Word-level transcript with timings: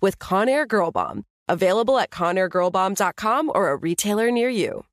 with 0.00 0.18
Conair 0.18 0.66
Girl 0.66 0.90
Bomb. 0.90 1.24
Available 1.48 1.98
at 1.98 2.10
ConairGirlBomb.com 2.10 3.52
or 3.54 3.70
a 3.70 3.76
retailer 3.76 4.30
near 4.30 4.48
you. 4.48 4.84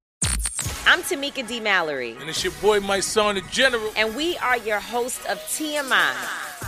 I'm 0.85 1.01
Tamika 1.01 1.47
D. 1.47 1.59
Mallory. 1.59 2.17
And 2.19 2.29
it's 2.29 2.43
your 2.43 2.53
boy, 2.61 2.81
my 2.81 2.99
son, 2.99 3.35
the 3.35 3.41
General. 3.49 3.91
And 3.95 4.15
we 4.15 4.37
are 4.37 4.57
your 4.57 4.79
hosts 4.79 5.25
of 5.27 5.37
TMI. 5.39 6.13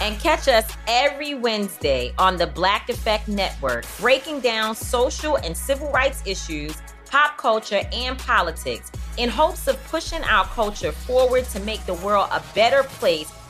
And 0.01 0.19
catch 0.19 0.47
us 0.47 0.71
every 0.87 1.35
Wednesday 1.35 2.13
on 2.17 2.37
the 2.37 2.47
Black 2.47 2.89
Effect 2.89 3.27
Network, 3.27 3.85
breaking 3.99 4.39
down 4.39 4.73
social 4.73 5.35
and 5.37 5.55
civil 5.55 5.91
rights 5.91 6.23
issues, 6.25 6.75
pop 7.09 7.37
culture, 7.37 7.81
and 7.91 8.17
politics 8.17 8.91
in 9.17 9.29
hopes 9.29 9.67
of 9.67 9.81
pushing 9.87 10.23
our 10.23 10.45
culture 10.45 10.91
forward 10.91 11.45
to 11.45 11.59
make 11.59 11.85
the 11.85 11.93
world 11.95 12.29
a 12.31 12.41
better 12.53 12.83
place 12.83 13.31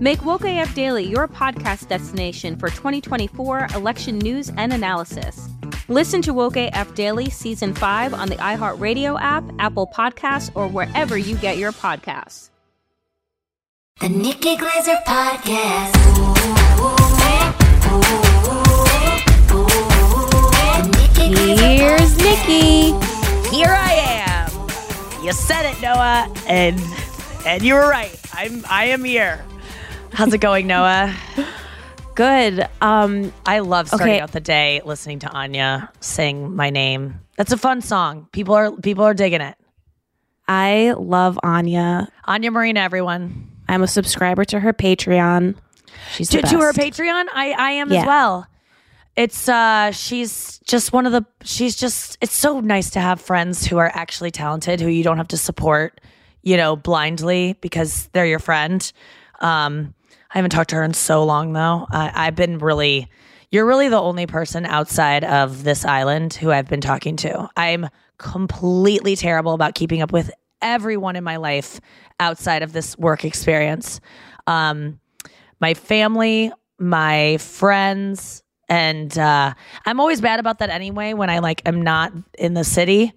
Make 0.00 0.24
Woke 0.24 0.44
AF 0.44 0.74
Daily 0.74 1.04
your 1.04 1.26
podcast 1.26 1.88
destination 1.88 2.56
for 2.56 2.68
2024 2.68 3.68
election 3.74 4.18
news 4.18 4.50
and 4.56 4.72
analysis. 4.72 5.48
Listen 5.88 6.20
to 6.22 6.34
Woke 6.34 6.56
AF 6.56 6.94
Daily 6.94 7.30
Season 7.30 7.72
5 7.74 8.12
on 8.12 8.28
the 8.28 8.36
iHeartRadio 8.36 9.18
app, 9.20 9.44
Apple 9.58 9.86
Podcasts, 9.86 10.50
or 10.54 10.68
wherever 10.68 11.16
you 11.16 11.36
get 11.36 11.58
your 11.58 11.72
podcasts. 11.72 12.50
The 14.00 14.08
Nikki 14.10 14.56
Glazer 14.56 15.02
Podcast. 15.04 15.94
Here's 21.16 22.16
Nikki. 22.18 22.92
Here 23.54 23.68
I 23.70 23.92
am. 24.28 25.24
You 25.24 25.32
said 25.32 25.64
it, 25.70 25.80
Noah, 25.80 26.30
and 26.46 26.78
and 27.46 27.62
you 27.62 27.74
were 27.74 27.88
right. 27.88 28.18
I'm 28.32 28.64
I 28.68 28.86
am 28.86 29.04
here. 29.04 29.44
How's 30.12 30.32
it 30.32 30.38
going, 30.38 30.66
Noah? 30.66 31.14
Good. 32.14 32.66
Um, 32.80 33.32
I 33.44 33.58
love 33.58 33.88
starting 33.88 34.08
Okay. 34.08 34.20
out 34.20 34.32
the 34.32 34.40
day 34.40 34.80
listening 34.84 35.18
to 35.20 35.28
Anya 35.30 35.90
sing 36.00 36.54
my 36.54 36.70
name. 36.70 37.20
That's 37.36 37.52
a 37.52 37.58
fun 37.58 37.82
song. 37.82 38.28
People 38.32 38.54
are 38.54 38.72
people 38.72 39.04
are 39.04 39.14
digging 39.14 39.40
it. 39.42 39.56
I 40.48 40.94
love 40.96 41.38
Anya. 41.42 42.08
Anya 42.24 42.50
Marina, 42.50 42.80
everyone. 42.80 43.50
I'm 43.68 43.82
a 43.82 43.88
subscriber 43.88 44.44
to 44.46 44.60
her 44.60 44.72
Patreon. 44.72 45.56
She's 46.12 46.28
To, 46.30 46.40
to 46.40 46.58
her. 46.60 46.72
Patreon, 46.72 47.24
I 47.34 47.54
I 47.58 47.70
am 47.72 47.92
Yeah. 47.92 48.00
as 48.00 48.06
well. 48.06 48.46
It's 49.16 49.48
uh 49.48 49.90
she's 49.92 50.58
just 50.66 50.92
one 50.92 51.04
of 51.06 51.12
the 51.12 51.24
she's 51.42 51.74
just 51.76 52.16
it's 52.20 52.34
so 52.34 52.60
nice 52.60 52.90
to 52.90 53.00
have 53.00 53.20
friends 53.20 53.66
who 53.66 53.76
are 53.78 53.90
actually 53.94 54.30
talented 54.30 54.80
who 54.80 54.88
you 54.88 55.02
don't 55.02 55.16
have 55.18 55.28
to 55.28 55.36
support, 55.38 56.00
you 56.46 56.56
know, 56.56 56.76
blindly 56.76 57.54
because 57.60 58.08
they're 58.12 58.24
your 58.24 58.38
friend. 58.38 58.92
Um 59.40 59.94
I 60.30 60.38
haven't 60.38 60.50
talked 60.50 60.70
to 60.70 60.76
her 60.76 60.84
in 60.84 60.94
so 60.94 61.24
long 61.24 61.52
though. 61.52 61.86
I, 61.90 62.12
I've 62.14 62.36
been 62.36 62.58
really 62.58 63.08
you're 63.50 63.66
really 63.66 63.88
the 63.88 64.00
only 64.00 64.26
person 64.26 64.64
outside 64.64 65.24
of 65.24 65.64
this 65.64 65.84
island 65.84 66.34
who 66.34 66.52
I've 66.52 66.68
been 66.68 66.80
talking 66.80 67.16
to. 67.16 67.48
I'm 67.56 67.88
completely 68.18 69.16
terrible 69.16 69.54
about 69.54 69.74
keeping 69.74 70.02
up 70.02 70.12
with 70.12 70.30
everyone 70.62 71.16
in 71.16 71.24
my 71.24 71.36
life 71.36 71.80
outside 72.20 72.62
of 72.62 72.72
this 72.72 72.96
work 72.96 73.24
experience. 73.24 74.00
Um 74.46 75.00
my 75.58 75.74
family, 75.74 76.52
my 76.78 77.38
friends, 77.38 78.44
and 78.68 79.16
uh, 79.18 79.54
I'm 79.86 80.00
always 80.00 80.20
bad 80.20 80.38
about 80.38 80.58
that 80.58 80.70
anyway. 80.70 81.14
When 81.14 81.30
I 81.30 81.40
like 81.40 81.62
am 81.66 81.82
not 81.82 82.12
in 82.38 82.54
the 82.54 82.64
city 82.64 83.14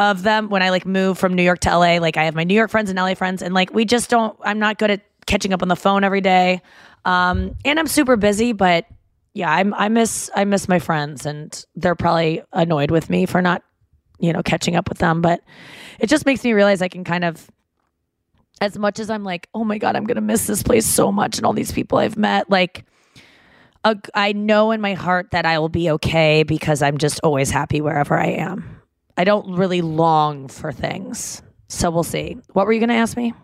of 0.00 0.22
them, 0.22 0.48
when 0.48 0.62
I 0.62 0.70
like 0.70 0.86
move 0.86 1.18
from 1.18 1.34
New 1.34 1.42
York 1.42 1.60
to 1.60 1.76
LA, 1.76 1.98
like 1.98 2.16
I 2.16 2.24
have 2.24 2.34
my 2.34 2.42
New 2.42 2.54
York 2.54 2.70
friends 2.70 2.88
and 2.88 2.98
LA 2.98 3.14
friends, 3.14 3.42
and 3.42 3.52
like 3.52 3.72
we 3.72 3.84
just 3.84 4.08
don't. 4.08 4.36
I'm 4.42 4.58
not 4.58 4.78
good 4.78 4.90
at 4.90 5.02
catching 5.26 5.52
up 5.52 5.60
on 5.60 5.68
the 5.68 5.76
phone 5.76 6.04
every 6.04 6.22
day, 6.22 6.62
um, 7.04 7.54
and 7.66 7.78
I'm 7.78 7.86
super 7.86 8.16
busy. 8.16 8.52
But 8.52 8.86
yeah, 9.34 9.52
I'm, 9.52 9.74
I 9.74 9.90
miss 9.90 10.30
I 10.34 10.46
miss 10.46 10.68
my 10.68 10.78
friends, 10.78 11.26
and 11.26 11.64
they're 11.76 11.94
probably 11.94 12.42
annoyed 12.54 12.90
with 12.90 13.10
me 13.10 13.26
for 13.26 13.42
not, 13.42 13.62
you 14.18 14.32
know, 14.32 14.42
catching 14.42 14.74
up 14.74 14.88
with 14.88 14.98
them. 14.98 15.20
But 15.20 15.42
it 15.98 16.08
just 16.08 16.24
makes 16.24 16.42
me 16.42 16.54
realize 16.54 16.80
I 16.80 16.88
can 16.88 17.04
kind 17.04 17.22
of 17.22 17.46
as 18.62 18.78
much 18.78 18.98
as 18.98 19.10
I'm 19.10 19.22
like, 19.22 19.48
oh 19.54 19.64
my 19.64 19.76
God, 19.76 19.96
I'm 19.96 20.04
going 20.04 20.16
to 20.16 20.22
miss 20.22 20.46
this 20.46 20.62
place 20.62 20.86
so 20.86 21.12
much 21.12 21.38
and 21.38 21.46
all 21.46 21.52
these 21.54 21.72
people 21.72 21.98
I've 21.98 22.18
met, 22.18 22.50
like, 22.50 22.84
I 24.14 24.32
know 24.32 24.70
in 24.70 24.82
my 24.82 24.92
heart 24.92 25.30
that 25.30 25.46
I 25.46 25.58
will 25.58 25.70
be 25.70 25.90
okay 25.92 26.42
because 26.42 26.82
I'm 26.82 26.98
just 26.98 27.20
always 27.24 27.50
happy 27.50 27.80
wherever 27.80 28.18
I 28.18 28.26
am. 28.26 28.79
I 29.20 29.24
don't 29.24 29.54
really 29.54 29.82
long 29.82 30.48
for 30.48 30.72
things. 30.72 31.42
So 31.68 31.90
we'll 31.90 32.04
see. 32.04 32.38
What 32.54 32.64
were 32.64 32.72
you 32.72 32.80
going 32.80 32.88
to 32.88 32.94
ask 32.94 33.18
me? 33.18 33.34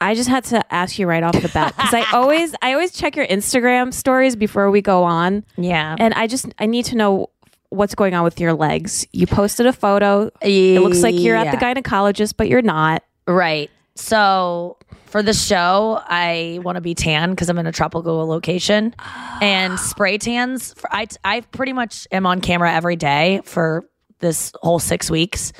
I 0.00 0.14
just 0.14 0.30
had 0.30 0.44
to 0.44 0.72
ask 0.72 0.98
you 0.98 1.06
right 1.06 1.22
off 1.22 1.34
the 1.34 1.50
bat 1.52 1.76
because 1.76 1.92
I 1.92 2.06
always 2.14 2.54
I 2.62 2.72
always 2.72 2.92
check 2.92 3.14
your 3.14 3.26
Instagram 3.26 3.92
stories 3.92 4.34
before 4.34 4.70
we 4.70 4.80
go 4.80 5.04
on. 5.04 5.44
Yeah. 5.58 5.96
And 5.98 6.14
I 6.14 6.28
just 6.28 6.46
I 6.58 6.64
need 6.64 6.86
to 6.86 6.96
know 6.96 7.28
what's 7.68 7.94
going 7.94 8.14
on 8.14 8.24
with 8.24 8.40
your 8.40 8.54
legs. 8.54 9.06
You 9.12 9.26
posted 9.26 9.66
a 9.66 9.72
photo. 9.74 10.30
It 10.40 10.80
looks 10.80 11.02
like 11.02 11.14
you're 11.14 11.36
at 11.36 11.50
the 11.50 11.58
gynecologist, 11.58 12.38
but 12.38 12.48
you're 12.48 12.62
not. 12.62 13.04
Right. 13.26 13.70
So 13.96 14.78
for 15.04 15.22
the 15.22 15.34
show, 15.34 16.00
I 16.06 16.60
want 16.62 16.76
to 16.76 16.80
be 16.80 16.94
tan 16.94 17.32
because 17.32 17.50
I'm 17.50 17.58
in 17.58 17.66
a 17.66 17.72
tropical 17.72 18.26
location, 18.26 18.94
and 19.42 19.78
spray 19.78 20.16
tans. 20.16 20.72
For, 20.72 20.90
I 20.90 21.06
I 21.22 21.40
pretty 21.42 21.74
much 21.74 22.08
am 22.10 22.24
on 22.24 22.40
camera 22.40 22.72
every 22.72 22.96
day 22.96 23.42
for 23.44 23.84
this 24.18 24.52
whole 24.62 24.78
six 24.78 25.10
weeks, 25.10 25.52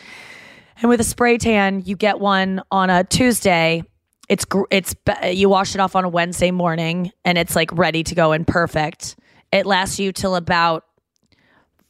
and 0.81 0.89
with 0.89 1.01
a 1.01 1.05
spray 1.05 1.39
tan, 1.39 1.83
you 1.85 1.97
get 1.97 2.21
one 2.21 2.63
on 2.71 2.91
a 2.91 3.05
Tuesday. 3.05 3.83
It's 4.29 4.45
it's 4.71 4.95
you 5.33 5.49
wash 5.49 5.75
it 5.75 5.81
off 5.81 5.97
on 5.97 6.05
a 6.05 6.09
Wednesday 6.09 6.51
morning, 6.51 7.13
and 7.25 7.39
it's 7.39 7.57
like 7.57 7.71
ready 7.73 8.03
to 8.05 8.15
go 8.15 8.33
and 8.33 8.47
perfect. 8.47 9.17
It 9.53 9.67
lasts 9.67 9.99
you 9.99 10.13
till 10.13 10.37
about 10.37 10.85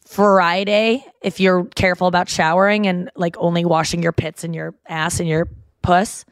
Friday 0.06 1.04
if 1.22 1.40
you're 1.40 1.64
careful 1.64 2.06
about 2.06 2.28
showering 2.28 2.86
and 2.86 3.10
like 3.16 3.36
only 3.38 3.64
washing 3.64 4.02
your 4.02 4.12
pits 4.12 4.44
and 4.44 4.54
your 4.54 4.74
ass 4.88 5.18
and 5.18 5.28
your 5.28 5.48
puss. 5.82 6.24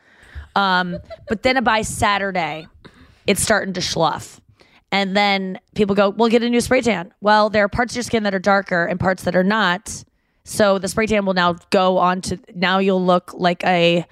Um, 0.55 0.99
but 1.29 1.43
then 1.43 1.63
by 1.65 1.83
Saturday, 1.83 2.69
it's 3.27 3.43
starting 3.43 3.75
to 3.75 3.81
schluff. 3.81 4.41
And 4.93 5.17
then 5.17 5.59
people 5.75 5.97
go, 5.97 6.11
"We'll 6.11 6.29
get 6.29 6.45
a 6.45 6.49
new 6.49 6.61
spray 6.61 6.83
tan." 6.83 7.13
Well, 7.21 7.51
there 7.51 7.65
are 7.65 7.69
parts 7.69 7.95
of 7.95 7.97
your 7.97 8.05
skin 8.05 8.23
that 8.23 8.35
are 8.35 8.39
darker 8.39 8.85
and 8.85 9.01
parts 9.01 9.25
that 9.25 9.35
are 9.35 9.43
not. 9.43 10.05
So 10.45 10.79
the 10.79 10.89
spray 10.89 11.07
tan 11.07 11.25
will 11.25 11.35
now 11.35 11.55
go 11.71 11.99
on 11.99 12.21
to 12.23 12.39
now 12.55 12.79
you'll 12.79 13.05
look 13.05 13.33
like 13.35 13.65
a 13.65 14.05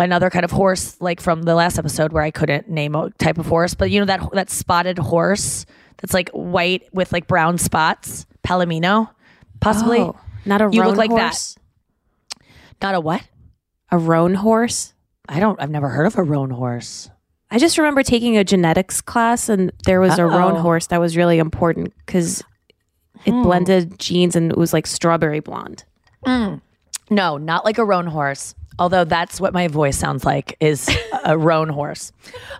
another 0.00 0.30
kind 0.30 0.44
of 0.44 0.50
horse, 0.50 0.96
like 1.00 1.20
from 1.20 1.42
the 1.42 1.54
last 1.54 1.78
episode 1.78 2.12
where 2.12 2.22
I 2.22 2.30
couldn't 2.30 2.68
name 2.68 2.94
a 2.94 3.10
type 3.18 3.38
of 3.38 3.46
horse, 3.46 3.74
but 3.74 3.90
you 3.90 4.00
know 4.00 4.06
that 4.06 4.26
that 4.32 4.50
spotted 4.50 4.98
horse 4.98 5.66
that's 5.98 6.14
like 6.14 6.30
white 6.30 6.88
with 6.92 7.12
like 7.12 7.26
brown 7.26 7.58
spots, 7.58 8.26
palomino, 8.42 9.10
possibly. 9.60 9.98
Oh, 10.00 10.16
not 10.46 10.62
a 10.62 10.68
you 10.72 10.80
roan 10.80 10.90
look 10.90 10.96
like 10.98 11.10
horse. 11.10 11.54
that. 11.54 12.46
Not 12.80 12.94
a 12.94 13.00
what? 13.00 13.22
A 13.90 13.98
roan 13.98 14.34
horse. 14.34 14.94
I 15.28 15.40
don't. 15.40 15.60
I've 15.60 15.70
never 15.70 15.88
heard 15.90 16.06
of 16.06 16.16
a 16.16 16.22
roan 16.22 16.50
horse. 16.50 17.10
I 17.50 17.58
just 17.58 17.76
remember 17.76 18.02
taking 18.02 18.36
a 18.38 18.44
genetics 18.44 19.00
class, 19.02 19.48
and 19.48 19.72
there 19.84 20.00
was 20.00 20.18
a 20.18 20.24
roan 20.24 20.56
Oh. 20.56 20.60
horse 20.60 20.86
that 20.88 21.00
was 21.00 21.16
really 21.16 21.38
important 21.38 21.92
because 22.06 22.42
it 23.24 23.30
Hmm. 23.32 23.42
blended 23.42 23.98
genes 23.98 24.34
and 24.36 24.50
it 24.50 24.58
was 24.58 24.72
like 24.72 24.86
strawberry 24.86 25.40
blonde. 25.40 25.84
No, 27.10 27.38
not 27.38 27.64
like 27.64 27.78
a 27.78 27.84
roan 27.84 28.06
horse. 28.06 28.54
Although 28.78 29.04
that's 29.04 29.40
what 29.40 29.52
my 29.52 29.66
voice 29.68 29.96
sounds 29.96 30.24
like 30.24 30.56
is 30.60 30.88
a 31.24 31.36
roan 31.36 31.68
horse. 31.68 32.12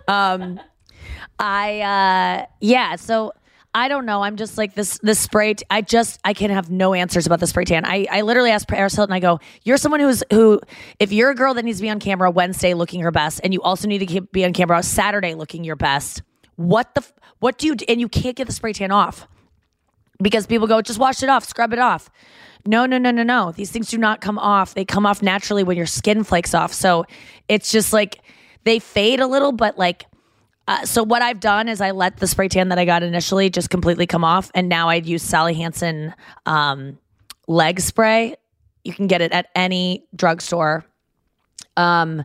Um, 0.07 0.59
I 1.39 1.79
uh, 1.81 2.45
yeah. 2.59 2.95
So 2.97 3.31
I 3.73 3.87
don't 3.87 4.05
know. 4.05 4.23
I'm 4.23 4.35
just 4.35 4.57
like 4.57 4.75
this. 4.75 4.97
This 5.01 5.17
spray. 5.19 5.53
T- 5.53 5.65
I 5.69 5.81
just 5.81 6.19
I 6.25 6.33
can 6.33 6.49
have 6.51 6.69
no 6.69 6.93
answers 6.93 7.25
about 7.25 7.39
the 7.39 7.47
spray 7.47 7.63
tan. 7.63 7.85
I 7.85 8.05
I 8.11 8.21
literally 8.21 8.51
asked 8.51 8.67
Paris 8.67 8.95
Hilton. 8.95 9.13
I 9.13 9.19
go, 9.21 9.39
you're 9.63 9.77
someone 9.77 10.01
who's 10.01 10.23
who. 10.31 10.59
If 10.99 11.13
you're 11.13 11.29
a 11.29 11.35
girl 11.35 11.53
that 11.53 11.63
needs 11.63 11.77
to 11.77 11.83
be 11.83 11.89
on 11.89 11.99
camera 12.01 12.29
Wednesday 12.31 12.73
looking 12.73 12.99
her 13.01 13.11
best, 13.11 13.39
and 13.43 13.53
you 13.53 13.61
also 13.61 13.87
need 13.87 13.99
to 13.99 14.05
keep, 14.05 14.31
be 14.33 14.43
on 14.43 14.51
camera 14.51 14.83
Saturday 14.83 15.35
looking 15.35 15.63
your 15.63 15.77
best, 15.77 16.21
what 16.57 16.93
the 16.95 17.01
f- 17.01 17.13
what 17.39 17.57
do 17.59 17.67
you 17.67 17.75
and 17.87 18.01
you 18.01 18.09
can't 18.09 18.35
get 18.35 18.47
the 18.47 18.53
spray 18.53 18.73
tan 18.73 18.91
off 18.91 19.25
because 20.21 20.47
people 20.47 20.67
go, 20.67 20.81
just 20.81 20.99
wash 20.99 21.23
it 21.23 21.29
off, 21.29 21.45
scrub 21.45 21.73
it 21.73 21.79
off. 21.79 22.09
No, 22.65 22.85
no, 22.85 22.97
no, 22.97 23.11
no, 23.11 23.23
no. 23.23 23.51
These 23.51 23.71
things 23.71 23.89
do 23.89 23.97
not 23.97 24.21
come 24.21 24.37
off. 24.37 24.73
They 24.73 24.85
come 24.85 25.05
off 25.05 25.21
naturally 25.21 25.63
when 25.63 25.77
your 25.77 25.85
skin 25.85 26.23
flakes 26.23 26.53
off. 26.53 26.73
So 26.73 27.05
it's 27.47 27.71
just 27.71 27.93
like 27.93 28.21
they 28.65 28.79
fade 28.79 29.19
a 29.19 29.27
little, 29.27 29.51
but 29.51 29.77
like, 29.77 30.05
uh, 30.67 30.85
so 30.85 31.01
what 31.01 31.21
I've 31.21 31.39
done 31.39 31.67
is 31.67 31.81
I 31.81 31.91
let 31.91 32.17
the 32.17 32.27
spray 32.27 32.47
tan 32.47 32.69
that 32.69 32.77
I 32.77 32.85
got 32.85 33.01
initially 33.01 33.49
just 33.49 33.69
completely 33.69 34.05
come 34.05 34.23
off, 34.23 34.51
and 34.53 34.69
now 34.69 34.89
I'd 34.89 35.07
use 35.07 35.23
Sally 35.23 35.55
Hansen 35.55 36.13
um, 36.45 36.99
leg 37.47 37.79
spray. 37.79 38.35
You 38.83 38.93
can 38.93 39.07
get 39.07 39.21
it 39.21 39.31
at 39.31 39.47
any 39.55 40.05
drugstore. 40.15 40.85
Um, 41.75 42.23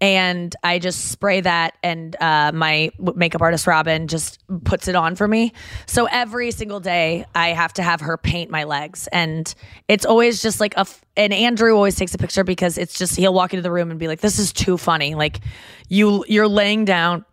and 0.00 0.54
I 0.62 0.78
just 0.78 1.10
spray 1.10 1.40
that, 1.42 1.76
and 1.82 2.16
uh, 2.20 2.52
my 2.52 2.90
makeup 3.14 3.42
artist 3.42 3.66
Robin 3.66 4.08
just 4.08 4.42
puts 4.64 4.88
it 4.88 4.96
on 4.96 5.14
for 5.14 5.28
me. 5.28 5.52
So 5.86 6.06
every 6.06 6.50
single 6.50 6.80
day, 6.80 7.26
I 7.34 7.48
have 7.48 7.72
to 7.74 7.82
have 7.82 8.00
her 8.00 8.16
paint 8.16 8.50
my 8.50 8.64
legs, 8.64 9.08
and 9.12 9.52
it's 9.88 10.06
always 10.06 10.42
just 10.42 10.60
like 10.60 10.74
a. 10.74 10.80
F- 10.80 11.04
and 11.16 11.32
Andrew 11.34 11.74
always 11.74 11.96
takes 11.96 12.14
a 12.14 12.18
picture 12.18 12.44
because 12.44 12.78
it's 12.78 12.98
just 12.98 13.16
he'll 13.16 13.34
walk 13.34 13.52
into 13.52 13.62
the 13.62 13.70
room 13.70 13.90
and 13.90 14.00
be 14.00 14.08
like, 14.08 14.20
"This 14.20 14.38
is 14.38 14.52
too 14.52 14.78
funny." 14.78 15.14
Like 15.14 15.40
you, 15.88 16.24
you're 16.28 16.48
laying 16.48 16.84
down, 16.86 17.26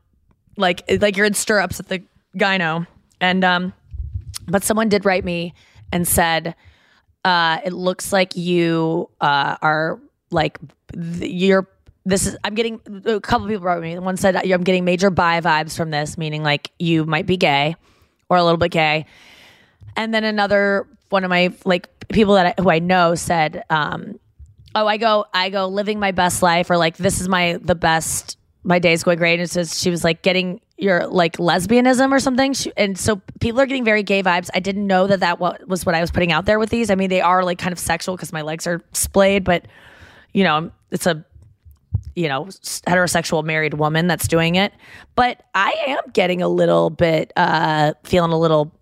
like 0.58 0.84
like 1.02 1.16
you're 1.16 1.26
in 1.26 1.36
stirrups 1.36 1.80
at 1.80 1.88
the 1.88 2.04
gyno, 2.36 2.86
and 3.22 3.44
um, 3.46 3.74
but 4.48 4.64
someone 4.64 4.90
did 4.90 5.06
write 5.06 5.24
me 5.24 5.54
and 5.94 6.08
said 6.08 6.54
uh, 7.28 7.60
it 7.66 7.74
looks 7.74 8.14
like 8.14 8.36
you 8.36 9.10
uh, 9.20 9.58
are 9.62 10.00
like 10.32 10.60
th- 10.94 11.32
you're 11.32 11.68
this 12.08 12.26
is 12.26 12.38
i'm 12.44 12.56
getting 12.56 12.80
a 13.06 13.20
couple 13.20 13.48
people 13.48 13.66
wrote 13.66 13.82
me. 13.82 14.00
One 14.00 14.18
said 14.18 14.36
i'm 14.36 14.64
getting 14.64 14.86
major 14.86 15.10
bi 15.10 15.42
vibes 15.42 15.76
from 15.76 15.92
this 15.92 16.18
meaning 16.18 16.42
like 16.42 16.72
you 16.80 17.06
might 17.06 17.26
be 17.26 17.38
gay 17.38 17.76
or 18.30 18.38
a 18.38 18.44
little 18.44 18.58
bit 18.58 18.72
gay. 18.72 19.06
And 19.96 20.14
then 20.14 20.24
another 20.24 20.88
one 21.10 21.24
of 21.24 21.30
my 21.30 21.54
like 21.66 21.90
people 22.08 22.36
that 22.36 22.58
I, 22.58 22.62
who 22.62 22.70
i 22.70 22.80
know 22.80 23.16
said 23.16 23.64
um 23.70 24.20
oh 24.74 24.88
i 24.88 24.98
go 24.98 25.26
i 25.34 25.50
go 25.50 25.68
living 25.68 26.00
my 26.00 26.12
best 26.12 26.42
life 26.42 26.70
or 26.70 26.78
like 26.78 26.96
this 26.96 27.20
is 27.20 27.28
my 27.28 27.60
the 27.62 27.76
best 27.76 28.38
my 28.64 28.80
day's 28.80 29.04
going 29.04 29.18
great. 29.18 29.40
And 29.40 29.50
says 29.50 29.80
she 29.80 29.90
was 29.90 30.04
like 30.04 30.22
getting 30.22 30.60
your 30.78 31.08
like 31.08 31.38
lesbianism 31.38 32.12
or 32.12 32.20
something. 32.20 32.54
She, 32.54 32.72
and 32.76 32.98
so 32.98 33.22
people 33.40 33.62
are 33.62 33.66
getting 33.66 33.86
very 33.86 34.04
gay 34.04 34.22
vibes. 34.22 34.50
I 34.54 34.60
didn't 34.60 34.86
know 34.86 35.08
that 35.08 35.22
that 35.22 35.40
was 35.40 35.86
what 35.86 35.96
i 35.96 36.02
was 36.02 36.12
putting 36.12 36.32
out 36.32 36.46
there 36.46 36.60
with 36.60 36.70
these. 36.70 36.90
I 36.90 36.96
mean 36.96 37.10
they 37.10 37.22
are 37.22 37.44
like 37.44 37.58
kind 37.58 37.74
of 37.74 37.80
sexual 37.80 38.16
because 38.16 38.32
my 38.32 38.44
legs 38.44 38.66
are 38.66 38.82
splayed 38.94 39.44
but 39.44 39.66
you 40.34 40.44
know 40.44 40.72
it's 40.92 41.06
a 41.06 41.26
you 42.18 42.28
know 42.28 42.46
heterosexual 42.46 43.44
married 43.44 43.76
woman 43.76 44.08
that's 44.08 44.28
doing 44.28 44.56
it 44.56 44.74
but 45.16 45.44
i 45.54 45.74
am 45.88 46.00
getting 46.14 46.42
a 46.42 46.48
little 46.48 46.90
bit 46.90 47.32
uh 47.38 47.94
feeling 48.04 48.32
a 48.32 48.38
little 48.40 48.74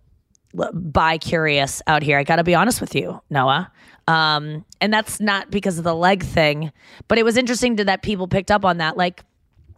bi 0.73 1.17
curious 1.17 1.81
out 1.87 2.03
here. 2.03 2.17
I 2.17 2.23
got 2.23 2.37
to 2.37 2.43
be 2.43 2.55
honest 2.55 2.81
with 2.81 2.95
you, 2.95 3.21
Noah. 3.29 3.71
Um, 4.07 4.65
and 4.81 4.93
that's 4.93 5.19
not 5.19 5.49
because 5.49 5.77
of 5.77 5.83
the 5.83 5.95
leg 5.95 6.23
thing, 6.23 6.71
but 7.07 7.17
it 7.17 7.23
was 7.23 7.37
interesting 7.37 7.77
to 7.77 7.85
that 7.85 8.01
people 8.03 8.27
picked 8.27 8.51
up 8.51 8.63
on 8.63 8.77
that. 8.77 8.97
Like, 8.97 9.23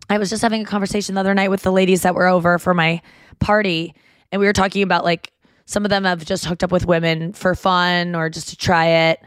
I 0.10 0.18
was 0.18 0.30
just 0.30 0.42
having 0.42 0.62
a 0.62 0.66
conversation 0.66 1.16
the 1.16 1.22
other 1.22 1.34
night 1.34 1.50
with 1.50 1.64
the 1.64 1.72
ladies 1.72 2.02
that 2.04 2.16
were 2.16 2.28
over 2.28 2.60
for 2.60 2.74
my 2.74 3.02
party, 3.40 3.94
and 4.32 4.40
we 4.40 4.46
were 4.46 4.54
talking 4.54 4.84
about 4.84 5.04
like 5.04 5.32
some 5.66 5.86
of 5.86 5.90
them 5.90 6.04
have 6.06 6.24
just 6.24 6.46
hooked 6.46 6.64
up 6.64 6.72
with 6.72 6.86
women 6.86 7.34
for 7.34 7.56
fun 7.56 8.16
or 8.16 8.30
just 8.30 8.50
to 8.50 8.58
try 8.58 8.86
it. 9.10 9.20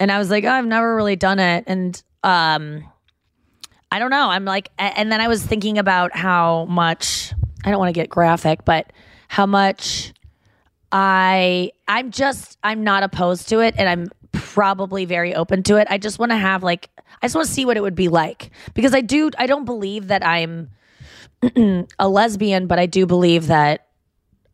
And 0.00 0.10
I 0.10 0.18
was 0.18 0.30
like, 0.30 0.44
oh, 0.44 0.50
I've 0.50 0.66
never 0.66 0.94
really 0.94 1.16
done 1.16 1.38
it. 1.38 1.64
And 1.66 2.00
um, 2.22 2.84
I 3.90 3.98
don't 3.98 4.10
know. 4.10 4.28
I'm 4.28 4.44
like, 4.44 4.70
and 4.78 5.10
then 5.10 5.20
I 5.20 5.28
was 5.28 5.42
thinking 5.44 5.78
about 5.78 6.14
how 6.14 6.66
much 6.66 7.32
I 7.64 7.70
don't 7.70 7.78
want 7.78 7.88
to 7.88 7.98
get 7.98 8.08
graphic, 8.08 8.64
but 8.64 8.92
how 9.28 9.46
much 9.46 10.12
I 10.92 11.72
I'm 11.86 12.10
just 12.10 12.58
I'm 12.62 12.84
not 12.84 13.02
opposed 13.02 13.48
to 13.50 13.60
it 13.60 13.74
and 13.76 13.88
I'm 13.88 14.08
probably 14.32 15.04
very 15.04 15.34
open 15.34 15.62
to 15.64 15.76
it. 15.76 15.86
I 15.90 15.98
just 15.98 16.18
want 16.18 16.32
to 16.32 16.36
have 16.36 16.62
like 16.62 16.90
I 17.22 17.26
just 17.26 17.34
want 17.34 17.46
to 17.46 17.52
see 17.52 17.64
what 17.64 17.76
it 17.76 17.82
would 17.82 17.94
be 17.94 18.08
like 18.08 18.50
because 18.74 18.94
I 18.94 19.00
do 19.00 19.30
I 19.38 19.46
don't 19.46 19.64
believe 19.64 20.08
that 20.08 20.24
I'm 20.26 20.70
a 21.98 22.08
lesbian, 22.08 22.66
but 22.66 22.78
I 22.78 22.86
do 22.86 23.06
believe 23.06 23.48
that 23.48 23.86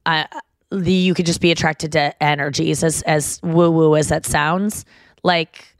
I 0.06 0.26
the, 0.70 0.92
you 0.92 1.14
could 1.14 1.26
just 1.26 1.40
be 1.40 1.52
attracted 1.52 1.92
to 1.92 2.22
energies 2.22 2.82
as 2.82 3.02
as 3.02 3.40
woo 3.42 3.70
woo 3.70 3.96
as 3.96 4.08
that 4.08 4.26
sounds. 4.26 4.84
Like 5.22 5.73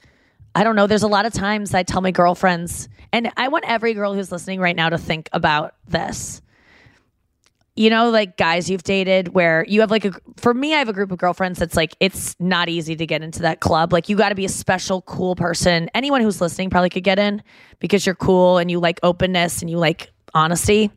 I 0.54 0.64
don't 0.64 0.76
know. 0.76 0.86
There's 0.86 1.02
a 1.02 1.08
lot 1.08 1.26
of 1.26 1.32
times 1.32 1.74
I 1.74 1.82
tell 1.82 2.00
my 2.00 2.12
girlfriends, 2.12 2.88
and 3.12 3.30
I 3.36 3.48
want 3.48 3.64
every 3.66 3.94
girl 3.94 4.14
who's 4.14 4.30
listening 4.30 4.60
right 4.60 4.76
now 4.76 4.88
to 4.88 4.98
think 4.98 5.28
about 5.32 5.74
this. 5.88 6.40
You 7.76 7.90
know, 7.90 8.10
like 8.10 8.36
guys 8.36 8.70
you've 8.70 8.84
dated 8.84 9.34
where 9.34 9.64
you 9.66 9.80
have 9.80 9.90
like 9.90 10.04
a, 10.04 10.12
for 10.36 10.54
me, 10.54 10.74
I 10.74 10.78
have 10.78 10.88
a 10.88 10.92
group 10.92 11.10
of 11.10 11.18
girlfriends 11.18 11.58
that's 11.58 11.74
like, 11.74 11.96
it's 11.98 12.36
not 12.38 12.68
easy 12.68 12.94
to 12.94 13.04
get 13.04 13.20
into 13.20 13.42
that 13.42 13.58
club. 13.58 13.92
Like, 13.92 14.08
you 14.08 14.16
got 14.16 14.28
to 14.28 14.36
be 14.36 14.44
a 14.44 14.48
special, 14.48 15.02
cool 15.02 15.34
person. 15.34 15.90
Anyone 15.92 16.20
who's 16.20 16.40
listening 16.40 16.70
probably 16.70 16.90
could 16.90 17.02
get 17.02 17.18
in 17.18 17.42
because 17.80 18.06
you're 18.06 18.14
cool 18.14 18.58
and 18.58 18.70
you 18.70 18.78
like 18.78 19.00
openness 19.02 19.60
and 19.60 19.68
you 19.68 19.78
like 19.78 20.12
honesty. 20.34 20.92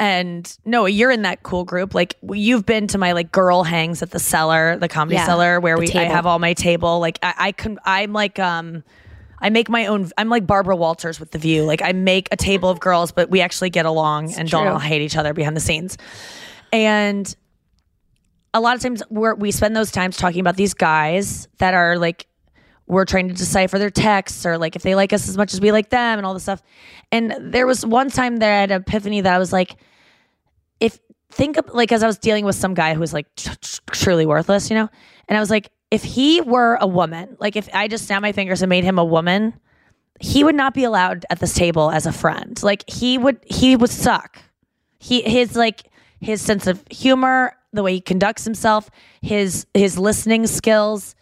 And 0.00 0.56
no, 0.64 0.86
you're 0.86 1.10
in 1.10 1.22
that 1.22 1.42
cool 1.42 1.64
group. 1.64 1.92
Like 1.92 2.14
you've 2.22 2.64
been 2.64 2.86
to 2.88 2.98
my 2.98 3.12
like 3.12 3.32
girl 3.32 3.64
hangs 3.64 4.00
at 4.02 4.10
the 4.12 4.20
cellar, 4.20 4.76
the 4.76 4.88
comedy 4.88 5.16
Yeah, 5.16 5.26
cellar, 5.26 5.60
where 5.60 5.76
we 5.76 5.90
I 5.92 6.04
have 6.04 6.24
all 6.24 6.38
my 6.38 6.54
table. 6.54 7.00
Like 7.00 7.18
I, 7.22 7.34
I 7.38 7.52
can, 7.52 7.78
I'm 7.84 8.12
like, 8.12 8.38
um, 8.38 8.84
I 9.40 9.50
make 9.50 9.68
my 9.68 9.86
own. 9.86 10.10
I'm 10.16 10.28
like 10.28 10.46
Barbara 10.46 10.76
Walters 10.76 11.18
with 11.18 11.32
the 11.32 11.38
View. 11.38 11.64
Like 11.64 11.82
I 11.82 11.92
make 11.92 12.28
a 12.32 12.36
table 12.36 12.68
of 12.68 12.80
girls, 12.80 13.12
but 13.12 13.30
we 13.30 13.40
actually 13.40 13.70
get 13.70 13.86
along 13.86 14.34
and 14.34 14.48
don't 14.48 14.66
all 14.66 14.78
hate 14.78 15.02
each 15.02 15.16
other 15.16 15.32
behind 15.32 15.56
the 15.56 15.60
scenes. 15.60 15.96
And 16.72 17.34
a 18.54 18.60
lot 18.60 18.76
of 18.76 18.82
times 18.82 19.02
we're, 19.10 19.34
we 19.34 19.50
spend 19.50 19.76
those 19.76 19.90
times 19.90 20.16
talking 20.16 20.40
about 20.40 20.56
these 20.56 20.74
guys 20.74 21.48
that 21.58 21.74
are 21.74 21.98
like 21.98 22.26
we're 22.88 23.04
trying 23.04 23.28
to 23.28 23.34
decipher 23.34 23.78
their 23.78 23.90
texts 23.90 24.44
or 24.46 24.58
like 24.58 24.74
if 24.74 24.82
they 24.82 24.94
like 24.94 25.12
us 25.12 25.28
as 25.28 25.36
much 25.36 25.54
as 25.54 25.60
we 25.60 25.70
like 25.70 25.90
them 25.90 26.18
and 26.18 26.26
all 26.26 26.34
this 26.34 26.42
stuff. 26.42 26.62
And 27.12 27.34
there 27.40 27.66
was 27.66 27.84
one 27.84 28.10
time 28.10 28.40
had 28.40 28.70
an 28.70 28.80
epiphany 28.80 29.20
that 29.20 29.32
I 29.32 29.38
was 29.38 29.52
like, 29.52 29.76
if 30.80 30.98
think 31.30 31.58
of 31.58 31.66
like 31.72 31.92
as 31.92 32.02
I 32.02 32.06
was 32.06 32.18
dealing 32.18 32.44
with 32.44 32.56
some 32.56 32.74
guy 32.74 32.94
who 32.94 33.00
was 33.00 33.12
like 33.12 33.32
tr- 33.36 33.54
tr- 33.60 33.80
truly 33.92 34.26
worthless, 34.26 34.70
you 34.70 34.76
know, 34.76 34.88
and 35.28 35.36
I 35.36 35.40
was 35.40 35.50
like, 35.50 35.70
if 35.90 36.02
he 36.02 36.40
were 36.40 36.78
a 36.80 36.86
woman, 36.86 37.36
like 37.38 37.56
if 37.56 37.68
I 37.74 37.88
just 37.88 38.06
snapped 38.06 38.22
my 38.22 38.32
fingers 38.32 38.62
and 38.62 38.70
made 38.70 38.84
him 38.84 38.98
a 38.98 39.04
woman, 39.04 39.58
he 40.20 40.42
would 40.42 40.54
not 40.54 40.74
be 40.74 40.84
allowed 40.84 41.24
at 41.30 41.38
this 41.40 41.54
table 41.54 41.90
as 41.90 42.06
a 42.06 42.12
friend. 42.12 42.60
Like 42.62 42.88
he 42.88 43.18
would, 43.18 43.38
he 43.46 43.76
would 43.76 43.90
suck. 43.90 44.38
He 44.98 45.22
his 45.22 45.54
like 45.54 45.90
his 46.20 46.42
sense 46.42 46.66
of 46.66 46.82
humor, 46.90 47.54
the 47.72 47.82
way 47.82 47.94
he 47.94 48.00
conducts 48.00 48.44
himself, 48.44 48.90
his 49.22 49.66
his 49.74 49.98
listening 49.98 50.46
skills. 50.46 51.14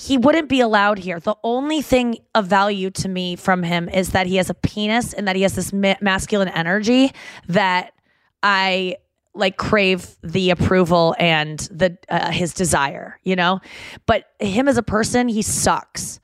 He 0.00 0.16
wouldn't 0.16 0.48
be 0.48 0.60
allowed 0.60 0.98
here. 0.98 1.18
The 1.18 1.34
only 1.42 1.82
thing 1.82 2.18
of 2.32 2.46
value 2.46 2.88
to 2.92 3.08
me 3.08 3.34
from 3.34 3.64
him 3.64 3.88
is 3.88 4.10
that 4.10 4.28
he 4.28 4.36
has 4.36 4.48
a 4.48 4.54
penis 4.54 5.12
and 5.12 5.26
that 5.26 5.34
he 5.34 5.42
has 5.42 5.56
this 5.56 5.72
ma- 5.72 5.96
masculine 6.00 6.46
energy 6.46 7.10
that 7.48 7.92
I 8.40 8.98
like 9.34 9.56
crave 9.56 10.16
the 10.22 10.50
approval 10.50 11.16
and 11.18 11.58
the 11.72 11.98
uh, 12.08 12.30
his 12.30 12.54
desire, 12.54 13.18
you 13.24 13.34
know. 13.34 13.60
But 14.06 14.26
him 14.38 14.68
as 14.68 14.76
a 14.76 14.84
person, 14.84 15.26
he 15.26 15.42
sucks. 15.42 16.20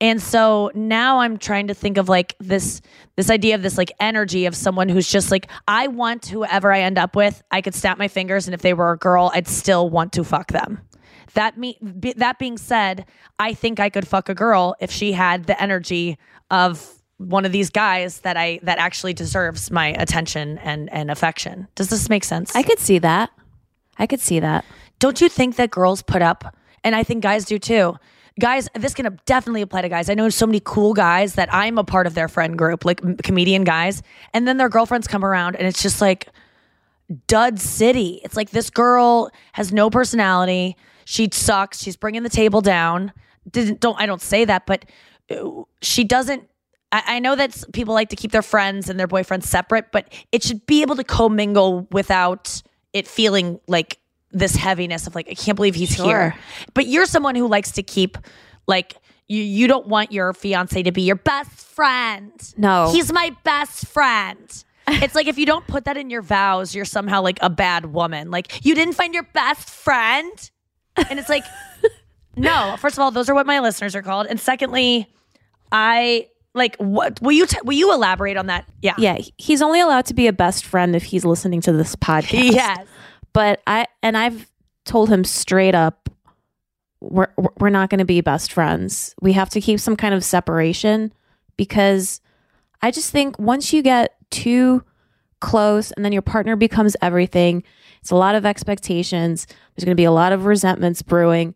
And 0.00 0.22
so 0.22 0.70
now 0.74 1.18
I'm 1.18 1.36
trying 1.36 1.66
to 1.66 1.74
think 1.74 1.98
of 1.98 2.08
like 2.08 2.34
this 2.40 2.80
this 3.16 3.28
idea 3.28 3.56
of 3.56 3.62
this 3.62 3.76
like 3.76 3.92
energy 4.00 4.46
of 4.46 4.56
someone 4.56 4.88
who's 4.88 5.06
just 5.06 5.30
like 5.30 5.50
I 5.66 5.88
want 5.88 6.24
whoever 6.24 6.72
I 6.72 6.80
end 6.80 6.96
up 6.96 7.14
with, 7.14 7.42
I 7.50 7.60
could 7.60 7.74
snap 7.74 7.98
my 7.98 8.08
fingers 8.08 8.46
and 8.46 8.54
if 8.54 8.62
they 8.62 8.72
were 8.72 8.90
a 8.92 8.96
girl, 8.96 9.30
I'd 9.34 9.48
still 9.48 9.90
want 9.90 10.14
to 10.14 10.24
fuck 10.24 10.50
them. 10.50 10.80
That 11.34 11.58
me 11.58 11.78
be, 12.00 12.12
that 12.14 12.38
being 12.38 12.58
said, 12.58 13.06
I 13.38 13.54
think 13.54 13.80
I 13.80 13.90
could 13.90 14.06
fuck 14.06 14.28
a 14.28 14.34
girl 14.34 14.74
if 14.80 14.90
she 14.90 15.12
had 15.12 15.44
the 15.44 15.60
energy 15.60 16.18
of 16.50 16.94
one 17.18 17.44
of 17.44 17.52
these 17.52 17.70
guys 17.70 18.20
that 18.20 18.36
I 18.36 18.60
that 18.62 18.78
actually 18.78 19.12
deserves 19.12 19.70
my 19.70 19.88
attention 19.88 20.58
and 20.58 20.90
and 20.92 21.10
affection. 21.10 21.68
Does 21.74 21.88
this 21.88 22.08
make 22.08 22.24
sense? 22.24 22.54
I 22.54 22.62
could 22.62 22.78
see 22.78 22.98
that. 22.98 23.30
I 23.98 24.06
could 24.06 24.20
see 24.20 24.40
that. 24.40 24.64
Don't 24.98 25.20
you 25.20 25.28
think 25.28 25.56
that 25.56 25.70
girls 25.70 26.02
put 26.02 26.22
up 26.22 26.56
and 26.84 26.94
I 26.94 27.02
think 27.02 27.22
guys 27.22 27.44
do 27.44 27.58
too. 27.58 27.96
Guys, 28.40 28.68
this 28.74 28.94
can 28.94 29.18
definitely 29.26 29.62
apply 29.62 29.82
to 29.82 29.88
guys. 29.88 30.08
I 30.08 30.14
know 30.14 30.28
so 30.28 30.46
many 30.46 30.60
cool 30.64 30.94
guys 30.94 31.34
that 31.34 31.52
I'm 31.52 31.76
a 31.76 31.82
part 31.82 32.06
of 32.06 32.14
their 32.14 32.28
friend 32.28 32.56
group, 32.56 32.84
like 32.84 33.02
m- 33.02 33.16
comedian 33.16 33.64
guys, 33.64 34.00
and 34.32 34.46
then 34.46 34.58
their 34.58 34.68
girlfriends 34.68 35.08
come 35.08 35.24
around 35.24 35.56
and 35.56 35.66
it's 35.66 35.82
just 35.82 36.00
like 36.00 36.28
dud 37.26 37.58
city. 37.58 38.20
It's 38.22 38.36
like 38.36 38.50
this 38.50 38.70
girl 38.70 39.30
has 39.52 39.72
no 39.72 39.90
personality. 39.90 40.76
She 41.08 41.30
sucks. 41.32 41.82
She's 41.82 41.96
bringing 41.96 42.22
the 42.22 42.28
table 42.28 42.60
down. 42.60 43.14
Didn't 43.50 43.80
don't 43.80 43.98
I 43.98 44.04
don't 44.04 44.20
say 44.20 44.44
that, 44.44 44.66
but 44.66 44.84
uh, 45.30 45.62
she 45.80 46.04
doesn't. 46.04 46.46
I, 46.92 47.02
I 47.06 47.18
know 47.18 47.34
that 47.34 47.64
people 47.72 47.94
like 47.94 48.10
to 48.10 48.16
keep 48.16 48.30
their 48.30 48.42
friends 48.42 48.90
and 48.90 49.00
their 49.00 49.08
boyfriends 49.08 49.44
separate, 49.44 49.90
but 49.90 50.12
it 50.32 50.42
should 50.42 50.66
be 50.66 50.82
able 50.82 50.96
to 50.96 51.04
commingle 51.04 51.88
without 51.92 52.60
it 52.92 53.08
feeling 53.08 53.58
like 53.66 53.98
this 54.32 54.54
heaviness 54.54 55.06
of 55.06 55.14
like 55.14 55.30
I 55.30 55.34
can't 55.34 55.56
believe 55.56 55.74
he's 55.74 55.94
here. 55.94 56.36
But 56.74 56.88
you're 56.88 57.06
someone 57.06 57.36
who 57.36 57.48
likes 57.48 57.72
to 57.72 57.82
keep 57.82 58.18
like 58.66 58.96
you 59.28 59.42
you 59.42 59.66
don't 59.66 59.86
want 59.86 60.12
your 60.12 60.34
fiance 60.34 60.82
to 60.82 60.92
be 60.92 61.00
your 61.00 61.16
best 61.16 61.52
friend. 61.52 62.32
No. 62.58 62.92
He's 62.92 63.10
my 63.10 63.34
best 63.44 63.86
friend. 63.86 64.64
It's 64.90 65.14
like 65.14 65.26
if 65.26 65.38
you 65.38 65.46
don't 65.46 65.66
put 65.66 65.84
that 65.86 65.96
in 65.96 66.10
your 66.10 66.22
vows, 66.22 66.74
you're 66.74 66.86
somehow 66.86 67.22
like 67.22 67.38
a 67.40 67.48
bad 67.50 67.86
woman. 67.86 68.30
Like 68.30 68.64
you 68.64 68.74
didn't 68.74 68.94
find 68.94 69.14
your 69.14 69.22
best 69.22 69.68
friend. 69.70 70.50
And 71.10 71.18
it's 71.18 71.28
like 71.28 71.44
no, 72.36 72.76
first 72.78 72.96
of 72.96 73.00
all, 73.00 73.10
those 73.10 73.28
are 73.28 73.34
what 73.34 73.46
my 73.46 73.60
listeners 73.60 73.94
are 73.94 74.02
called. 74.02 74.26
And 74.28 74.38
secondly, 74.40 75.08
I 75.72 76.28
like 76.54 76.76
what 76.76 77.20
will 77.20 77.32
you 77.32 77.46
t- 77.46 77.58
will 77.64 77.74
you 77.74 77.92
elaborate 77.92 78.36
on 78.36 78.46
that? 78.46 78.66
Yeah. 78.82 78.94
Yeah, 78.98 79.18
he's 79.36 79.62
only 79.62 79.80
allowed 79.80 80.06
to 80.06 80.14
be 80.14 80.26
a 80.26 80.32
best 80.32 80.64
friend 80.64 80.96
if 80.96 81.04
he's 81.04 81.24
listening 81.24 81.60
to 81.62 81.72
this 81.72 81.96
podcast. 81.96 82.52
Yes. 82.52 82.86
But 83.32 83.60
I 83.66 83.86
and 84.02 84.16
I've 84.16 84.50
told 84.84 85.10
him 85.10 85.24
straight 85.24 85.74
up 85.74 86.08
we're 87.00 87.28
we're 87.58 87.70
not 87.70 87.90
going 87.90 87.98
to 87.98 88.04
be 88.04 88.20
best 88.20 88.52
friends. 88.52 89.14
We 89.20 89.32
have 89.34 89.50
to 89.50 89.60
keep 89.60 89.80
some 89.80 89.96
kind 89.96 90.14
of 90.14 90.24
separation 90.24 91.12
because 91.56 92.20
I 92.82 92.90
just 92.90 93.10
think 93.10 93.38
once 93.38 93.72
you 93.72 93.82
get 93.82 94.16
too 94.30 94.84
close 95.40 95.92
and 95.92 96.04
then 96.04 96.12
your 96.12 96.22
partner 96.22 96.56
becomes 96.56 96.96
everything, 97.00 97.62
it's 98.00 98.10
a 98.10 98.16
lot 98.16 98.34
of 98.34 98.44
expectations. 98.46 99.46
There's 99.46 99.84
going 99.84 99.96
to 99.96 100.00
be 100.00 100.04
a 100.04 100.12
lot 100.12 100.32
of 100.32 100.44
resentments 100.44 101.02
brewing. 101.02 101.54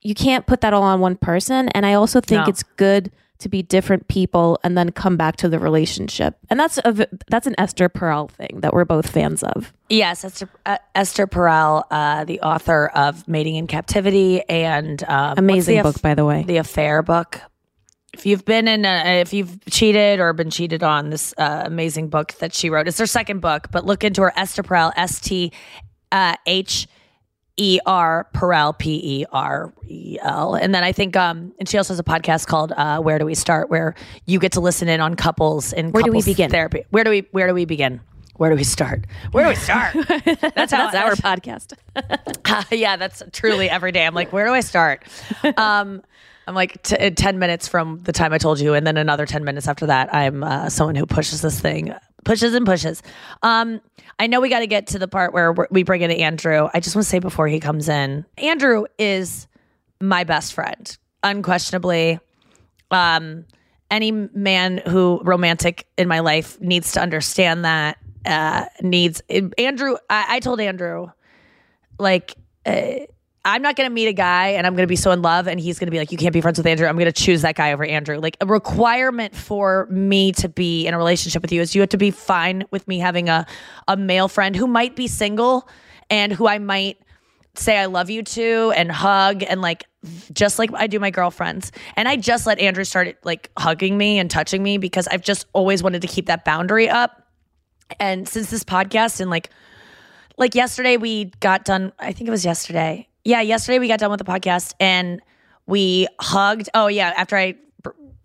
You 0.00 0.14
can't 0.14 0.46
put 0.46 0.60
that 0.62 0.72
all 0.72 0.82
on 0.82 1.00
one 1.00 1.16
person 1.16 1.68
and 1.70 1.86
I 1.86 1.94
also 1.94 2.20
think 2.20 2.46
No. 2.46 2.50
it's 2.50 2.62
good 2.76 3.10
to 3.38 3.48
be 3.48 3.60
different 3.60 4.06
people 4.06 4.56
and 4.62 4.78
then 4.78 4.90
come 4.92 5.16
back 5.16 5.34
to 5.36 5.48
the 5.48 5.58
relationship. 5.58 6.36
And 6.48 6.58
that's 6.60 6.78
a 6.78 7.08
that's 7.28 7.46
an 7.48 7.56
Esther 7.58 7.88
Perel 7.88 8.30
thing 8.30 8.60
that 8.60 8.72
we're 8.72 8.84
both 8.84 9.10
fans 9.10 9.42
of. 9.42 9.72
Yes, 9.88 10.24
Esther, 10.24 10.48
uh, 10.64 10.78
Esther 10.94 11.26
Perel, 11.26 11.82
uh, 11.90 12.24
the 12.24 12.40
author 12.40 12.86
of 12.94 13.26
Mating 13.26 13.56
in 13.56 13.66
Captivity 13.66 14.42
and 14.48 15.02
um, 15.08 15.34
Amazing 15.38 15.82
book, 15.82 16.00
by 16.02 16.14
the 16.14 16.24
way. 16.24 16.44
The 16.46 16.58
Affair 16.58 17.02
book. 17.02 17.40
If 18.12 18.26
you've 18.26 18.44
been 18.44 18.68
in, 18.68 18.84
a, 18.84 19.20
if 19.20 19.32
you've 19.32 19.64
cheated 19.70 20.20
or 20.20 20.32
been 20.32 20.50
cheated 20.50 20.82
on, 20.82 21.10
this 21.10 21.32
uh, 21.38 21.62
amazing 21.64 22.08
book 22.08 22.34
that 22.34 22.52
she 22.54 22.68
wrote. 22.68 22.86
It's 22.86 22.98
her 22.98 23.06
second 23.06 23.40
book, 23.40 23.68
but 23.70 23.86
look 23.86 24.04
into 24.04 24.20
her 24.22 24.32
Esther 24.36 24.62
Perel, 24.62 24.92
S 24.96 25.18
T 25.18 25.50
uh, 26.12 26.36
H 26.46 26.86
E 27.56 27.80
R 27.86 28.28
Perel 28.34 28.78
P 28.78 29.20
E 29.20 29.26
R 29.32 29.72
E 29.88 30.18
L, 30.22 30.54
and 30.54 30.74
then 30.74 30.84
I 30.84 30.92
think, 30.92 31.16
um, 31.16 31.52
and 31.58 31.68
she 31.68 31.78
also 31.78 31.92
has 31.94 31.98
a 31.98 32.04
podcast 32.04 32.46
called 32.46 32.72
uh, 32.72 33.00
"Where 33.00 33.18
Do 33.18 33.24
We 33.24 33.34
Start," 33.34 33.70
where 33.70 33.94
you 34.26 34.38
get 34.38 34.52
to 34.52 34.60
listen 34.60 34.88
in 34.88 35.00
on 35.00 35.14
couples 35.16 35.72
and 35.72 35.92
Where 35.92 36.02
do 36.02 36.12
we 36.12 36.22
begin? 36.22 36.50
Therapy. 36.50 36.84
Where 36.90 37.04
do 37.04 37.10
we 37.10 37.26
Where 37.30 37.46
do 37.46 37.54
we 37.54 37.64
begin? 37.64 38.00
Where 38.36 38.50
do 38.50 38.56
we 38.56 38.64
start? 38.64 39.04
Where 39.32 39.44
do 39.44 39.50
we 39.50 39.56
start? 39.56 39.94
That's 40.54 40.72
how 40.72 40.90
That's 40.90 40.96
our 40.96 41.14
podcast. 41.14 41.74
yeah, 42.72 42.96
that's 42.96 43.22
truly 43.32 43.68
every 43.68 43.92
day. 43.92 44.06
I'm 44.06 44.14
like, 44.14 44.32
where 44.32 44.46
do 44.46 44.52
I 44.52 44.60
start? 44.60 45.04
Um, 45.56 46.02
I'm 46.46 46.54
like 46.54 46.82
t- 46.82 47.10
10 47.10 47.38
minutes 47.38 47.68
from 47.68 48.00
the 48.02 48.12
time 48.12 48.32
I 48.32 48.38
told 48.38 48.58
you, 48.60 48.74
and 48.74 48.86
then 48.86 48.96
another 48.96 49.26
10 49.26 49.44
minutes 49.44 49.68
after 49.68 49.86
that, 49.86 50.12
I'm 50.14 50.42
uh, 50.42 50.68
someone 50.68 50.96
who 50.96 51.06
pushes 51.06 51.40
this 51.40 51.60
thing, 51.60 51.94
pushes 52.24 52.54
and 52.54 52.66
pushes. 52.66 53.02
Um, 53.42 53.80
I 54.18 54.26
know 54.26 54.40
we 54.40 54.48
got 54.48 54.60
to 54.60 54.66
get 54.66 54.88
to 54.88 54.98
the 54.98 55.08
part 55.08 55.32
where 55.32 55.52
we're- 55.52 55.82
bring 55.84 56.02
in 56.02 56.10
Andrew. 56.10 56.68
I 56.74 56.80
just 56.80 56.96
want 56.96 57.04
to 57.04 57.08
say 57.10 57.18
before 57.20 57.46
he 57.48 57.60
comes 57.60 57.88
in, 57.88 58.24
Andrew 58.38 58.84
is 58.98 59.46
my 60.00 60.24
best 60.24 60.52
friend, 60.52 60.96
unquestionably. 61.22 62.18
Um, 62.90 63.44
any 63.90 64.10
man 64.10 64.78
who 64.88 65.20
romantic 65.22 65.86
in 65.96 66.08
my 66.08 66.20
life 66.20 66.60
needs 66.60 66.92
to 66.92 67.00
understand 67.00 67.64
that. 67.64 67.98
Uh, 68.24 68.64
needs 68.82 69.20
Andrew. 69.58 69.96
I, 70.08 70.36
I 70.36 70.40
told 70.40 70.60
Andrew 70.60 71.08
like 71.98 72.34
uh, 72.64 73.00
I'm 73.44 73.60
not 73.60 73.74
going 73.74 73.88
to 73.88 73.92
meet 73.92 74.06
a 74.06 74.12
guy 74.12 74.48
and 74.48 74.66
I'm 74.66 74.74
going 74.74 74.84
to 74.84 74.88
be 74.88 74.96
so 74.96 75.10
in 75.10 75.20
love 75.20 75.48
and 75.48 75.58
he's 75.58 75.78
going 75.78 75.88
to 75.88 75.90
be 75.90 75.98
like 75.98 76.12
you 76.12 76.18
can't 76.18 76.32
be 76.32 76.40
friends 76.40 76.58
with 76.58 76.66
Andrew. 76.66 76.86
I'm 76.86 76.94
going 76.94 77.06
to 77.06 77.12
choose 77.12 77.42
that 77.42 77.56
guy 77.56 77.72
over 77.72 77.84
Andrew. 77.84 78.18
Like 78.18 78.36
a 78.40 78.46
requirement 78.46 79.34
for 79.34 79.86
me 79.90 80.32
to 80.32 80.48
be 80.48 80.86
in 80.86 80.94
a 80.94 80.98
relationship 80.98 81.42
with 81.42 81.50
you 81.50 81.60
is 81.60 81.74
you 81.74 81.80
have 81.80 81.90
to 81.90 81.96
be 81.96 82.12
fine 82.12 82.64
with 82.70 82.86
me 82.86 82.98
having 82.98 83.28
a 83.28 83.46
a 83.88 83.96
male 83.96 84.28
friend 84.28 84.54
who 84.54 84.66
might 84.66 84.94
be 84.94 85.08
single 85.08 85.68
and 86.08 86.32
who 86.32 86.46
I 86.46 86.58
might 86.58 86.98
say 87.54 87.76
I 87.78 87.86
love 87.86 88.10
you 88.10 88.22
to 88.22 88.72
and 88.76 88.90
hug 88.90 89.42
and 89.42 89.60
like 89.60 89.84
just 90.32 90.58
like 90.58 90.70
I 90.74 90.86
do 90.86 91.00
my 91.00 91.10
girlfriends. 91.10 91.72
And 91.96 92.08
I 92.08 92.16
just 92.16 92.46
let 92.46 92.60
Andrew 92.60 92.84
start 92.84 93.16
like 93.24 93.50
hugging 93.58 93.98
me 93.98 94.18
and 94.18 94.30
touching 94.30 94.62
me 94.62 94.78
because 94.78 95.08
I've 95.08 95.22
just 95.22 95.46
always 95.52 95.82
wanted 95.82 96.02
to 96.02 96.08
keep 96.08 96.26
that 96.26 96.44
boundary 96.44 96.88
up. 96.88 97.26
And 97.98 98.28
since 98.28 98.50
this 98.50 98.62
podcast 98.62 99.20
and 99.20 99.30
like 99.30 99.50
like 100.38 100.54
yesterday 100.54 100.96
we 100.96 101.26
got 101.40 101.64
done 101.64 101.92
i 101.98 102.12
think 102.12 102.26
it 102.26 102.30
was 102.30 102.44
yesterday 102.44 103.06
yeah 103.24 103.40
yesterday 103.40 103.78
we 103.78 103.88
got 103.88 103.98
done 104.00 104.10
with 104.10 104.18
the 104.18 104.24
podcast 104.24 104.74
and 104.80 105.20
we 105.66 106.06
hugged 106.20 106.68
oh 106.74 106.86
yeah 106.88 107.12
after 107.16 107.36
I 107.36 107.56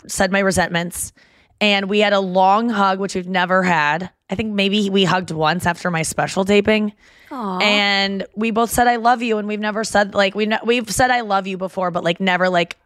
said 0.08 0.32
my 0.32 0.39
resentments. 0.39 1.13
And 1.60 1.89
we 1.89 2.00
had 2.00 2.13
a 2.13 2.20
long 2.20 2.70
hug 2.70 3.00
which 3.00 3.16
we've 3.16 3.27
never 3.27 3.63
had. 3.63 4.12
I 4.30 4.36
think 4.36 4.54
maybe 4.54 4.89
we 4.92 5.06
hugged 5.06 5.32
once 5.32 5.66
after 5.66 5.89
my 5.89 6.04
special 6.04 6.46
taping. 6.46 6.94
And 7.62 8.25
we 8.36 8.51
both 8.51 8.70
said 8.70 8.88
i 8.88 8.96
love 8.98 9.22
you 9.22 9.38
and 9.38 9.48
we've 9.48 9.60
never 9.60 9.84
said 9.84 10.13
like 10.13 10.34
we 10.36 10.46
ne- 10.46 10.60
we've 10.63 10.89
said 10.89 11.12
i 11.12 11.22
love 11.22 11.46
you 11.46 11.58
before 11.58 11.92
but 11.92 12.04
like 12.04 12.20
never 12.22 12.48
like 12.50 12.77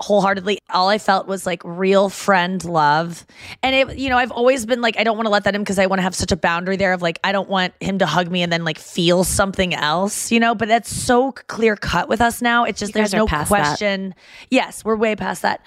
wholeheartedly 0.00 0.58
all 0.70 0.88
i 0.88 0.98
felt 0.98 1.26
was 1.26 1.44
like 1.44 1.62
real 1.64 2.08
friend 2.08 2.64
love 2.64 3.26
and 3.62 3.74
it 3.74 3.98
you 3.98 4.08
know 4.08 4.16
i've 4.16 4.30
always 4.30 4.64
been 4.64 4.80
like 4.80 4.98
i 4.98 5.04
don't 5.04 5.16
want 5.16 5.26
to 5.26 5.30
let 5.30 5.44
that 5.44 5.54
in 5.54 5.60
because 5.60 5.78
i 5.78 5.86
want 5.86 5.98
to 5.98 6.02
have 6.02 6.14
such 6.14 6.32
a 6.32 6.36
boundary 6.36 6.76
there 6.76 6.92
of 6.92 7.02
like 7.02 7.18
i 7.22 7.32
don't 7.32 7.48
want 7.50 7.74
him 7.80 7.98
to 7.98 8.06
hug 8.06 8.30
me 8.30 8.42
and 8.42 8.50
then 8.52 8.64
like 8.64 8.78
feel 8.78 9.24
something 9.24 9.74
else 9.74 10.32
you 10.32 10.40
know 10.40 10.54
but 10.54 10.68
that's 10.68 10.90
so 10.90 11.32
clear 11.32 11.76
cut 11.76 12.08
with 12.08 12.20
us 12.20 12.40
now 12.40 12.64
it's 12.64 12.80
just 12.80 12.90
You 12.90 12.94
there's 12.94 13.12
no 13.12 13.26
past 13.26 13.50
that. 13.50 13.60
question 13.60 14.14
yes 14.50 14.84
we're 14.84 14.96
way 14.96 15.16
past 15.16 15.42
that 15.42 15.64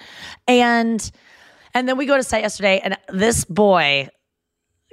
and 0.48 1.10
and 1.72 1.88
then 1.88 1.96
we 1.96 2.06
go 2.06 2.16
to 2.16 2.22
site 2.22 2.42
yesterday 2.42 2.80
and 2.82 2.96
this 3.08 3.44
boy 3.44 4.08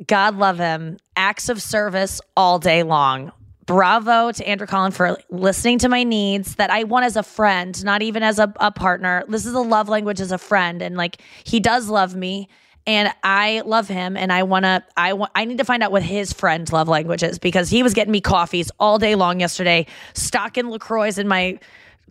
God 0.08 0.36
love 0.36 0.58
him. 0.58 0.98
Acts 1.16 1.50
of 1.50 1.62
service 1.62 2.22
all 2.36 2.58
day 2.58 2.82
long. 2.82 3.32
Bravo 3.66 4.32
to 4.32 4.48
Andrew 4.48 4.68
Collin 4.68 4.92
for 4.92 5.18
listening 5.30 5.78
to 5.80 5.90
my 5.90 6.04
needs 6.04 6.56
that 6.56 6.70
I 6.70 6.84
want 6.84 7.06
as 7.06 7.16
a 7.16 7.24
friend, 7.24 7.84
not 7.84 8.02
even 8.02 8.24
as 8.24 8.40
a, 8.40 8.52
a 8.58 8.72
partner. 8.72 9.24
This 9.28 9.46
is 9.46 9.54
a 9.54 9.60
love 9.60 9.88
language 9.88 10.20
as 10.20 10.32
a 10.32 10.38
friend. 10.38 10.82
And 10.82 10.98
like 10.98 11.22
he 11.44 11.60
does 11.60 11.88
love 11.88 12.16
me 12.16 12.50
and 12.88 13.14
I 13.24 13.62
love 13.66 13.88
him 13.88 14.18
and 14.18 14.34
I 14.34 14.44
want 14.44 14.66
to 14.66 14.84
I 14.98 15.14
want 15.14 15.32
I 15.36 15.46
need 15.46 15.60
to 15.60 15.64
find 15.64 15.84
out 15.84 15.92
what 15.92 16.04
his 16.04 16.34
friend 16.34 16.72
love 16.72 16.88
language 16.88 17.24
is 17.24 17.38
because 17.38 17.70
he 17.70 17.84
was 17.84 17.94
getting 17.94 18.12
me 18.12 18.22
coffees 18.22 18.72
all 18.80 18.98
day 18.98 19.16
long 19.16 19.40
yesterday, 19.40 19.86
stocking 20.14 20.70
LaCroix 20.70 21.18
in 21.18 21.28
my 21.28 21.60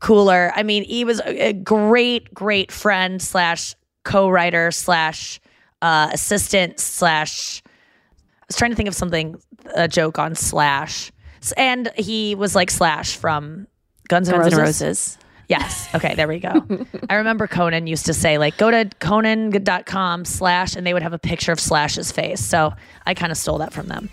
cooler. 0.01 0.53
I 0.55 0.63
mean, 0.63 0.85
he 0.85 1.05
was 1.05 1.21
a, 1.25 1.53
great 1.53 2.33
great 2.33 2.71
friend 2.71 3.21
slash 3.21 3.75
co-writer 4.05 4.71
slash 4.71 5.41
uh, 5.83 6.11
assistant 6.13 6.79
slash 6.79 7.63
I 7.67 8.45
was 8.47 8.57
trying 8.57 8.71
to 8.71 8.77
think 8.77 8.89
of 8.89 8.95
something, 8.95 9.41
a 9.77 9.87
joke 9.87 10.19
on 10.19 10.35
Slash. 10.35 11.13
And 11.57 11.91
he 11.97 12.35
was 12.35 12.55
like 12.55 12.71
Slash 12.71 13.17
from 13.17 13.67
Guns 14.09 14.29
N' 14.29 14.35
Guns 14.35 14.55
Roses. 14.55 14.59
Roses. 14.59 15.19
Yes. 15.49 15.89
Okay, 15.95 16.15
there 16.15 16.29
we 16.29 16.39
go. 16.39 16.65
I 17.09 17.17
remember 17.17 17.49
Conan 17.49 17.89
used 17.89 18.07
to 18.07 18.15
say, 18.15 18.39
like, 18.39 18.57
go 18.57 18.71
to 18.71 18.89
conan.com 19.01 20.25
slash, 20.25 20.77
and 20.77 20.87
they 20.87 20.93
would 20.93 21.03
have 21.03 21.13
a 21.13 21.19
picture 21.19 21.51
of 21.51 21.59
Slash's 21.59 22.13
face. 22.13 22.41
So 22.41 22.73
I 23.05 23.15
kind 23.15 23.33
of 23.33 23.39
stole 23.39 23.59
that 23.59 23.73
from 23.73 23.89
them. 23.89 24.11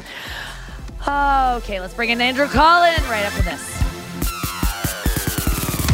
Okay, 1.02 1.80
let's 1.80 1.94
bring 1.94 2.10
in 2.10 2.20
Andrew 2.22 2.48
Collin 2.48 3.04
right 3.04 3.24
after 3.24 3.44
this. 3.44 3.77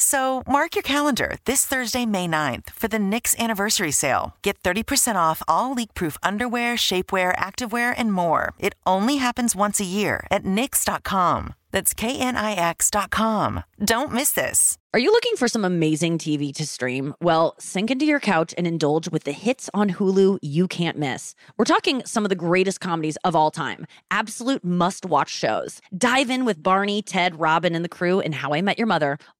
So 0.00 0.44
mark 0.46 0.76
your 0.76 0.84
calendar 0.84 1.38
this 1.44 1.66
Thursday, 1.66 2.06
May 2.06 2.28
9th 2.28 2.70
for 2.70 2.86
the 2.86 2.98
Knix 2.98 3.36
anniversary 3.36 3.90
sale. 3.90 4.36
Get 4.42 4.62
30% 4.62 5.16
off 5.16 5.42
all 5.48 5.74
leak-proof 5.74 6.16
underwear, 6.22 6.76
shapewear, 6.76 7.36
activewear, 7.36 7.94
and 7.96 8.12
more. 8.12 8.54
It 8.60 8.76
only 8.86 9.16
happens 9.16 9.56
once 9.56 9.80
a 9.80 9.84
year 9.84 10.24
at 10.30 10.44
Knix.com. 10.44 11.54
That's 11.70 11.92
K-N-I-X.com. 11.92 13.64
Don't 13.84 14.12
miss 14.12 14.30
this. 14.32 14.78
Are 14.94 14.98
you 14.98 15.12
looking 15.12 15.36
for 15.36 15.48
some 15.48 15.66
amazing 15.66 16.16
TV 16.16 16.54
to 16.54 16.66
stream? 16.66 17.14
Well, 17.20 17.54
sink 17.58 17.90
into 17.90 18.06
your 18.06 18.20
couch 18.20 18.54
and 18.56 18.66
indulge 18.66 19.10
with 19.10 19.24
the 19.24 19.32
hits 19.32 19.68
on 19.74 19.90
Hulu 19.90 20.38
you 20.40 20.66
can't 20.66 20.96
miss. 20.96 21.34
We're 21.58 21.66
talking 21.66 22.02
some 22.06 22.24
of 22.24 22.30
the 22.30 22.36
greatest 22.36 22.80
comedies 22.80 23.18
of 23.22 23.36
all 23.36 23.50
time, 23.50 23.86
absolute 24.10 24.64
must 24.64 25.04
watch 25.04 25.28
shows. 25.28 25.82
Dive 25.96 26.30
in 26.30 26.46
with 26.46 26.62
Barney, 26.62 27.02
Ted, 27.02 27.38
Robin, 27.38 27.74
and 27.74 27.84
the 27.84 27.90
crew 27.90 28.20
in 28.20 28.32
How 28.32 28.54
I 28.54 28.62
Met 28.62 28.78
Your 28.78 28.86
Mother. 28.86 29.18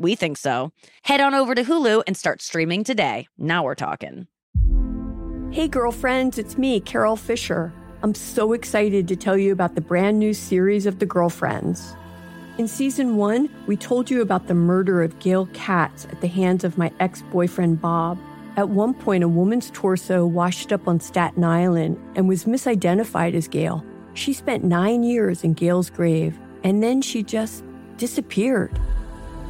We 0.00 0.14
think 0.14 0.38
so. 0.38 0.72
Head 1.02 1.20
on 1.20 1.34
over 1.34 1.54
to 1.54 1.62
Hulu 1.62 2.04
and 2.06 2.16
start 2.16 2.40
streaming 2.40 2.84
today. 2.84 3.28
Now 3.36 3.64
we're 3.64 3.74
talking. 3.74 4.28
Hey, 5.50 5.68
girlfriends, 5.68 6.38
it's 6.38 6.56
me, 6.56 6.80
Carol 6.80 7.16
Fisher. 7.16 7.70
I'm 8.02 8.14
so 8.14 8.54
excited 8.54 9.06
to 9.08 9.16
tell 9.16 9.36
you 9.36 9.52
about 9.52 9.74
the 9.74 9.82
brand 9.82 10.18
new 10.18 10.32
series 10.32 10.86
of 10.86 11.00
The 11.00 11.06
Girlfriends. 11.06 11.94
In 12.56 12.66
season 12.66 13.18
one, 13.18 13.50
we 13.66 13.76
told 13.76 14.10
you 14.10 14.22
about 14.22 14.46
the 14.46 14.54
murder 14.54 15.02
of 15.02 15.18
Gail 15.18 15.50
Katz 15.52 16.06
at 16.06 16.22
the 16.22 16.28
hands 16.28 16.64
of 16.64 16.78
my 16.78 16.90
ex 16.98 17.20
boyfriend, 17.30 17.82
Bob. 17.82 18.18
At 18.56 18.70
one 18.70 18.94
point, 18.94 19.22
a 19.22 19.28
woman's 19.28 19.70
torso 19.72 20.24
washed 20.24 20.72
up 20.72 20.88
on 20.88 20.98
Staten 21.00 21.44
Island 21.44 21.98
and 22.16 22.26
was 22.26 22.46
misidentified 22.46 23.34
as 23.34 23.48
Gail. 23.48 23.84
She 24.14 24.32
spent 24.32 24.64
nine 24.64 25.02
years 25.02 25.44
in 25.44 25.52
Gail's 25.52 25.90
grave, 25.90 26.38
and 26.64 26.82
then 26.82 27.02
she 27.02 27.22
just 27.22 27.64
disappeared. 27.98 28.80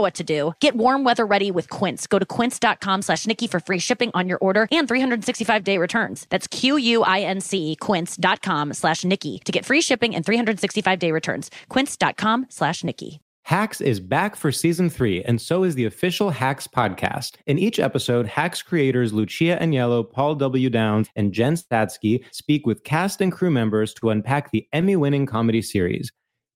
know 0.00 0.04
what 0.04 0.14
to 0.14 0.24
do. 0.24 0.52
Get 0.60 0.74
warm 0.74 1.04
weather 1.04 1.26
ready 1.26 1.50
with 1.50 1.68
Quince. 1.78 2.06
Go 2.06 2.18
to 2.18 2.26
quince.com 2.26 3.02
slash 3.02 3.26
Nikki 3.26 3.46
for 3.46 3.60
free 3.60 3.78
shipping 3.78 4.10
on 4.14 4.28
your 4.28 4.38
order 4.38 4.66
and 4.72 4.88
365 4.88 5.64
day 5.64 5.78
returns. 5.78 6.26
That's 6.30 6.48
Q-U-I-N-C 6.48 7.76
quince.com 7.80 8.74
slash 8.74 9.04
Nikki 9.04 9.40
to 9.44 9.52
get 9.52 9.64
free 9.64 9.82
shipping 9.82 10.14
and 10.14 10.24
365 10.24 10.98
day 10.98 11.12
returns. 11.12 11.50
Quince.com 11.68 12.46
slash 12.48 12.84
Nikki. 12.84 13.20
Hacks 13.44 13.80
is 13.80 13.98
back 13.98 14.36
for 14.36 14.52
season 14.52 14.88
three, 14.90 15.24
and 15.24 15.40
so 15.40 15.64
is 15.64 15.74
the 15.74 15.86
official 15.86 16.30
Hacks 16.30 16.68
podcast. 16.68 17.32
In 17.46 17.58
each 17.58 17.80
episode, 17.80 18.26
Hacks 18.26 18.62
creators 18.62 19.12
Lucia 19.12 19.58
Aniello, 19.60 20.08
Paul 20.08 20.36
W. 20.36 20.70
Downs, 20.70 21.08
and 21.16 21.32
Jen 21.32 21.54
Statsky 21.54 22.22
speak 22.30 22.64
with 22.64 22.84
cast 22.84 23.20
and 23.20 23.32
crew 23.32 23.50
members 23.50 23.92
to 23.94 24.10
unpack 24.10 24.52
the 24.52 24.68
Emmy 24.72 24.94
winning 24.94 25.26
comedy 25.26 25.62
series. 25.62 26.12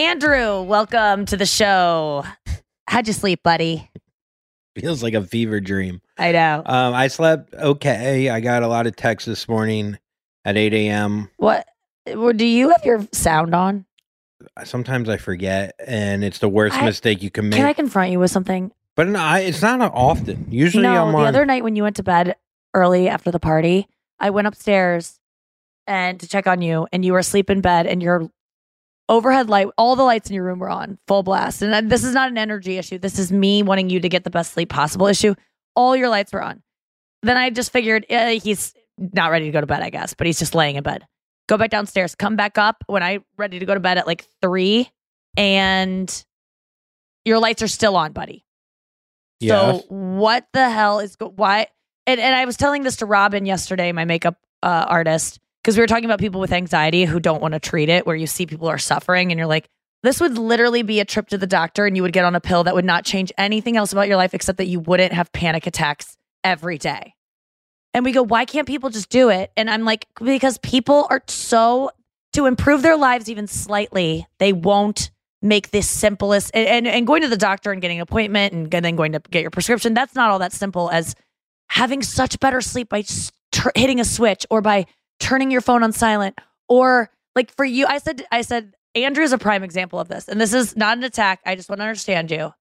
Andrew, 0.00 0.62
welcome 0.62 1.26
to 1.26 1.36
the 1.36 1.44
show. 1.44 2.24
How'd 2.88 3.06
you 3.06 3.12
sleep, 3.12 3.42
buddy? 3.42 3.90
Feels 4.74 5.02
like 5.02 5.12
a 5.12 5.22
fever 5.22 5.60
dream. 5.60 6.00
I 6.16 6.32
know. 6.32 6.62
Um, 6.64 6.94
I 6.94 7.08
slept 7.08 7.52
okay. 7.52 8.30
I 8.30 8.40
got 8.40 8.62
a 8.62 8.66
lot 8.66 8.86
of 8.86 8.96
texts 8.96 9.26
this 9.26 9.46
morning 9.46 9.98
at 10.46 10.56
8 10.56 10.72
a.m. 10.72 11.28
What? 11.36 11.68
Do 12.06 12.46
you 12.46 12.70
have 12.70 12.82
your 12.82 13.06
sound 13.12 13.54
on? 13.54 13.84
Sometimes 14.64 15.10
I 15.10 15.18
forget, 15.18 15.74
and 15.86 16.24
it's 16.24 16.38
the 16.38 16.48
worst 16.48 16.76
I- 16.78 16.86
mistake 16.86 17.22
you 17.22 17.30
can 17.30 17.50
make. 17.50 17.58
Can 17.58 17.66
I 17.66 17.74
confront 17.74 18.10
you 18.10 18.20
with 18.20 18.30
something? 18.30 18.72
but 18.96 19.06
no, 19.06 19.20
I, 19.20 19.40
it's 19.40 19.60
not 19.60 19.82
often. 19.82 20.46
Usually 20.48 20.82
no, 20.84 21.04
I'm 21.08 21.12
the 21.12 21.18
on. 21.18 21.26
other 21.26 21.44
night 21.44 21.62
when 21.62 21.76
you 21.76 21.82
went 21.82 21.96
to 21.96 22.02
bed 22.02 22.36
early 22.72 23.06
after 23.06 23.30
the 23.30 23.38
party, 23.38 23.86
I 24.18 24.30
went 24.30 24.46
upstairs 24.46 25.20
and 25.86 26.18
to 26.20 26.26
check 26.26 26.46
on 26.46 26.62
you, 26.62 26.86
and 26.90 27.04
you 27.04 27.12
were 27.12 27.18
asleep 27.18 27.50
in 27.50 27.60
bed, 27.60 27.86
and 27.86 28.02
your 28.02 28.30
overhead 29.10 29.50
light, 29.50 29.66
all 29.76 29.96
the 29.96 30.04
lights 30.04 30.30
in 30.30 30.34
your 30.34 30.44
room 30.44 30.60
were 30.60 30.70
on 30.70 30.96
full 31.06 31.22
blast. 31.22 31.60
And 31.60 31.90
this 31.90 32.04
is 32.04 32.14
not 32.14 32.30
an 32.30 32.38
energy 32.38 32.78
issue. 32.78 32.96
This 32.96 33.18
is 33.18 33.30
me 33.30 33.62
wanting 33.62 33.90
you 33.90 34.00
to 34.00 34.08
get 34.08 34.24
the 34.24 34.30
best 34.30 34.54
sleep 34.54 34.70
possible 34.70 35.06
issue. 35.08 35.34
All 35.74 35.94
your 35.94 36.08
lights 36.08 36.32
were 36.32 36.42
on. 36.42 36.62
Then 37.22 37.36
I 37.36 37.50
just 37.50 37.72
figured 37.72 38.06
eh, 38.08 38.38
he's 38.38 38.72
not 38.96 39.30
ready 39.30 39.46
to 39.46 39.50
go 39.50 39.60
to 39.60 39.66
bed, 39.66 39.82
I 39.82 39.90
guess, 39.90 40.14
but 40.14 40.26
he's 40.26 40.38
just 40.38 40.54
laying 40.54 40.76
in 40.76 40.82
bed. 40.82 41.06
Go 41.48 41.58
back 41.58 41.70
downstairs, 41.70 42.14
come 42.14 42.36
back 42.36 42.56
up 42.56 42.84
when 42.86 43.02
I 43.02 43.18
ready 43.36 43.58
to 43.58 43.66
go 43.66 43.74
to 43.74 43.80
bed 43.80 43.98
at 43.98 44.06
like 44.06 44.24
three, 44.40 44.88
and 45.36 46.24
your 47.24 47.40
lights 47.40 47.62
are 47.62 47.68
still 47.68 47.96
on, 47.96 48.12
buddy. 48.12 48.44
Yes. 49.40 49.80
So 49.80 49.84
what 49.88 50.46
the 50.52 50.70
hell 50.70 51.00
is 51.00 51.16
go- 51.16 51.32
why? 51.34 51.66
And, 52.06 52.20
and 52.20 52.34
I 52.36 52.44
was 52.44 52.56
telling 52.56 52.84
this 52.84 52.96
to 52.96 53.06
Robin 53.06 53.46
yesterday, 53.46 53.90
my 53.92 54.04
makeup 54.04 54.36
uh, 54.62 54.86
artist, 54.88 55.40
because 55.62 55.76
we 55.76 55.82
were 55.82 55.86
talking 55.86 56.04
about 56.04 56.18
people 56.18 56.40
with 56.40 56.52
anxiety 56.52 57.04
who 57.04 57.20
don't 57.20 57.42
want 57.42 57.52
to 57.52 57.60
treat 57.60 57.88
it, 57.88 58.06
where 58.06 58.16
you 58.16 58.26
see 58.26 58.46
people 58.46 58.68
are 58.68 58.78
suffering, 58.78 59.30
and 59.30 59.38
you're 59.38 59.46
like, 59.46 59.68
this 60.02 60.20
would 60.20 60.38
literally 60.38 60.82
be 60.82 61.00
a 61.00 61.04
trip 61.04 61.28
to 61.28 61.38
the 61.38 61.46
doctor, 61.46 61.86
and 61.86 61.96
you 61.96 62.02
would 62.02 62.12
get 62.12 62.24
on 62.24 62.34
a 62.34 62.40
pill 62.40 62.64
that 62.64 62.74
would 62.74 62.84
not 62.84 63.04
change 63.04 63.32
anything 63.36 63.76
else 63.76 63.92
about 63.92 64.08
your 64.08 64.16
life 64.16 64.34
except 64.34 64.58
that 64.58 64.66
you 64.66 64.80
wouldn't 64.80 65.12
have 65.12 65.30
panic 65.32 65.66
attacks 65.66 66.16
every 66.42 66.78
day. 66.78 67.14
And 67.92 68.04
we 68.04 68.12
go, 68.12 68.22
why 68.22 68.44
can't 68.44 68.68
people 68.68 68.88
just 68.88 69.10
do 69.10 69.28
it? 69.28 69.50
And 69.56 69.68
I'm 69.68 69.84
like, 69.84 70.06
because 70.22 70.58
people 70.58 71.06
are 71.10 71.22
so 71.26 71.90
to 72.32 72.46
improve 72.46 72.82
their 72.82 72.96
lives 72.96 73.28
even 73.28 73.46
slightly, 73.46 74.26
they 74.38 74.52
won't 74.52 75.10
make 75.42 75.70
this 75.70 75.88
simplest 75.88 76.50
and, 76.54 76.66
and, 76.68 76.86
and 76.86 77.06
going 77.06 77.22
to 77.22 77.28
the 77.28 77.36
doctor 77.36 77.72
and 77.72 77.82
getting 77.82 77.98
an 77.98 78.02
appointment 78.02 78.52
and 78.52 78.70
then 78.70 78.94
going 78.94 79.12
to 79.12 79.20
get 79.30 79.42
your 79.42 79.50
prescription. 79.50 79.94
That's 79.94 80.14
not 80.14 80.30
all 80.30 80.38
that 80.38 80.52
simple 80.52 80.90
as 80.90 81.14
having 81.68 82.02
such 82.02 82.38
better 82.40 82.60
sleep 82.60 82.88
by 82.88 83.04
tur- 83.50 83.72
hitting 83.74 84.00
a 84.00 84.04
switch 84.04 84.46
or 84.50 84.60
by 84.60 84.86
turning 85.20 85.50
your 85.50 85.60
phone 85.60 85.82
on 85.82 85.92
silent 85.92 86.38
or 86.68 87.10
like 87.36 87.54
for 87.54 87.64
you, 87.64 87.86
I 87.86 87.98
said, 87.98 88.24
I 88.32 88.42
said, 88.42 88.74
Andrew's 88.96 89.32
a 89.32 89.38
prime 89.38 89.62
example 89.62 90.00
of 90.00 90.08
this. 90.08 90.26
And 90.28 90.40
this 90.40 90.52
is 90.52 90.76
not 90.76 90.98
an 90.98 91.04
attack. 91.04 91.40
I 91.46 91.54
just 91.54 91.68
want 91.68 91.78
to 91.80 91.84
understand 91.84 92.30
you. 92.30 92.52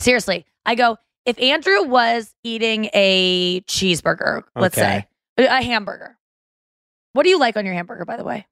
Seriously, 0.00 0.46
I 0.64 0.74
go, 0.74 0.96
if 1.24 1.38
Andrew 1.40 1.82
was 1.84 2.32
eating 2.44 2.88
a 2.94 3.60
cheeseburger, 3.62 4.42
let's 4.54 4.76
Okay. 4.78 5.06
say, 5.38 5.46
a 5.46 5.62
hamburger, 5.62 6.16
what 7.12 7.24
do 7.24 7.28
you 7.30 7.38
like 7.38 7.56
on 7.56 7.64
your 7.66 7.74
hamburger, 7.74 8.04
by 8.04 8.16
the 8.16 8.24
way? 8.24 8.46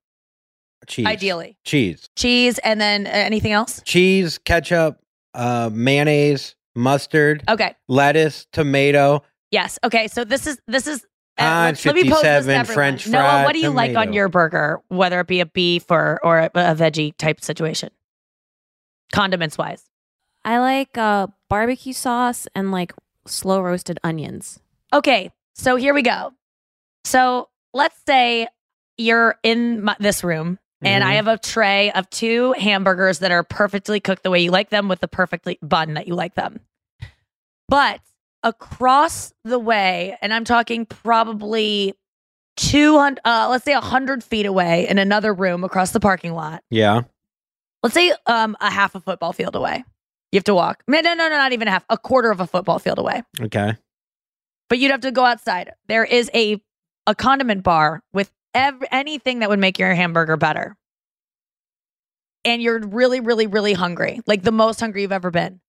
cheese. 0.86 1.06
Ideally, 1.06 1.56
Cheese. 1.64 2.10
cheese 2.14 2.58
and 2.58 2.78
then 2.78 3.06
uh, 3.06 3.10
anything 3.10 3.52
else? 3.52 3.80
Cheese, 3.86 4.36
ketchup, 4.36 4.98
uh, 5.32 5.70
mayonnaise, 5.72 6.56
mustard, 6.74 7.42
Okay. 7.48 7.74
lettuce, 7.88 8.46
tomato. 8.52 9.22
Yes. 9.50 9.78
Okay. 9.82 10.08
So 10.08 10.24
this 10.24 10.46
is 10.46 10.58
this 10.66 10.86
is. 10.86 11.06
Uh, 11.38 11.42
Hans 11.42 11.84
let 11.84 11.94
me 11.94 12.08
pose 12.10 12.22
this 12.22 12.44
to 12.46 12.52
57 12.52 12.54
everyone. 12.54 12.74
French 12.74 13.08
Noah, 13.08 13.44
what 13.44 13.52
do 13.54 13.60
you 13.60 13.70
like 13.70 13.96
on 13.96 14.12
your 14.12 14.28
burger, 14.28 14.80
whether 14.88 15.20
it 15.20 15.26
be 15.26 15.40
a 15.40 15.46
beef 15.46 15.90
or 15.90 16.20
or 16.22 16.38
a, 16.38 16.46
a 16.46 16.74
veggie 16.74 17.16
type 17.16 17.40
situation? 17.42 17.90
Condiments 19.12 19.58
wise. 19.58 19.84
I 20.44 20.58
like 20.58 20.96
uh, 20.98 21.28
barbecue 21.48 21.92
sauce 21.92 22.46
and 22.54 22.70
like 22.70 22.92
slow 23.26 23.60
roasted 23.60 23.98
onions. 24.04 24.60
Okay. 24.92 25.30
So 25.54 25.76
here 25.76 25.94
we 25.94 26.02
go. 26.02 26.32
So 27.04 27.48
let's 27.72 27.96
say 28.06 28.48
you're 28.96 29.36
in 29.42 29.82
my, 29.82 29.96
this 29.98 30.22
room 30.22 30.58
and 30.82 31.02
Mm-hmm. 31.02 31.10
I 31.10 31.14
have 31.14 31.28
a 31.28 31.38
tray 31.38 31.90
of 31.92 32.10
two 32.10 32.52
hamburgers 32.52 33.20
that 33.20 33.30
are 33.30 33.42
perfectly 33.42 34.00
cooked 34.00 34.22
the 34.22 34.30
way 34.30 34.40
you 34.40 34.50
like 34.50 34.68
them 34.70 34.88
with 34.88 35.00
the 35.00 35.08
perfectly 35.08 35.58
bun 35.62 35.94
that 35.94 36.06
you 36.06 36.14
like 36.14 36.34
them. 36.34 36.60
But 37.68 38.00
across 38.44 39.32
the 39.44 39.58
way, 39.58 40.16
and 40.22 40.32
I'm 40.32 40.44
talking 40.44 40.86
probably 40.86 41.94
200, 42.56 43.20
uh, 43.24 43.48
let's 43.50 43.64
say 43.64 43.72
100 43.74 44.22
feet 44.22 44.46
away 44.46 44.86
in 44.88 44.98
another 44.98 45.34
room 45.34 45.64
across 45.64 45.90
the 45.90 45.98
parking 45.98 46.34
lot, 46.34 46.62
Yeah. 46.70 47.02
let's 47.82 47.94
say 47.94 48.12
um, 48.26 48.56
a 48.60 48.70
half 48.70 48.94
a 48.94 49.00
football 49.00 49.32
field 49.32 49.56
away. 49.56 49.82
You 50.30 50.36
have 50.38 50.44
to 50.44 50.54
walk. 50.54 50.82
No, 50.86 51.00
no, 51.00 51.14
no, 51.14 51.28
no, 51.28 51.36
not 51.36 51.52
even 51.52 51.66
a 51.66 51.72
half, 51.72 51.84
a 51.88 51.98
quarter 51.98 52.30
of 52.30 52.38
a 52.40 52.46
football 52.46 52.78
field 52.78 52.98
away. 52.98 53.22
Okay. 53.40 53.74
But 54.68 54.78
you'd 54.78 54.90
have 54.92 55.00
to 55.00 55.10
go 55.12 55.24
outside. 55.24 55.72
There 55.88 56.04
is 56.04 56.30
a 56.34 56.60
a 57.06 57.14
condiment 57.14 57.62
bar 57.62 58.02
with 58.12 58.30
ev- 58.54 58.82
anything 58.90 59.40
that 59.40 59.50
would 59.50 59.58
make 59.58 59.78
your 59.78 59.94
hamburger 59.94 60.36
better. 60.38 60.74
And 62.46 62.62
you're 62.62 62.78
really, 62.80 63.20
really, 63.20 63.46
really 63.46 63.72
hungry, 63.74 64.20
like 64.26 64.42
the 64.42 64.52
most 64.52 64.80
hungry 64.80 65.02
you've 65.02 65.12
ever 65.12 65.30
been. 65.30 65.60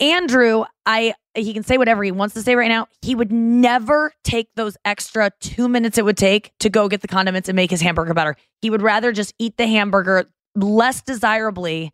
Andrew, 0.00 0.64
I 0.86 1.14
he 1.34 1.52
can 1.52 1.62
say 1.62 1.78
whatever 1.78 2.02
he 2.02 2.10
wants 2.10 2.34
to 2.34 2.42
say 2.42 2.54
right 2.54 2.68
now. 2.68 2.88
He 3.02 3.14
would 3.14 3.32
never 3.32 4.12
take 4.24 4.48
those 4.56 4.76
extra 4.84 5.30
two 5.40 5.68
minutes 5.68 5.98
it 5.98 6.04
would 6.04 6.16
take 6.16 6.52
to 6.60 6.70
go 6.70 6.88
get 6.88 7.00
the 7.00 7.08
condiments 7.08 7.48
and 7.48 7.56
make 7.56 7.70
his 7.70 7.80
hamburger 7.80 8.14
better. 8.14 8.36
He 8.60 8.70
would 8.70 8.82
rather 8.82 9.12
just 9.12 9.34
eat 9.38 9.56
the 9.56 9.66
hamburger 9.66 10.30
less 10.54 11.02
desirably 11.02 11.92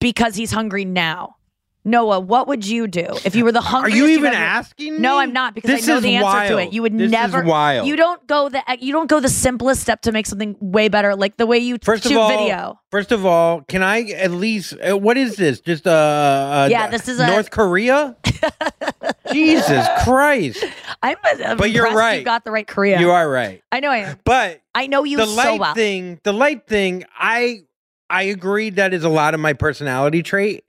because 0.00 0.34
he's 0.34 0.52
hungry 0.52 0.84
now. 0.84 1.36
Noah, 1.82 2.20
what 2.20 2.46
would 2.46 2.66
you 2.66 2.86
do 2.86 3.06
if 3.24 3.34
you 3.34 3.42
were 3.44 3.52
the 3.52 3.62
hunger? 3.62 3.86
Are 3.86 3.90
you 3.90 4.06
even 4.08 4.26
ever- 4.26 4.36
asking? 4.36 5.00
No. 5.00 5.18
I'm 5.18 5.32
not 5.32 5.54
because 5.54 5.70
This 5.70 5.88
I 5.88 5.94
know 5.94 6.00
the 6.00 6.14
answer 6.16 6.48
to 6.48 6.54
wild. 6.56 6.68
it. 6.68 6.72
You 6.74 6.82
would 6.82 6.92
This 6.98 7.06
is 7.06 7.10
never. 7.10 7.42
wild. 7.42 7.86
You 7.88 7.96
don't 7.96 8.26
go 8.26 8.48
the 8.50 8.62
you 8.80 8.92
don't 8.92 9.08
go 9.08 9.18
the 9.20 9.28
simplest 9.30 9.80
step 9.80 10.02
to 10.02 10.12
make 10.12 10.26
something 10.26 10.56
way 10.60 10.88
better, 10.88 11.16
like 11.16 11.36
the 11.38 11.46
way 11.46 11.58
you 11.58 11.78
First 11.82 12.02
shoot 12.04 12.12
of 12.12 12.18
all, 12.18 12.28
video. 12.28 12.78
first 12.90 13.12
of 13.12 13.24
all, 13.24 13.62
can 13.62 13.82
I 13.82 14.02
at 14.10 14.30
least? 14.30 14.74
Uh, 14.78 14.96
what 14.98 15.16
is 15.16 15.36
this? 15.36 15.60
Just 15.60 15.86
uh, 15.86 15.90
uh 15.90 16.68
Yeah, 16.70 16.88
this 16.88 17.08
is 17.08 17.18
a- 17.18 17.26
North 17.26 17.50
Korea. 17.50 18.16
Jesus 19.32 19.86
Christ! 20.04 20.64
I'm, 21.02 21.16
I'm 21.24 21.56
But 21.56 21.70
you're 21.70 21.92
right. 21.94 22.18
You 22.18 22.24
got 22.24 22.44
the 22.44 22.50
right 22.50 22.66
Korea. 22.66 22.98
You 23.00 23.10
are 23.10 23.28
right. 23.28 23.62
I 23.72 23.80
know 23.80 23.90
I 23.90 23.98
am. 23.98 24.18
But 24.24 24.60
I 24.74 24.86
know 24.86 25.04
you 25.04 25.16
the 25.16 25.26
so 25.26 25.34
light 25.34 25.60
well. 25.60 25.74
thing, 25.74 26.20
the 26.24 26.32
light 26.32 26.66
thing, 26.66 27.04
I 27.16 27.60
I 28.08 28.24
agree 28.24 28.70
that 28.70 28.92
is 28.92 29.04
a 29.04 29.08
lot 29.08 29.34
of 29.34 29.40
my 29.40 29.52
personality 29.52 30.22
trait. 30.22 30.64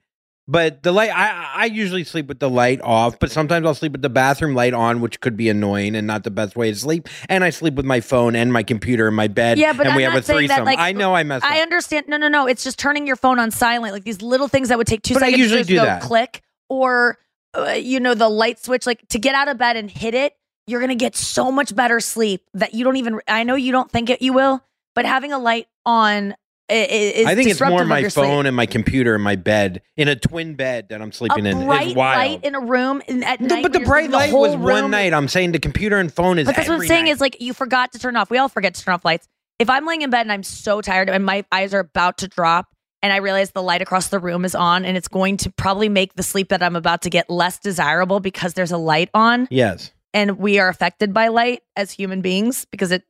But 0.48 0.84
the 0.84 0.92
light, 0.92 1.12
I 1.16 1.52
I 1.56 1.66
usually 1.66 2.04
sleep 2.04 2.28
with 2.28 2.40
the 2.40 2.50
light 2.50 2.82
off, 2.82 3.20
but 3.20 3.32
sometimes 3.32 3.66
I'll 3.66 3.76
sleep 3.76 3.94
with 3.94 4.02
the 4.02 4.10
bathroom 4.10 4.54
light 4.56 4.74
on, 4.74 5.00
which 5.00 5.22
could 5.22 5.38
be 5.38 5.48
annoying 5.50 5.96
and 5.96 6.06
not 6.08 6.24
the 6.24 6.32
best 6.32 6.56
way 6.56 6.72
to 6.72 6.76
sleep. 6.78 7.08
And 7.30 7.44
I 7.44 7.52
sleep 7.52 7.76
with 7.76 7.86
my 7.86 8.02
phone 8.02 8.36
and 8.36 8.52
my 8.52 8.64
computer 8.64 9.08
in 9.08 9.14
my 9.14 9.28
bed. 9.28 9.60
Yeah, 9.60 9.72
but 9.72 9.82
and 9.86 9.92
I'm 9.92 9.96
we 9.98 10.04
not 10.04 10.14
have 10.14 10.24
a 10.24 10.26
saying 10.26 10.48
that, 10.48 10.56
threesome. 10.56 10.66
like, 10.66 10.80
I 10.80 10.92
know 10.92 11.14
I 11.16 11.24
messed 11.24 11.46
up. 11.46 11.52
I 11.52 11.62
understand. 11.62 12.08
No, 12.10 12.18
no, 12.18 12.28
no. 12.28 12.48
It's 12.48 12.64
just 12.64 12.80
turning 12.80 13.08
your 13.08 13.16
phone 13.16 13.40
on 13.40 13.52
silent, 13.52 13.94
like 13.94 14.04
these 14.04 14.22
little 14.22 14.48
things 14.48 14.70
that 14.70 14.78
would 14.78 14.88
take 14.88 15.04
two 15.04 15.14
But 15.14 15.24
I 15.24 15.28
seconds 15.28 15.40
usually 15.40 15.62
to 15.62 15.68
do 15.68 15.76
go 15.76 15.86
that. 15.86 16.02
click, 16.02 16.42
or 16.70 17.18
uh, 17.58 17.72
you 17.74 18.00
know, 18.00 18.14
the 18.16 18.28
light 18.30 18.60
switch. 18.62 18.86
Like 18.86 19.08
to 19.10 19.20
get 19.20 19.36
out 19.36 19.48
of 19.48 19.58
bed 19.58 19.78
and 19.78 19.90
hit 19.92 20.14
it, 20.16 20.36
you're 20.68 20.82
gonna 20.82 20.96
get 20.96 21.16
so 21.16 21.52
much 21.52 21.74
better 21.76 22.00
sleep 22.00 22.44
that 22.56 22.74
you 22.74 22.84
don't 22.84 22.98
even. 22.98 23.22
I 23.28 23.44
know 23.44 23.56
you 23.56 23.72
don't 23.72 23.90
think 23.92 24.10
it, 24.10 24.22
you 24.22 24.34
will, 24.34 24.62
but 24.96 25.06
having 25.06 25.32
a 25.32 25.40
light 25.40 25.68
on 25.86 26.32
i- 26.32 26.36
i- 26.36 26.36
is. 26.72 27.28
I 27.28 27.36
think 27.36 27.50
it's 27.50 27.62
more 27.62 27.86
my 27.86 28.00
your 28.00 28.10
sleep. 28.10 28.26
phone 28.26 28.46
and 28.46 28.56
my 28.56 28.66
computer 28.66 29.16
and 29.16 29.24
my 29.24 29.36
bed 29.36 29.82
in 29.98 30.08
a 30.08 30.16
twin 30.16 30.56
bed 30.56 30.90
that 30.90 31.02
I'm 31.02 31.12
sleeping 31.12 31.46
a 31.46 31.50
in. 31.50 31.66
bright 31.66 31.96
light 31.96 32.44
in 32.44 32.56
a 32.56 32.60
room 32.60 33.02
at 33.08 33.42
night. 33.42 33.64
but 33.64 33.74
the 33.74 33.82
bright 33.82 34.10
light 34.10 34.30
whole 34.32 34.42
was 34.42 34.56
one 34.56 34.92
night. 34.92 35.14
I'm 35.14 35.28
saying 35.28 35.52
the 35.52 35.60
computer 35.60 35.98
and 35.98 36.12
phone 36.14 36.40
is. 36.40 36.46
But 36.46 36.56
that's 36.56 36.70
what 36.70 36.82
I'm 36.82 36.88
saying 36.88 37.06
night. 37.06 37.12
is 37.12 37.22
like 37.22 37.42
you 37.42 37.54
forgot 37.54 37.92
to 37.94 38.00
turn 38.00 38.16
off. 38.16 38.30
We 38.30 38.38
all 38.38 38.50
forget 38.50 38.74
to 38.76 38.84
turn 38.84 38.94
off 38.94 39.06
lights. 39.06 39.28
If 39.60 39.70
I'm 39.70 39.86
laying 39.86 40.02
in 40.02 40.10
bed 40.10 40.22
and 40.22 40.32
I'm 40.32 40.44
so 40.44 40.82
tired 40.82 41.10
and 41.10 41.24
my 41.24 41.46
eyes 41.52 41.74
are 41.74 41.80
about 41.80 42.18
to 42.20 42.28
drop 42.28 42.68
and 43.04 43.12
I 43.12 43.18
realize 43.18 43.52
the 43.52 43.64
light 43.64 43.82
across 43.82 44.08
the 44.10 44.20
room 44.20 44.46
is 44.46 44.56
on 44.56 44.86
and 44.86 44.98
it's 44.98 45.08
going 45.08 45.38
to 45.38 45.52
probably 45.52 45.90
make 45.90 46.14
the 46.16 46.24
sleep 46.24 46.50
that 46.50 46.64
I'm 46.64 46.76
about 46.76 47.04
to 47.04 47.10
get 47.10 47.30
less 47.30 47.60
desirable 47.60 48.20
because 48.20 48.54
there's 48.54 48.72
a 48.72 48.78
light 48.78 49.10
on 49.14 49.48
yes. 49.52 49.92
and 50.14 50.38
we 50.38 50.60
are 50.60 50.70
affected 50.70 51.14
by 51.14 51.28
light 51.30 51.62
as 51.76 51.92
human 51.92 52.22
beings 52.22 52.66
because 52.72 52.92
it 52.92 53.04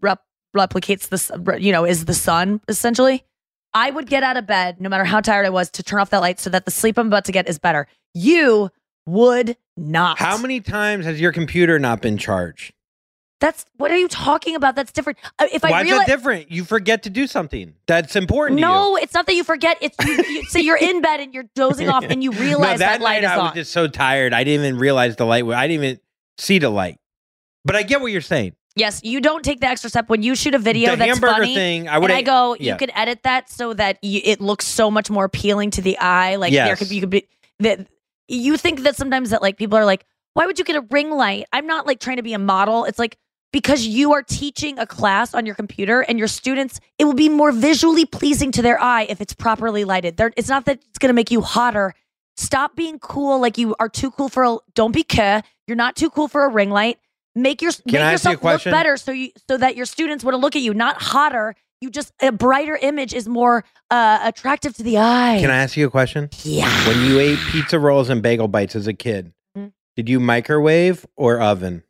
rep- 0.00 0.22
replicates 0.56 1.08
this, 1.08 1.30
you 1.58 1.72
know, 1.72 1.84
is 1.84 2.04
the 2.04 2.14
sun 2.14 2.60
essentially. 2.68 3.24
I 3.74 3.90
would 3.90 4.06
get 4.06 4.22
out 4.22 4.36
of 4.36 4.46
bed 4.46 4.80
no 4.80 4.88
matter 4.88 5.04
how 5.04 5.20
tired 5.20 5.44
I 5.46 5.50
was 5.50 5.70
to 5.72 5.82
turn 5.82 6.00
off 6.00 6.10
that 6.10 6.20
light 6.20 6.40
so 6.40 6.48
that 6.50 6.64
the 6.64 6.70
sleep 6.70 6.98
I'm 6.98 7.06
about 7.08 7.26
to 7.26 7.32
get 7.32 7.48
is 7.48 7.58
better. 7.58 7.86
You 8.14 8.70
would 9.06 9.56
not. 9.76 10.18
How 10.18 10.38
many 10.38 10.60
times 10.60 11.04
has 11.04 11.20
your 11.20 11.32
computer 11.32 11.78
not 11.78 12.00
been 12.00 12.16
charged? 12.16 12.72
That's 13.40 13.64
what 13.76 13.92
are 13.92 13.96
you 13.96 14.08
talking 14.08 14.56
about? 14.56 14.74
That's 14.74 14.90
different. 14.90 15.18
Uh, 15.38 15.46
If 15.52 15.64
I 15.64 15.70
Why 15.70 15.80
is 15.82 15.84
realize, 15.84 16.06
that 16.06 16.16
different? 16.16 16.50
You 16.50 16.64
forget 16.64 17.04
to 17.04 17.10
do 17.10 17.28
something 17.28 17.74
that's 17.86 18.16
important. 18.16 18.60
no, 18.60 18.96
it's 18.96 19.14
not 19.14 19.26
that 19.26 19.34
you 19.34 19.44
forget. 19.44 19.78
It's 19.80 19.96
you, 20.04 20.24
you, 20.28 20.44
so 20.46 20.58
you're 20.58 20.76
in 20.76 21.00
bed 21.00 21.20
and 21.20 21.32
you're 21.32 21.48
dozing 21.54 21.88
off 21.88 22.02
and 22.04 22.24
you 22.24 22.32
realize 22.32 22.80
no, 22.80 22.86
that, 22.86 23.00
light 23.00 23.22
night 23.22 23.24
is 23.24 23.30
I 23.30 23.36
was 23.36 23.50
on. 23.50 23.54
just 23.54 23.70
so 23.72 23.86
tired. 23.86 24.32
I 24.32 24.42
didn't 24.42 24.66
even 24.66 24.80
realize 24.80 25.14
the 25.14 25.24
light. 25.24 25.44
I 25.44 25.68
didn't 25.68 25.84
even 25.84 26.00
see 26.36 26.58
the 26.58 26.70
light. 26.70 26.98
But 27.64 27.76
I 27.76 27.84
get 27.84 28.00
what 28.00 28.10
you're 28.10 28.20
saying. 28.22 28.54
Yes, 28.78 29.00
you 29.02 29.20
don't 29.20 29.44
take 29.44 29.60
the 29.60 29.66
extra 29.66 29.90
step 29.90 30.08
when 30.08 30.22
you 30.22 30.34
shoot 30.36 30.54
a 30.54 30.58
video 30.58 30.90
The 30.92 30.96
that's 30.98 31.12
hamburger 31.12 31.32
funny. 31.34 31.54
thing, 31.54 31.88
I 31.88 31.98
would- 31.98 32.10
I 32.10 32.22
go, 32.22 32.54
you 32.54 32.66
yeah. 32.66 32.76
could 32.76 32.92
edit 32.94 33.24
that 33.24 33.50
so 33.50 33.74
that 33.74 33.98
you, 34.02 34.20
it 34.24 34.40
looks 34.40 34.66
so 34.66 34.90
much 34.90 35.10
more 35.10 35.24
appealing 35.24 35.70
to 35.72 35.82
the 35.82 35.98
eye. 35.98 36.36
Like 36.36 36.52
there 36.52 36.76
could 36.76 36.88
be, 36.88 36.94
you 36.96 37.00
could 37.02 37.10
be 37.10 37.28
that 37.60 37.86
you 38.28 38.56
think 38.56 38.80
that 38.82 38.94
sometimes 38.96 39.30
that 39.30 39.42
like 39.42 39.56
people 39.56 39.76
are 39.78 39.84
like, 39.84 40.04
why 40.34 40.46
would 40.46 40.58
you 40.58 40.64
get 40.64 40.76
a 40.76 40.86
ring 40.90 41.10
light? 41.10 41.46
I'm 41.52 41.66
not 41.66 41.86
like 41.86 41.98
trying 41.98 42.18
to 42.18 42.22
be 42.22 42.34
a 42.34 42.38
model. 42.38 42.84
It's 42.84 42.98
like 42.98 43.16
because 43.52 43.86
you 43.86 44.12
are 44.12 44.22
teaching 44.22 44.78
a 44.78 44.86
class 44.86 45.34
on 45.34 45.46
your 45.46 45.54
computer 45.54 46.02
and 46.02 46.18
your 46.18 46.28
students, 46.28 46.78
it 46.98 47.04
will 47.04 47.14
be 47.14 47.28
more 47.28 47.50
visually 47.50 48.04
pleasing 48.04 48.52
to 48.52 48.62
their 48.62 48.80
eye 48.80 49.06
if 49.08 49.20
it's 49.20 49.32
properly 49.34 49.84
lighted. 49.84 50.16
There, 50.18 50.32
it's 50.36 50.48
not 50.48 50.66
that 50.66 50.80
it's 50.88 50.98
going 50.98 51.08
to 51.08 51.14
make 51.14 51.30
you 51.30 51.40
hotter. 51.40 51.94
Stop 52.36 52.76
being 52.76 52.98
cool 53.00 53.40
like 53.40 53.58
you 53.58 53.74
are 53.80 53.88
too 53.88 54.10
cool 54.12 54.28
for 54.28 54.44
a. 54.44 54.58
Don't 54.74 54.92
be 54.92 55.02
care. 55.02 55.42
You're 55.66 55.76
not 55.76 55.96
too 55.96 56.10
cool 56.10 56.28
for 56.28 56.44
a 56.44 56.48
ring 56.48 56.70
light. 56.70 56.98
Make 57.34 57.62
your 57.62 57.70
make 57.84 57.94
you 57.94 58.00
a 58.00 58.10
yourself 58.12 58.42
look 58.42 58.64
better 58.64 58.96
so 58.96 59.12
you 59.12 59.30
so 59.48 59.56
that 59.56 59.76
your 59.76 59.86
students 59.86 60.24
want 60.24 60.32
to 60.34 60.38
look 60.38 60.56
at 60.56 60.62
you. 60.62 60.74
Not 60.74 61.00
hotter. 61.00 61.54
You 61.80 61.90
just 61.90 62.12
a 62.20 62.32
brighter 62.32 62.76
image 62.76 63.14
is 63.14 63.28
more 63.28 63.64
uh, 63.90 64.18
attractive 64.24 64.74
to 64.76 64.82
the 64.82 64.98
eye. 64.98 65.38
Can 65.40 65.50
I 65.50 65.58
ask 65.58 65.76
you 65.76 65.86
a 65.86 65.90
question? 65.90 66.28
Yeah. 66.42 66.68
When 66.88 67.04
you 67.04 67.20
ate 67.20 67.38
pizza 67.52 67.78
rolls 67.78 68.08
and 68.08 68.20
bagel 68.22 68.48
bites 68.48 68.74
as 68.74 68.88
a 68.88 68.92
kid, 68.94 69.32
Mhm. 69.56 69.72
did 69.96 70.08
you 70.08 70.18
microwave 70.18 71.06
or 71.16 71.40
oven? 71.40 71.84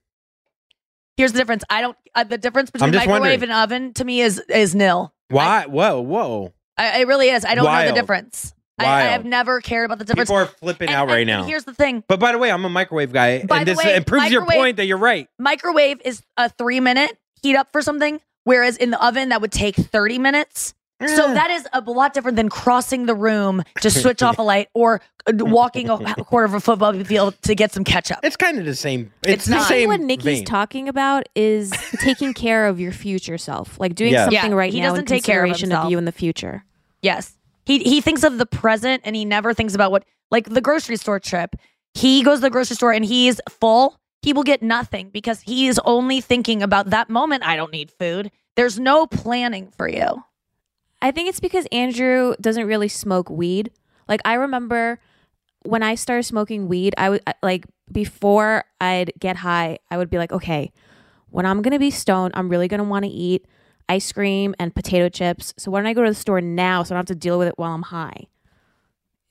Here's 1.17 1.33
the 1.33 1.39
difference. 1.39 1.65
I 1.71 1.81
don't. 1.81 1.97
Uh, 2.15 2.25
the 2.25 2.37
difference 2.39 2.71
between 2.71 2.93
just 2.93 3.07
microwave 3.07 3.21
wondering. 3.41 3.43
and 3.45 3.53
oven 3.53 3.95
to 3.95 4.05
me 4.05 4.21
is 4.21 4.39
is 4.51 4.75
nil. 4.75 5.15
Why? 5.31 5.65
whoa, 5.67 6.01
whoa. 6.01 6.53
I, 6.77 7.01
it 7.01 7.07
really 7.09 7.29
is. 7.31 7.45
I 7.45 7.55
don't 7.55 7.65
know 7.65 7.71
Wild. 7.71 7.95
the 7.97 8.01
difference. 8.01 8.53
I, 8.79 8.85
I 8.87 9.01
have 9.07 9.25
never 9.25 9.61
cared 9.61 9.87
about 9.87 9.99
the 9.99 10.05
difference. 10.05 10.29
People 10.31 10.41
are 10.43 10.47
flipping 10.47 10.89
And- 10.89 10.97
out 10.97 11.03
and- 11.05 11.11
right 11.11 11.29
and 11.29 11.29
now. 11.29 11.45
here's 11.45 11.65
the 11.65 11.75
thing: 11.75 12.05
But 12.09 12.21
by 12.21 12.33
the 12.33 12.39
way, 12.39 12.51
I'm 12.51 12.65
a 12.65 12.69
microwave 12.69 13.13
guy, 13.13 13.45
By 13.45 13.59
and 13.59 13.67
this 13.69 13.79
way, 13.79 13.95
it 13.95 14.07
proves 14.07 14.31
your 14.31 14.45
point 14.47 14.77
that 14.77 14.87
you're 14.87 14.99
right. 14.99 15.29
microwave 15.39 16.01
is 16.05 16.23
a 16.37 16.49
three 16.49 16.81
minute 16.81 17.19
heat 17.43 17.57
up 17.57 17.69
for 17.73 17.83
something, 17.83 18.21
whereas 18.45 18.77
in 18.77 18.91
the 18.91 19.05
oven 19.05 19.31
that 19.31 19.41
would 19.41 19.53
take 19.53 19.75
thirty 19.77 20.19
minutes. 20.19 20.75
So 21.01 21.33
that 21.33 21.53
is 21.53 21.65
a 21.73 21.81
lot 21.81 22.13
different 22.13 22.35
than 22.35 22.49
crossing 22.49 23.07
the 23.07 23.15
room 23.15 23.63
to 23.83 23.89
switch 23.89 24.21
off 24.21 24.41
a 24.41 24.43
light 24.55 24.67
or 24.75 25.01
uh, 25.29 25.33
walking 25.45 25.89
a 25.89 25.97
quarter 26.25 26.45
of 26.45 26.55
a 26.55 26.61
football 26.61 26.93
field 27.05 27.41
to 27.43 27.55
get 27.55 27.71
some 27.71 27.85
ketchup. 27.85 28.19
It's 28.25 28.35
kind 28.35 28.59
of 28.59 28.65
the 28.65 28.75
same. 28.75 29.13
It's, 29.23 29.33
It's 29.35 29.45
the 29.45 29.51
not. 29.53 29.67
I 29.67 29.69
think 29.69 29.89
what 29.91 30.01
Nikki's 30.01 30.25
vein. 30.39 30.45
talking 30.45 30.89
about 30.89 31.29
is 31.37 31.71
taking 32.01 32.35
care 32.35 32.67
of 32.67 32.81
your 32.81 32.91
future 32.91 33.39
self, 33.39 33.79
like 33.79 33.95
doing 33.95 34.13
Yeah. 34.13 34.25
something 34.25 34.51
Yeah, 34.51 34.57
right 34.57 34.73
he 34.73 34.81
now 34.81 34.87
doesn't 34.89 35.03
in 35.03 35.07
take 35.07 35.23
care 35.23 35.45
of 35.45 35.51
consideration 35.51 35.79
of, 35.87 35.91
you 35.93 35.99
in 35.99 36.05
the 36.05 36.11
future. 36.11 36.65
Yes. 37.01 37.38
He 37.69 37.81
he 37.81 38.01
thinks 38.01 38.25
of 38.25 38.39
the 38.39 38.47
present 38.47 39.03
and 39.05 39.15
he 39.15 39.27
never 39.27 39.53
thinks 39.53 39.75
about 39.75 39.93
what 39.93 40.07
like 40.31 40.49
the 40.49 40.63
grocery 40.63 40.97
store 40.97 41.21
trip. 41.21 41.55
He 41.93 42.23
goes 42.23 42.39
to 42.39 42.43
the 42.43 42.51
grocery 42.51 42.77
store 42.77 42.93
and 42.93 43.05
he's 43.05 43.43
full. 43.51 44.01
He 44.23 44.33
will 44.33 44.43
get 44.43 44.63
nothing 44.63 45.11
because 45.11 45.43
he 45.43 45.69
is 45.69 45.79
only 45.85 46.23
thinking 46.23 46.63
about 46.63 46.89
that 46.91 47.11
moment. 47.11 47.47
I 47.47 47.57
don't 47.57 47.71
need 47.71 47.91
food. 47.91 48.31
There's 48.57 48.81
no 48.81 49.07
planning 49.07 49.71
for 49.77 49.87
you. 49.87 50.25
I 51.03 51.11
think 51.11 51.29
it's 51.29 51.41
because 51.41 51.67
Andrew 51.71 52.35
doesn't 52.41 52.67
really 52.67 52.89
smoke 52.89 53.29
weed. 53.29 53.71
Like 54.09 54.23
I 54.25 54.35
remember 54.35 54.99
when 55.65 55.83
I 55.83 55.95
started 55.95 56.23
smoking 56.23 56.69
weed, 56.69 56.95
I 56.97 57.11
would 57.11 57.23
like 57.43 57.67
before 57.93 58.65
I'd 58.81 59.13
get 59.19 59.37
high, 59.37 59.79
I 59.91 59.99
would 59.99 60.09
be 60.09 60.17
like, 60.17 60.33
okay, 60.33 60.73
when 61.29 61.45
I'm 61.45 61.61
gonna 61.61 61.79
be 61.79 61.91
stoned, 61.91 62.33
I'm 62.35 62.49
really 62.49 62.67
gonna 62.67 62.85
want 62.85 63.05
to 63.05 63.11
eat 63.11 63.45
ice 63.89 64.13
cream 64.13 64.55
and 64.59 64.75
potato 64.75 65.09
chips. 65.09 65.55
So 65.57 65.71
why 65.71 65.81
don't 65.81 65.87
I 65.87 65.95
go 65.95 66.03
to 66.05 66.11
the 66.11 66.15
store 66.15 66.41
now 66.41 66.83
so 66.83 66.95
I 66.95 66.99
don't 66.99 67.09
have 67.09 67.17
to 67.17 67.21
deal 67.21 67.39
with 67.39 67.49
it 67.49 67.55
while 67.57 67.73
I'm 67.73 67.83
high? 67.83 68.27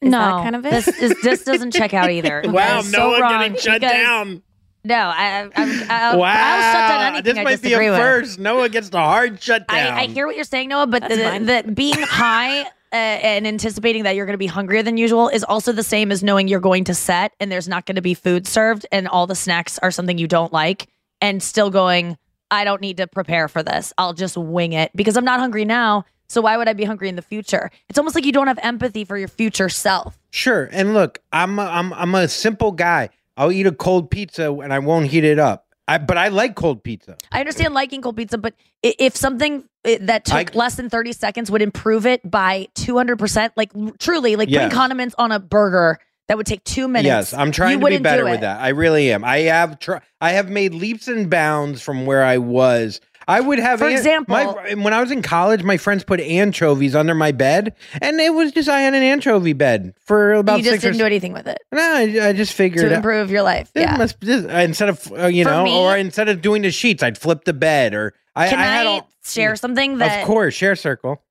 Is 0.02 0.12
no, 0.12 0.20
that 0.20 0.44
kind 0.44 0.56
of 0.56 0.66
it? 0.66 0.72
This 0.72 0.88
is 0.88 1.22
this 1.24 1.44
doesn't 1.44 1.72
check 1.72 1.94
out 1.94 2.12
either. 2.12 2.44
Wow, 2.46 2.54
That 2.54 2.80
is 2.86 2.92
so 2.92 2.98
Noah 3.12 3.20
getting 3.30 3.58
shut 3.58 3.82
because- 3.82 3.92
down. 3.92 4.44
No, 4.84 4.96
I, 4.96 5.42
I, 5.44 5.50
I, 5.56 5.86
I'll, 5.90 6.20
wow, 6.20 6.32
I'll 6.34 6.72
shut 6.72 6.90
down 6.90 7.02
anything 7.16 7.24
this 7.24 7.38
I 7.40 7.44
might 7.44 7.62
be 7.62 7.74
a 7.74 7.78
disagree 7.78 7.90
with. 7.90 8.00
first. 8.00 8.40
Noah 8.40 8.70
gets 8.70 8.88
the 8.88 9.00
hard 9.00 9.42
shut 9.42 9.68
down. 9.68 9.94
I, 9.94 10.04
I 10.04 10.06
hear 10.06 10.26
what 10.26 10.36
you're 10.36 10.46
saying, 10.46 10.70
Noah, 10.70 10.88
but 10.88 11.02
That's 11.02 11.40
the, 11.46 11.64
the 11.64 11.72
being 11.74 11.98
high 11.98 12.62
uh, 12.62 12.66
and 12.94 13.46
anticipating 13.46 14.04
that 14.04 14.16
you're 14.16 14.26
going 14.26 14.36
to 14.36 14.38
be 14.38 14.48
hungrier 14.48 14.84
than 14.84 14.96
usual 14.96 15.28
is 15.28 15.44
also 15.44 15.74
the 15.74 15.84
same 15.84 16.10
as 16.10 16.24
knowing 16.24 16.48
you're 16.48 16.62
going 16.62 16.86
to 16.86 16.94
set 16.94 17.34
and 17.42 17.52
there's 17.52 17.68
not 17.68 17.86
going 17.86 17.98
to 17.98 18.02
be 18.02 18.14
food 18.14 18.48
served 18.48 18.86
and 18.90 19.10
all 19.10 19.28
the 19.28 19.36
snacks 19.36 19.78
are 19.80 19.92
something 19.92 20.18
you 20.18 20.28
don't 20.28 20.54
like 20.54 20.88
and 21.20 21.44
still 21.44 21.70
going, 21.70 22.18
I 22.52 22.64
don't 22.64 22.82
need 22.82 22.98
to 22.98 23.08
prepare 23.08 23.48
for 23.48 23.64
this. 23.64 23.94
I'll 23.98 24.14
just 24.14 24.38
wing 24.38 24.74
it 24.74 24.92
because 24.96 25.18
I'm 25.18 25.26
not 25.26 25.40
hungry 25.40 25.66
now. 25.66 26.06
So 26.30 26.42
why 26.42 26.58
would 26.58 26.68
I 26.68 26.74
be 26.74 26.84
hungry 26.84 27.08
in 27.10 27.16
the 27.16 27.22
future? 27.22 27.72
It's 27.90 27.98
almost 27.98 28.14
like 28.16 28.26
you 28.26 28.32
don't 28.34 28.48
have 28.48 28.60
empathy 28.62 29.06
for 29.06 29.18
your 29.18 29.30
future 29.30 29.70
self. 29.70 30.20
Sure. 30.30 30.68
And 30.72 30.94
look, 30.94 31.20
I'm 31.32 31.58
a, 31.60 31.64
I'm 31.64 31.94
I'm 31.94 32.16
a 32.16 32.28
simple 32.28 32.72
guy. 32.74 33.10
I'll 33.38 33.52
eat 33.52 33.66
a 33.68 33.72
cold 33.72 34.10
pizza 34.12 34.52
and 34.52 34.74
I 34.74 34.80
won't 34.80 35.08
heat 35.08 35.24
it 35.24 35.40
up. 35.40 35.66
I, 35.88 36.00
but 36.00 36.18
I 36.18 36.28
like 36.28 36.56
cold 36.56 36.84
pizza. 36.84 37.16
I 37.32 37.40
understand 37.40 37.74
liking 37.74 38.02
cold 38.02 38.18
pizza, 38.18 38.38
but 38.38 38.54
if 38.84 39.16
something 39.16 39.64
that 39.84 40.26
took 40.26 40.54
I- 40.54 40.58
less 40.58 40.76
than 40.76 40.90
30 40.90 41.14
seconds 41.14 41.50
would 41.50 41.62
improve 41.62 42.06
it 42.06 42.30
by 42.30 42.68
200%, 42.76 43.52
like 43.56 43.72
truly, 43.98 44.36
like 44.36 44.50
putting 44.50 44.70
condiments 44.70 45.16
on 45.18 45.32
a 45.32 45.40
burger 45.40 45.98
that 46.28 46.38
would 46.38 46.46
take 46.46 46.64
two 46.64 46.88
minutes. 46.88 47.06
Yes, 47.06 47.34
I'm 47.34 47.48
you 47.48 47.54
trying 47.54 47.80
to 47.80 47.86
be 47.88 47.98
better 48.00 48.26
with 48.26 48.42
that. 48.42 48.60
I 48.60 48.70
really 48.70 49.12
am. 49.12 49.24
I 49.24 49.40
have 49.42 49.80
tr- 49.80 49.98
I 50.22 50.32
have 50.32 50.50
made 50.50 50.74
leaps 50.74 51.08
and 51.08 51.30
bounds 51.30 51.82
from 51.82 52.06
where 52.06 52.24
I 52.24 52.38
was. 52.38 53.00
I 53.30 53.42
would 53.42 53.60
have, 53.60 53.80
For 53.80 53.88
an- 53.88 53.94
example- 53.94 54.36
my, 54.36 54.74
when 54.76 54.94
I 54.94 55.02
was 55.02 55.12
in 55.12 55.22
college, 55.22 55.62
my 55.62 55.76
friends 55.76 56.06
put 56.06 56.22
anchovies 56.22 56.96
under 56.96 57.14
my 57.14 57.34
bed, 57.34 57.76
and 58.02 58.22
it 58.22 58.34
was 58.34 58.54
just 58.54 58.70
I 58.70 58.80
had 58.80 58.94
an 58.94 59.04
anchovy 59.04 59.52
bed 59.52 59.94
for 60.00 60.34
about 60.34 60.60
you 60.60 60.64
just 60.64 60.72
six 60.76 60.84
didn't 60.84 61.00
do 61.00 61.06
anything 61.06 61.34
with 61.34 61.46
it 61.46 61.58
No, 61.74 61.82
I, 61.82 62.30
I 62.30 62.34
just 62.34 62.54
figured 62.54 62.86
to 62.86 62.92
out- 62.92 62.98
improve 62.98 63.30
your 63.30 63.42
life. 63.42 63.70
Yeah. 63.76 63.98
must- 63.98 64.22
this- 64.22 64.46
instead 64.46 64.88
of 64.90 65.12
uh, 65.12 65.26
you 65.28 65.44
For 65.44 65.50
know, 65.52 65.64
me- 65.66 65.76
or 65.78 65.98
instead 65.98 66.30
of 66.30 66.42
doing 66.42 66.62
the 66.62 66.72
sheets, 66.72 67.04
I'd 67.04 67.18
flip 67.18 67.44
the 67.44 67.52
bed, 67.54 67.94
or 67.94 68.14
I, 68.34 68.48
Can 68.48 68.60
I 68.60 68.82
I, 68.84 68.86
all. 68.86 69.10
share 69.26 69.56
something 69.58 69.98
that 69.98 70.22
Of 70.22 70.26
course, 70.28 70.54
share 70.54 70.76
circle. 70.78 71.22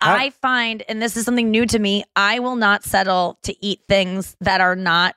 I 0.00 0.30
find, 0.30 0.82
and 0.88 1.00
this 1.00 1.16
is 1.16 1.24
something 1.24 1.50
new 1.50 1.66
to 1.66 1.78
me, 1.78 2.04
I 2.14 2.38
will 2.38 2.56
not 2.56 2.84
settle 2.84 3.38
to 3.42 3.54
eat 3.64 3.80
things 3.88 4.36
that 4.40 4.60
are 4.60 4.76
not 4.76 5.16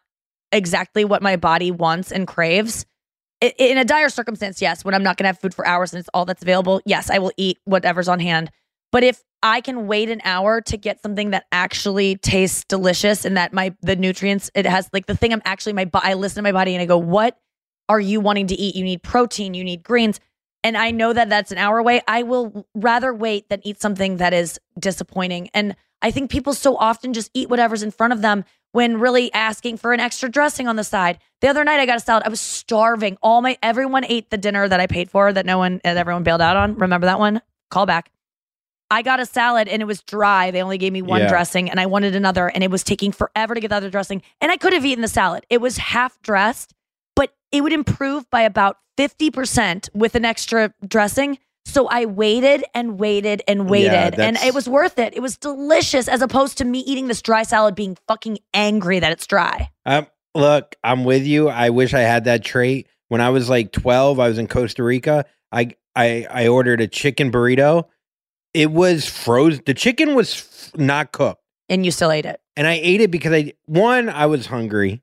exactly 0.51 1.05
what 1.05 1.21
my 1.21 1.35
body 1.35 1.71
wants 1.71 2.11
and 2.11 2.27
craves. 2.27 2.85
In 3.41 3.77
a 3.77 3.85
dire 3.85 4.09
circumstance, 4.09 4.61
yes, 4.61 4.83
when 4.83 4.93
I'm 4.93 5.03
not 5.03 5.17
going 5.17 5.23
to 5.23 5.29
have 5.29 5.39
food 5.39 5.53
for 5.53 5.65
hours 5.65 5.93
and 5.93 5.99
it's 5.99 6.09
all 6.13 6.25
that's 6.25 6.41
available, 6.41 6.81
yes, 6.85 7.09
I 7.09 7.19
will 7.19 7.31
eat 7.37 7.57
whatever's 7.65 8.07
on 8.07 8.19
hand. 8.19 8.51
But 8.91 9.03
if 9.03 9.21
I 9.41 9.61
can 9.61 9.87
wait 9.87 10.09
an 10.09 10.21
hour 10.23 10.61
to 10.61 10.77
get 10.77 11.01
something 11.01 11.29
that 11.29 11.45
actually 11.51 12.17
tastes 12.17 12.65
delicious 12.65 13.23
and 13.23 13.37
that 13.37 13.53
my 13.53 13.73
the 13.81 13.95
nutrients 13.95 14.51
it 14.55 14.65
has 14.65 14.89
like 14.91 15.05
the 15.05 15.15
thing 15.15 15.31
I'm 15.31 15.41
actually 15.45 15.73
my 15.73 15.89
I 15.93 16.15
listen 16.15 16.37
to 16.37 16.41
my 16.41 16.51
body 16.51 16.73
and 16.73 16.81
I 16.81 16.85
go, 16.85 16.97
what 16.97 17.37
are 17.87 17.99
you 17.99 18.19
wanting 18.19 18.47
to 18.47 18.55
eat? 18.55 18.75
You 18.75 18.83
need 18.83 19.03
protein, 19.03 19.53
you 19.53 19.63
need 19.63 19.83
greens 19.83 20.19
and 20.63 20.77
I 20.77 20.91
know 20.91 21.13
that 21.13 21.29
that's 21.29 21.51
an 21.51 21.57
hour 21.57 21.77
away, 21.77 22.01
I 22.07 22.23
will 22.23 22.67
rather 22.75 23.13
wait 23.13 23.49
than 23.49 23.61
eat 23.63 23.81
something 23.81 24.17
that 24.17 24.33
is 24.33 24.59
disappointing. 24.77 25.49
And 25.53 25.75
I 26.01 26.11
think 26.11 26.29
people 26.31 26.53
so 26.53 26.75
often 26.77 27.13
just 27.13 27.29
eat 27.33 27.49
whatever's 27.49 27.83
in 27.83 27.91
front 27.91 28.13
of 28.13 28.21
them 28.21 28.45
when 28.71 28.99
really 28.99 29.33
asking 29.33 29.77
for 29.77 29.93
an 29.93 29.99
extra 29.99 30.29
dressing 30.29 30.67
on 30.67 30.75
the 30.75 30.83
side. 30.83 31.19
The 31.41 31.47
other 31.47 31.63
night 31.63 31.79
I 31.79 31.85
got 31.85 31.97
a 31.97 31.99
salad. 32.01 32.23
I 32.25 32.29
was 32.29 32.39
starving. 32.39 33.17
All 33.21 33.41
my 33.41 33.57
everyone 33.63 34.05
ate 34.05 34.29
the 34.29 34.37
dinner 34.37 34.67
that 34.67 34.79
I 34.79 34.87
paid 34.87 35.09
for 35.09 35.33
that 35.33 35.45
no 35.45 35.57
one 35.57 35.81
that 35.83 35.97
everyone 35.97 36.23
bailed 36.23 36.41
out 36.41 36.55
on. 36.55 36.75
Remember 36.75 37.05
that 37.07 37.19
one? 37.19 37.41
Call 37.69 37.85
back. 37.85 38.11
I 38.91 39.01
got 39.01 39.19
a 39.19 39.25
salad 39.25 39.67
and 39.67 39.81
it 39.81 39.85
was 39.85 40.01
dry. 40.01 40.51
They 40.51 40.63
only 40.63 40.77
gave 40.77 40.91
me 40.93 41.01
one 41.01 41.21
Yeah. 41.21 41.29
dressing 41.29 41.69
and 41.69 41.79
I 41.79 41.85
wanted 41.85 42.15
another 42.15 42.47
and 42.47 42.63
it 42.63 42.71
was 42.71 42.83
taking 42.83 43.11
forever 43.11 43.53
to 43.53 43.59
get 43.61 43.69
the 43.69 43.75
other 43.75 43.89
dressing. 43.89 44.21
And 44.41 44.51
I 44.51 44.57
could 44.57 44.73
have 44.73 44.85
eaten 44.85 45.01
the 45.01 45.07
salad. 45.07 45.45
It 45.49 45.61
was 45.61 45.77
half 45.77 46.19
dressed, 46.21 46.73
it 47.51 47.61
would 47.61 47.73
improve 47.73 48.29
by 48.29 48.41
about 48.41 48.77
50% 48.97 49.89
with 49.93 50.15
an 50.15 50.25
extra 50.25 50.73
dressing. 50.87 51.37
So 51.65 51.87
I 51.87 52.05
waited 52.05 52.63
and 52.73 52.99
waited 52.99 53.43
and 53.47 53.69
waited 53.69 54.19
and 54.19 54.37
it 54.37 54.53
was 54.53 54.67
worth 54.67 54.97
it. 54.97 55.13
It 55.15 55.21
was 55.21 55.37
delicious 55.37 56.07
as 56.07 56.21
opposed 56.21 56.57
to 56.59 56.65
me 56.65 56.79
eating 56.79 57.07
this 57.07 57.21
dry 57.21 57.43
salad 57.43 57.75
being 57.75 57.97
fucking 58.07 58.39
angry 58.53 58.99
that 58.99 59.11
it's 59.11 59.27
dry. 59.27 59.69
Um, 59.85 60.07
look, 60.33 60.75
I'm 60.83 61.03
with 61.03 61.25
you. 61.27 61.49
I 61.49 61.69
wish 61.69 61.93
I 61.93 61.99
had 62.01 62.23
that 62.25 62.43
trait. 62.43 62.87
When 63.09 63.21
I 63.21 63.29
was 63.29 63.49
like 63.49 63.71
12, 63.71 64.19
I 64.19 64.27
was 64.27 64.37
in 64.37 64.47
Costa 64.47 64.83
Rica. 64.83 65.25
I 65.51 65.71
I 65.95 66.25
I 66.29 66.47
ordered 66.47 66.81
a 66.81 66.87
chicken 66.87 67.31
burrito. 67.31 67.85
It 68.53 68.71
was 68.71 69.05
frozen. 69.07 69.61
The 69.65 69.73
chicken 69.75 70.15
was 70.15 70.33
f- 70.33 70.79
not 70.79 71.11
cooked, 71.11 71.41
And 71.69 71.85
you 71.85 71.91
still 71.91 72.11
ate 72.11 72.25
it. 72.25 72.39
and 72.55 72.67
I 72.67 72.79
ate 72.81 73.01
it 73.01 73.11
because 73.11 73.33
I 73.33 73.53
one 73.65 74.09
I 74.09 74.25
was 74.25 74.47
hungry. 74.47 75.01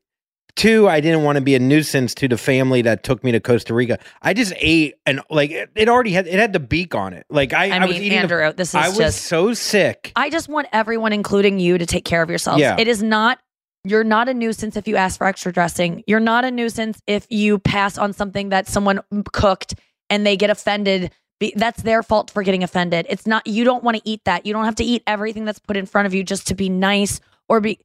Two, 0.57 0.89
I 0.89 1.01
didn't 1.01 1.23
want 1.23 1.37
to 1.37 1.43
be 1.43 1.55
a 1.55 1.59
nuisance 1.59 2.15
to 2.15 2.29
the 2.29 2.39
family 2.39 2.81
that 2.81 3.03
took 3.03 3.23
me 3.23 3.31
to 3.33 3.41
Costa 3.41 3.75
Rica. 3.75 3.99
I 4.23 4.33
just 4.33 4.55
ate 4.57 4.95
and 5.05 5.21
like 5.29 5.51
it, 5.51 5.71
it 5.75 5.89
already 5.91 6.13
had 6.13 6.27
it 6.27 6.39
had 6.39 6.55
the 6.55 6.61
beak 6.61 6.95
on 6.95 7.13
it. 7.13 7.27
Like 7.29 7.53
I, 7.53 7.71
I, 7.71 7.77
I, 7.77 7.85
was 7.85 7.97
mean, 7.97 8.05
eating. 8.05 8.17
the- 8.17 8.23
Andrew, 8.23 8.53
this 8.55 8.71
is 8.71 8.75
I 8.75 8.89
was 8.89 9.15
so 9.15 9.53
sick. 9.53 10.13
I 10.17 10.31
just 10.31 10.49
want 10.49 10.69
everyone, 10.73 11.13
including 11.13 11.59
you, 11.59 11.77
to 11.77 11.85
take 11.85 12.07
care 12.07 12.23
of 12.23 12.31
yourselves. 12.31 12.61
Yeah. 12.61 12.77
It 12.79 12.89
is 12.89 13.03
not, 13.03 13.39
you're 13.85 14.03
not 14.03 14.31
a 14.31 14.35
nuisance 14.35 14.79
if 14.79 14.89
you 14.89 14.97
ask 14.97 15.19
for 15.19 15.27
extra 15.27 15.53
dressing. 15.53 16.03
You're 16.07 16.21
not 16.21 16.47
a 16.47 16.51
nuisance 16.51 17.03
if 17.07 17.27
you 17.29 17.59
pass 17.59 17.99
on 17.99 18.15
something 18.15 18.49
that 18.49 18.67
someone 18.67 19.03
cooked 19.35 19.75
and 20.09 20.27
they 20.27 20.39
get 20.39 20.49
offended. 20.49 21.13
That's 21.55 21.83
their 21.83 22.03
fault 22.03 22.31
for 22.31 22.43
getting 22.43 22.63
offended. 22.63 23.05
It's 23.11 23.27
not, 23.27 23.47
you 23.47 23.65
don't 23.65 23.85
want 23.85 23.99
to 23.99 24.03
eat 24.09 24.23
that. 24.25 24.47
You 24.47 24.55
don't 24.55 24.65
have 24.65 24.77
to 24.77 24.85
eat 24.85 25.03
everything 25.07 25.45
that's 25.45 25.59
put 25.59 25.77
in 25.77 25.85
front 25.85 26.07
of 26.07 26.15
you 26.15 26.25
just 26.25 26.47
to 26.47 26.55
be 26.55 26.71
nice 26.71 27.21
or 27.47 27.61
be, 27.61 27.79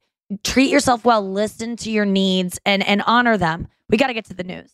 treat 0.44 0.70
yourself 0.70 1.04
well, 1.04 1.28
listen 1.28 1.76
to 1.76 1.90
your 1.90 2.04
needs 2.04 2.58
and, 2.66 2.86
and 2.86 3.02
honor 3.06 3.36
them. 3.36 3.68
We 3.88 3.96
got 3.96 4.06
to 4.08 4.14
get 4.14 4.24
to 4.26 4.34
the 4.34 4.44
news. 4.44 4.70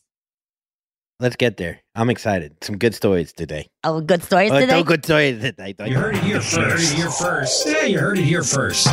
let's 1.19 1.35
get 1.35 1.57
there. 1.57 1.81
I'm 1.95 2.09
excited. 2.09 2.55
Some 2.63 2.77
good 2.77 2.95
stories 2.95 3.33
today. 3.33 3.67
Oh, 3.83 3.99
good 4.01 4.23
stories 4.23 4.51
Oh, 4.51 4.59
today. 4.59 4.71
no 4.77 4.83
good 4.83 5.03
stories 5.03 5.41
today. 5.41 5.75
You 5.85 5.95
heard 5.97 6.15
it 6.15 6.23
here 6.23 6.39
first. 6.41 6.55
You 6.55 6.61
heard 6.63 6.79
it 6.79 6.89
here 6.95 7.09
first. 7.09 7.67
Yeah, 7.67 7.83
you 7.85 7.99
heard 7.99 8.17
it 8.19 8.23
here 8.23 8.43
first. 8.43 8.87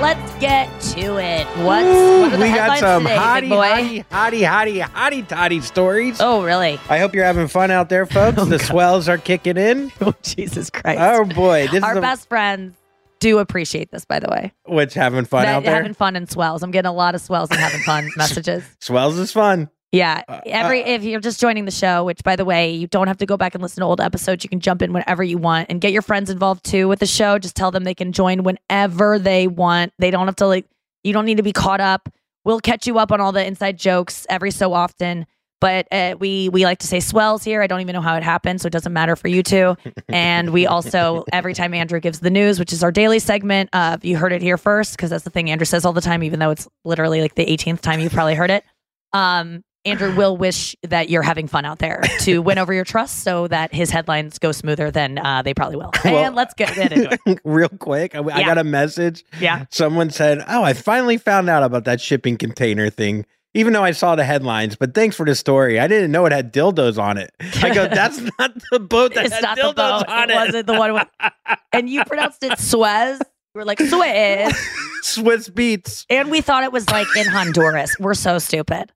Let's 0.00 0.32
get 0.40 0.68
to 0.94 1.16
it. 1.18 1.44
What's 1.64 1.84
what 1.88 2.32
are 2.32 2.36
the 2.36 2.38
we 2.44 2.48
got 2.50 2.78
some 2.78 3.02
today, 3.02 3.16
hottie, 3.16 3.40
big 3.40 3.50
boy? 3.50 3.64
hottie, 3.66 4.04
hottie, 4.06 4.46
hottie, 4.46 4.80
hottie, 4.88 5.26
toddy 5.28 5.60
stories. 5.60 6.18
Oh, 6.20 6.44
really? 6.44 6.78
I 6.88 6.98
hope 6.98 7.14
you're 7.16 7.24
having 7.24 7.48
fun 7.48 7.72
out 7.72 7.88
there, 7.88 8.06
folks. 8.06 8.38
Oh, 8.40 8.44
the 8.44 8.60
swells 8.60 9.08
are 9.08 9.18
kicking 9.18 9.56
in. 9.56 9.90
Oh, 10.00 10.14
Jesus 10.22 10.70
Christ. 10.70 11.00
Oh 11.00 11.24
boy, 11.24 11.66
this 11.72 11.82
Our 11.82 11.92
is 11.92 11.98
a, 11.98 12.00
best 12.00 12.28
friends 12.28 12.76
do 13.20 13.38
appreciate 13.38 13.90
this, 13.90 14.04
by 14.04 14.18
the 14.20 14.28
way. 14.30 14.52
Which 14.66 14.94
having 14.94 15.24
fun 15.24 15.42
That- 15.44 15.54
out 15.56 15.62
there. 15.64 15.74
Having 15.76 15.94
fun 15.94 16.16
and 16.16 16.30
swells. 16.30 16.62
I'm 16.62 16.70
getting 16.70 16.88
a 16.88 16.92
lot 16.94 17.14
of 17.14 17.20
swells 17.20 17.50
and 17.50 17.58
having 17.60 17.80
fun 17.80 18.08
messages. 18.16 18.64
Swells 18.80 19.18
is 19.18 19.32
fun. 19.32 19.70
Yeah. 19.92 20.22
Uh, 20.28 20.40
Every 20.44 20.80
if 20.80 21.02
you're 21.02 21.20
just 21.20 21.40
joining 21.40 21.64
the 21.64 21.70
show, 21.70 22.04
which 22.04 22.22
by 22.22 22.36
the 22.36 22.44
way, 22.44 22.72
you 22.72 22.86
don't 22.86 23.06
have 23.08 23.16
to 23.18 23.26
go 23.26 23.36
back 23.38 23.54
and 23.54 23.62
listen 23.62 23.80
to 23.80 23.86
old 23.86 24.00
episodes. 24.02 24.44
You 24.44 24.50
can 24.50 24.60
jump 24.60 24.82
in 24.82 24.92
whenever 24.92 25.22
you 25.24 25.38
want 25.38 25.70
and 25.70 25.80
get 25.80 25.92
your 25.92 26.02
friends 26.02 26.28
involved 26.28 26.62
too 26.64 26.88
with 26.88 26.98
the 26.98 27.06
show. 27.06 27.38
Just 27.38 27.56
tell 27.56 27.70
them 27.70 27.84
they 27.84 27.94
can 27.94 28.12
join 28.12 28.42
whenever 28.42 29.18
they 29.18 29.46
want. 29.46 29.92
They 29.98 30.10
don't 30.10 30.26
have 30.26 30.36
to 30.36 30.46
like 30.46 30.66
you 31.04 31.12
don't 31.14 31.24
need 31.24 31.38
to 31.38 31.42
be 31.42 31.52
caught 31.54 31.80
up. 31.80 32.08
We'll 32.44 32.60
catch 32.60 32.86
you 32.86 32.98
up 32.98 33.10
on 33.12 33.20
all 33.22 33.32
the 33.32 33.44
inside 33.44 33.78
jokes 33.78 34.26
every 34.28 34.50
so 34.50 34.74
often. 34.74 35.26
But 35.60 35.88
uh, 35.90 36.14
we 36.20 36.48
we 36.50 36.64
like 36.64 36.78
to 36.78 36.86
say 36.86 37.00
swells 37.00 37.42
here. 37.42 37.62
I 37.62 37.66
don't 37.66 37.80
even 37.80 37.92
know 37.94 38.00
how 38.00 38.16
it 38.16 38.22
happened, 38.22 38.60
so 38.60 38.66
it 38.66 38.72
doesn't 38.72 38.92
matter 38.92 39.16
for 39.16 39.28
you 39.28 39.42
two. 39.42 39.76
And 40.08 40.50
we 40.52 40.66
also 40.66 41.24
every 41.32 41.54
time 41.54 41.74
Andrew 41.74 42.00
gives 42.00 42.20
the 42.20 42.30
news, 42.30 42.58
which 42.58 42.72
is 42.72 42.82
our 42.82 42.92
daily 42.92 43.18
segment 43.18 43.70
of 43.72 44.04
you 44.04 44.16
heard 44.16 44.32
it 44.32 44.40
here 44.42 44.56
first, 44.56 44.96
because 44.96 45.10
that's 45.10 45.24
the 45.24 45.30
thing 45.30 45.50
Andrew 45.50 45.64
says 45.66 45.84
all 45.84 45.92
the 45.92 46.00
time, 46.00 46.22
even 46.22 46.38
though 46.38 46.50
it's 46.50 46.68
literally 46.84 47.20
like 47.20 47.34
the 47.34 47.44
18th 47.44 47.80
time 47.80 48.00
you've 48.00 48.12
probably 48.12 48.34
heard 48.34 48.50
it. 48.50 48.64
Um, 49.12 49.64
Andrew 49.84 50.14
will 50.14 50.36
wish 50.36 50.76
that 50.82 51.08
you're 51.08 51.22
having 51.22 51.46
fun 51.46 51.64
out 51.64 51.78
there 51.78 52.02
to 52.20 52.38
win 52.40 52.58
over 52.58 52.72
your 52.74 52.84
trust, 52.84 53.20
so 53.22 53.48
that 53.48 53.72
his 53.72 53.90
headlines 53.90 54.38
go 54.38 54.52
smoother 54.52 54.90
than 54.90 55.18
uh, 55.18 55.42
they 55.42 55.54
probably 55.54 55.76
will. 55.76 55.90
Well- 56.04 56.24
and 56.24 56.34
let's 56.34 56.54
get 56.54 56.76
into 56.76 57.16
it. 57.26 57.40
Real 57.44 57.68
quick, 57.68 58.14
I, 58.14 58.18
I 58.20 58.42
got 58.44 58.58
a 58.58 58.64
message. 58.64 59.24
Yeah. 59.40 59.64
Someone 59.70 60.10
said, 60.10 60.42
"Oh, 60.46 60.62
I 60.62 60.72
finally 60.72 61.16
found 61.16 61.48
out 61.48 61.62
about 61.62 61.84
that 61.84 62.00
shipping 62.00 62.36
container 62.36 62.90
thing." 62.90 63.24
Even 63.58 63.72
though 63.72 63.82
I 63.82 63.90
saw 63.90 64.14
the 64.14 64.24
headlines, 64.24 64.76
but 64.76 64.94
thanks 64.94 65.16
for 65.16 65.26
the 65.26 65.34
story. 65.34 65.80
I 65.80 65.88
didn't 65.88 66.12
know 66.12 66.24
it 66.26 66.32
had 66.32 66.52
dildos 66.52 66.96
on 66.96 67.18
it. 67.18 67.32
I 67.62 67.74
go, 67.74 67.86
that's 67.92 68.20
not 68.38 68.52
the 68.70 68.78
boat 68.78 69.14
that 69.14 69.26
It's 69.26 69.34
had 69.34 69.42
not 69.42 69.56
the 69.56 69.62
dildos 69.62 70.00
boat. 70.00 70.08
on 70.08 70.30
It 70.30 70.32
it. 70.32 70.36
wasn't 70.36 70.66
the 70.68 70.74
one. 70.78 70.92
With, 70.94 71.08
and 71.72 71.90
you 71.90 72.04
pronounced 72.04 72.42
it 72.44 72.56
Suez. 72.58 73.20
You 73.54 73.60
were 73.60 73.64
like 73.64 73.80
Swiss. 73.80 74.52
Swizz 75.04 75.50
Beatz. 75.50 76.04
And 76.10 76.30
we 76.30 76.40
thought 76.42 76.64
it 76.64 76.72
was 76.72 76.88
like 76.90 77.06
in 77.16 77.26
Honduras. 77.26 77.96
We're 77.98 78.14
so 78.14 78.38
stupid. 78.38 78.92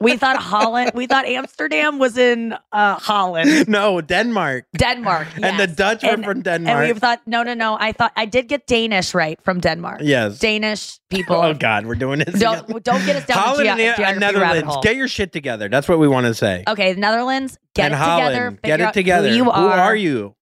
We 0.00 0.16
thought 0.16 0.36
Holland, 0.36 0.92
we 0.94 1.06
thought 1.06 1.24
Amsterdam 1.24 1.98
was 1.98 2.16
in 2.16 2.54
uh, 2.70 2.94
Holland, 2.94 3.66
No, 3.68 4.00
Denmark. 4.00 4.66
Denmark. 4.76 5.26
And 5.42 5.58
the 5.58 5.66
yes. 5.66 5.74
Dutch 5.74 6.02
were 6.04 6.10
And- 6.10 6.24
from 6.24 6.42
And 6.46 6.64
we 6.94 6.98
thought, 6.98 7.20
no, 7.26 7.42
no, 7.42 7.54
no. 7.54 7.76
I 7.80 7.92
thought 7.92 8.12
I 8.14 8.26
did 8.26 8.46
get 8.46 8.66
Danish 8.66 9.14
right 9.14 9.40
from 9.42 9.58
Denmark. 9.60 10.00
Yes. 10.02 10.38
Danish 10.38 11.00
people. 11.10 11.36
Oh 11.36 11.54
God, 11.54 11.86
we're 11.86 11.94
doing 11.96 12.20
this. 12.20 12.38
Don't 12.38 12.68
again. 12.70 12.80
don't 12.84 13.04
get 13.06 13.16
us 13.16 13.26
down 13.26 13.38
Holland 13.38 13.66
the 13.80 13.84
and, 13.86 13.96
ge- 13.96 14.00
and 14.00 14.20
Netherlands, 14.20 14.76
get 14.82 14.94
your 14.96 15.08
shit 15.08 15.32
together. 15.32 15.68
That's 15.68 15.88
what 15.88 15.98
we 15.98 16.06
want 16.08 16.26
to 16.26 16.34
say. 16.34 16.62
okay, 16.68 16.94
Netherlands, 16.94 17.58
get 17.74 17.86
and 17.86 17.94
it 17.94 17.96
Holland, 17.96 18.34
together. 18.34 18.60
get 18.62 18.80
it 18.80 18.92
together. 18.92 19.28
Who 19.30 19.34
you 19.34 19.44
Who 19.44 19.50
are. 19.50 19.78
are 19.80 19.96
you? 19.96 20.36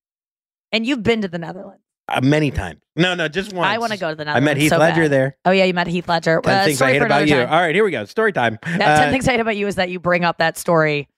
And 0.73 0.85
you've 0.85 1.03
been 1.05 1.23
to 1.23 1.29
the 1.29 1.39
Netherlands. 1.39 1.81
Uh, 2.09 2.21
many 2.23 2.51
times. 2.53 2.81
No, 2.95 3.15
no, 3.15 3.27
just 3.29 3.53
once. 3.53 3.67
I 3.67 3.79
want 3.79 3.93
to 3.93 3.99
go 3.99 4.11
to 4.11 4.15
the 4.15 4.29
I 4.31 4.39
met 4.41 4.57
Heath 4.57 4.71
so 4.71 4.79
Ledger 4.79 5.03
bad. 5.03 5.11
there. 5.13 5.37
Oh 5.45 5.51
yeah, 5.51 5.65
you 5.65 5.75
met 5.75 5.87
Heath 5.89 6.09
Ledger. 6.09 6.41
Ten 6.43 6.61
Uh, 6.61 6.65
things 6.65 6.81
I 6.81 6.93
hate 6.93 7.03
about 7.03 7.27
you. 7.29 7.35
time. 7.35 7.49
All 7.53 7.61
right, 7.61 7.75
here 7.75 7.85
we 7.85 7.91
go. 7.91 8.05
Story 8.05 8.33
time. 8.33 8.59
Uh, 8.63 8.79
ten 8.79 9.11
things 9.13 9.27
I 9.27 9.33
hate 9.33 9.41
about 9.41 9.57
you 9.57 9.67
is 9.67 9.75
that 9.75 9.91
you 9.91 9.99
bring 9.99 10.25
up 10.25 10.39
that 10.39 10.57
story 10.57 11.09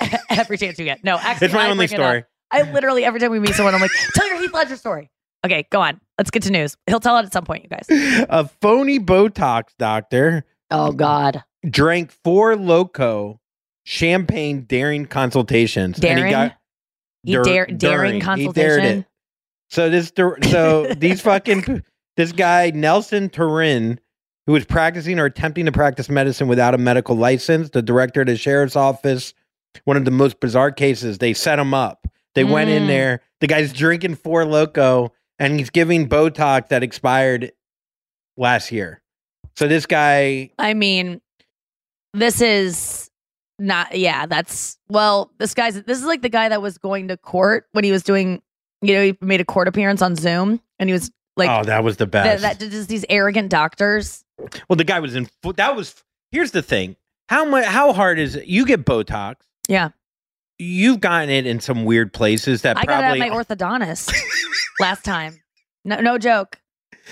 every 0.30 0.58
chance 0.58 0.78
you 0.78 0.84
get. 0.84 1.02
No, 1.04 1.16
actually, 1.18 1.46
It's 1.46 1.54
my 1.54 1.66
I 1.66 1.70
only 1.70 1.84
up. 1.86 1.90
story. 1.90 2.24
I 2.50 2.62
literally 2.72 3.04
every 3.04 3.20
time 3.20 3.30
we 3.30 3.40
meet 3.40 3.54
someone, 3.54 3.74
I'm 3.74 3.80
like, 3.80 3.90
"Tell 4.14 4.28
your 4.28 4.40
Heath 4.40 4.52
Ledger 4.52 4.76
story." 4.76 5.10
Okay, 5.44 5.66
go 5.70 5.80
on. 5.80 6.00
Let's 6.18 6.30
get 6.30 6.44
to 6.44 6.50
news. 6.50 6.76
He'll 6.86 7.00
tell 7.00 7.18
it 7.18 7.26
at 7.26 7.32
some 7.32 7.44
point, 7.44 7.64
you 7.64 7.68
guys. 7.68 7.86
a 8.30 8.48
phony 8.62 8.98
Botox 9.00 9.64
doctor 9.78 10.44
Oh 10.70 10.92
God, 10.92 11.42
drank 11.68 12.12
four 12.22 12.56
loco 12.56 13.40
champagne 13.84 14.62
daring 14.62 15.06
consultations. 15.06 15.96
and 15.96 16.02
Daring? 16.02 16.24
he 16.26 16.30
got 16.30 16.54
He 17.24 17.32
dur- 17.32 17.42
dare- 17.42 17.66
daring 17.66 18.14
He 18.14 18.20
dared 18.20 18.24
consultation? 18.24 18.98
it. 19.00 19.06
So 19.70 19.88
this 19.90 20.12
so 20.48 20.86
these 20.98 21.20
fucking 21.20 21.82
this 22.16 22.32
guy 22.32 22.70
Nelson 22.70 23.28
Turin 23.28 23.98
who 24.46 24.52
was 24.52 24.64
practicing 24.64 25.18
or 25.18 25.24
attempting 25.24 25.64
to 25.66 25.72
practice 25.72 26.08
medicine 26.10 26.48
without 26.48 26.74
a 26.74 26.78
medical 26.78 27.16
license, 27.16 27.70
the 27.70 27.80
director 27.82 28.20
of 28.20 28.26
the 28.26 28.36
sheriff's 28.36 28.76
office, 28.76 29.32
one 29.84 29.96
of 29.96 30.04
the 30.04 30.10
most 30.10 30.38
bizarre 30.38 30.70
cases, 30.70 31.16
they 31.18 31.32
set 31.32 31.58
him 31.58 31.72
up. 31.72 32.06
They 32.34 32.44
went 32.44 32.68
in 32.68 32.82
Mm. 32.84 32.88
there. 32.88 33.20
The 33.40 33.46
guy's 33.46 33.72
drinking 33.72 34.16
four 34.16 34.44
loco 34.44 35.12
and 35.38 35.58
he's 35.58 35.70
giving 35.70 36.08
Botox 36.08 36.68
that 36.68 36.82
expired 36.82 37.52
last 38.36 38.70
year. 38.70 39.00
So 39.56 39.66
this 39.68 39.86
guy 39.86 40.50
I 40.58 40.74
mean, 40.74 41.20
this 42.12 42.40
is 42.40 43.10
not. 43.58 43.96
Yeah, 43.96 44.26
that's 44.26 44.78
well. 44.88 45.30
This 45.38 45.54
guy's. 45.54 45.80
This 45.82 45.98
is 45.98 46.04
like 46.04 46.22
the 46.22 46.28
guy 46.28 46.48
that 46.48 46.60
was 46.62 46.76
going 46.78 47.08
to 47.08 47.16
court 47.16 47.66
when 47.72 47.84
he 47.84 47.92
was 47.92 48.02
doing. 48.02 48.42
You 48.86 48.94
know, 48.94 49.02
he 49.04 49.18
made 49.20 49.40
a 49.40 49.44
court 49.44 49.68
appearance 49.68 50.02
on 50.02 50.16
Zoom, 50.16 50.60
and 50.78 50.88
he 50.88 50.92
was 50.92 51.10
like, 51.36 51.50
Oh, 51.50 51.64
that 51.64 51.82
was 51.84 51.96
the 51.96 52.06
best. 52.06 52.42
that 52.42 52.58
just 52.58 52.88
these 52.88 53.04
arrogant 53.08 53.50
doctors. 53.50 54.24
Well, 54.68 54.76
the 54.76 54.84
guy 54.84 55.00
was 55.00 55.14
in. 55.14 55.28
That 55.56 55.76
was. 55.76 55.94
Here's 56.30 56.50
the 56.50 56.62
thing. 56.62 56.96
How 57.28 57.44
much? 57.44 57.64
How 57.64 57.92
hard 57.92 58.18
is 58.18 58.36
it? 58.36 58.46
You 58.46 58.66
get 58.66 58.84
Botox. 58.84 59.36
Yeah, 59.68 59.90
You've 60.58 61.00
gotten 61.00 61.30
it 61.30 61.46
in 61.46 61.58
some 61.60 61.84
weird 61.84 62.12
places 62.12 62.62
that 62.62 62.76
I 62.76 62.84
got 62.84 62.98
it 62.98 63.02
probably. 63.02 63.20
at 63.22 63.28
my 63.30 63.36
orthodontist 63.36 64.14
last 64.80 65.04
time. 65.04 65.40
No, 65.84 66.00
no 66.00 66.18
joke. 66.18 66.60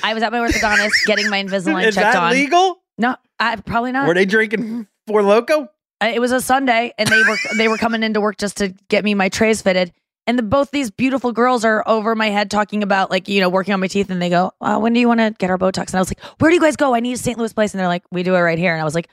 I 0.03 0.15
was 0.15 0.23
at 0.23 0.33
my 0.33 0.39
orthodontist 0.39 0.93
getting 1.07 1.29
my 1.29 1.43
Invisalign 1.43 1.87
is 1.87 1.95
checked 1.95 2.13
that 2.13 2.17
on. 2.17 2.33
legal? 2.33 2.83
No, 2.99 3.17
I 3.41 3.57
probably 3.57 3.93
not. 3.93 4.07
Were 4.07 4.15
they 4.15 4.27
drinking 4.27 4.87
four 5.07 5.23
loco? 5.23 5.69
It 6.01 6.21
was 6.21 6.33
a 6.33 6.41
Sunday, 6.41 6.93
and 6.99 7.09
they 7.09 7.23
were 7.23 7.37
they 7.57 7.69
were 7.69 7.79
coming 7.79 8.03
into 8.03 8.21
work 8.21 8.37
just 8.37 8.57
to 8.59 8.69
get 8.89 9.05
me 9.05 9.15
my 9.15 9.29
trays 9.29 9.63
fitted. 9.63 9.93
And 10.27 10.39
the, 10.39 10.43
both 10.43 10.71
these 10.71 10.91
beautiful 10.91 11.33
girls 11.33 11.65
are 11.65 11.83
over 11.87 12.15
my 12.15 12.31
head 12.31 12.51
talking 12.51 12.83
about 12.83 13.11
like 13.11 13.27
you 13.29 13.41
know 13.41 13.49
working 13.49 13.75
on 13.75 13.81
my 13.81 13.89
teeth, 13.89 14.09
and 14.11 14.23
they 14.23 14.31
go, 14.31 14.53
uh, 14.61 14.79
"When 14.79 14.93
do 14.93 15.01
you 15.01 15.09
want 15.09 15.21
to 15.21 15.35
get 15.39 15.51
our 15.51 15.59
Botox?" 15.59 15.89
And 15.89 15.97
I 15.97 15.99
was 15.99 16.11
like, 16.11 16.21
"Where 16.39 16.51
do 16.51 16.55
you 16.55 16.61
guys 16.61 16.77
go? 16.77 16.95
I 16.95 17.01
need 17.01 17.15
a 17.15 17.19
St. 17.19 17.37
Louis 17.39 17.53
place." 17.53 17.75
And 17.75 17.81
they're 17.81 17.89
like, 17.89 18.05
"We 18.13 18.23
do 18.23 18.35
it 18.35 18.41
right 18.41 18.59
here." 18.59 18.73
And 18.73 18.81
I 18.81 18.85
was 18.85 18.95
like, 18.95 19.09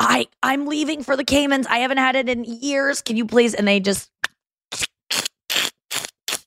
"I 0.00 0.26
I'm 0.42 0.66
leaving 0.66 1.04
for 1.04 1.16
the 1.16 1.24
Caymans. 1.24 1.66
I 1.68 1.78
haven't 1.78 1.98
had 1.98 2.16
it 2.16 2.28
in 2.28 2.44
years. 2.44 3.02
Can 3.02 3.16
you 3.16 3.24
please?" 3.24 3.54
And 3.54 3.68
they 3.68 3.78
just 3.78 4.10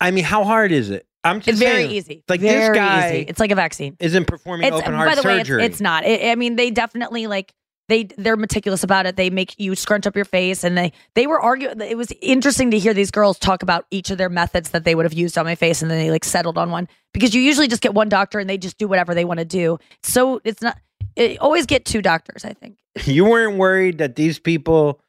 I 0.01 0.11
mean, 0.11 0.23
how 0.23 0.43
hard 0.43 0.71
is 0.71 0.89
it? 0.89 1.07
I'm 1.23 1.39
just 1.39 1.49
it's 1.49 1.59
very 1.59 1.83
saying, 1.85 1.91
easy, 1.91 2.23
Like 2.27 2.41
very 2.41 2.67
this 2.67 2.77
guy 2.77 3.09
easy. 3.09 3.25
It's 3.27 3.39
like 3.39 3.49
a 3.51 3.55
vaccine. 3.55 3.97
isn't 3.99 4.25
performing 4.27 4.67
It's 4.67 4.75
open 4.77 4.93
heart 4.93 5.09
by 5.09 5.15
the 5.15 5.27
way, 5.27 5.39
it's, 5.39 5.49
surgery. 5.49 5.63
it's 5.65 5.81
not. 5.81 6.05
It, 6.05 6.29
I 6.29 6.35
mean, 6.35 6.55
they 6.55 6.69
definitely 6.69 7.25
like 7.27 7.53
they 7.87 8.05
they're 8.17 8.37
meticulous 8.37 8.83
about 8.83 9.05
it. 9.05 9.15
They 9.15 9.29
make 9.29 9.59
you 9.59 9.75
scrunch 9.75 10.07
up 10.07 10.15
your 10.15 10.25
face, 10.25 10.63
and 10.63 10.77
they 10.77 10.91
they 11.13 11.27
were 11.27 11.39
arguing. 11.39 11.81
It 11.81 11.97
was 11.97 12.11
interesting 12.21 12.71
to 12.71 12.79
hear 12.79 12.93
these 12.93 13.11
girls 13.11 13.37
talk 13.37 13.63
about 13.63 13.85
each 13.91 14.09
of 14.09 14.17
their 14.17 14.29
methods 14.29 14.71
that 14.71 14.83
they 14.83 14.95
would 14.95 15.05
have 15.05 15.13
used 15.13 15.37
on 15.37 15.45
my 15.45 15.55
face, 15.55 15.81
and 15.81 15.91
then 15.91 15.99
they 15.99 16.11
like 16.11 16.23
settled 16.23 16.57
on 16.57 16.71
one 16.71 16.87
because 17.13 17.33
you 17.33 17.41
usually 17.41 17.67
just 17.67 17.81
get 17.81 17.93
one 17.93 18.09
doctor 18.09 18.39
and 18.39 18.49
they 18.49 18.57
just 18.57 18.77
do 18.77 18.87
whatever 18.87 19.13
they 19.13 19.25
want 19.25 19.39
to 19.39 19.45
do. 19.45 19.77
So 20.03 20.41
it's 20.43 20.61
not. 20.61 20.77
It, 21.15 21.39
always 21.39 21.65
get 21.65 21.85
two 21.85 22.01
doctors. 22.01 22.43
I 22.43 22.53
think. 22.53 22.77
you 23.03 23.25
weren't 23.25 23.57
worried 23.57 23.99
that 23.99 24.15
these 24.15 24.39
people 24.39 25.01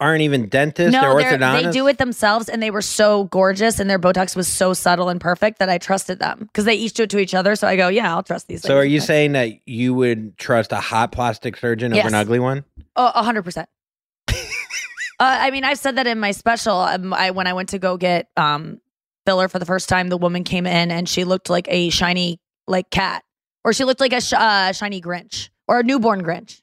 aren't 0.00 0.22
even 0.22 0.48
dentists; 0.48 0.92
no, 0.92 1.02
orthodontists. 1.14 1.62
they 1.64 1.70
do 1.70 1.86
it 1.86 1.98
themselves, 1.98 2.48
and 2.48 2.62
they 2.62 2.70
were 2.70 2.82
so 2.82 3.24
gorgeous, 3.24 3.78
and 3.78 3.88
their 3.88 3.98
Botox 3.98 4.34
was 4.34 4.48
so 4.48 4.72
subtle 4.72 5.08
and 5.08 5.20
perfect 5.20 5.58
that 5.58 5.68
I 5.68 5.78
trusted 5.78 6.18
them 6.18 6.38
because 6.40 6.64
they 6.64 6.74
each 6.74 6.94
do 6.94 7.02
it 7.04 7.10
to 7.10 7.18
each 7.18 7.34
other. 7.34 7.54
So 7.54 7.68
I 7.68 7.76
go, 7.76 7.88
yeah, 7.88 8.12
I'll 8.14 8.22
trust 8.22 8.48
these. 8.48 8.62
So, 8.62 8.76
are 8.76 8.84
you 8.84 9.00
saying 9.00 9.32
that 9.32 9.50
you 9.66 9.94
would 9.94 10.36
trust 10.38 10.72
a 10.72 10.80
hot 10.80 11.12
plastic 11.12 11.56
surgeon 11.56 11.92
over 11.92 11.98
Yes. 11.98 12.06
an 12.08 12.14
ugly 12.14 12.38
one? 12.40 12.64
Oh, 12.96 13.12
a 13.14 13.22
hundred 13.22 13.42
percent. 13.42 13.68
Uh, 15.20 15.36
I 15.38 15.50
mean, 15.50 15.64
I've 15.64 15.78
said 15.78 15.96
that 15.96 16.06
in 16.06 16.18
my 16.18 16.30
special. 16.30 16.78
Um, 16.78 17.12
I 17.12 17.30
when 17.32 17.46
I 17.46 17.52
went 17.52 17.68
to 17.70 17.78
go 17.78 17.98
get 17.98 18.28
um 18.38 18.80
filler 19.26 19.48
for 19.48 19.58
the 19.58 19.66
first 19.66 19.86
time, 19.90 20.08
the 20.08 20.16
woman 20.16 20.44
came 20.44 20.66
in 20.66 20.90
and 20.90 21.06
she 21.06 21.24
looked 21.24 21.50
like 21.50 21.66
a 21.68 21.90
shiny 21.90 22.40
like 22.66 22.88
cat, 22.88 23.22
or 23.62 23.74
she 23.74 23.84
looked 23.84 24.00
like 24.00 24.14
a 24.14 24.22
sh- 24.22 24.32
uh, 24.32 24.72
shiny 24.72 24.98
Grinch 25.02 25.50
or 25.68 25.80
a 25.80 25.82
newborn 25.82 26.22
Grinch. 26.24 26.62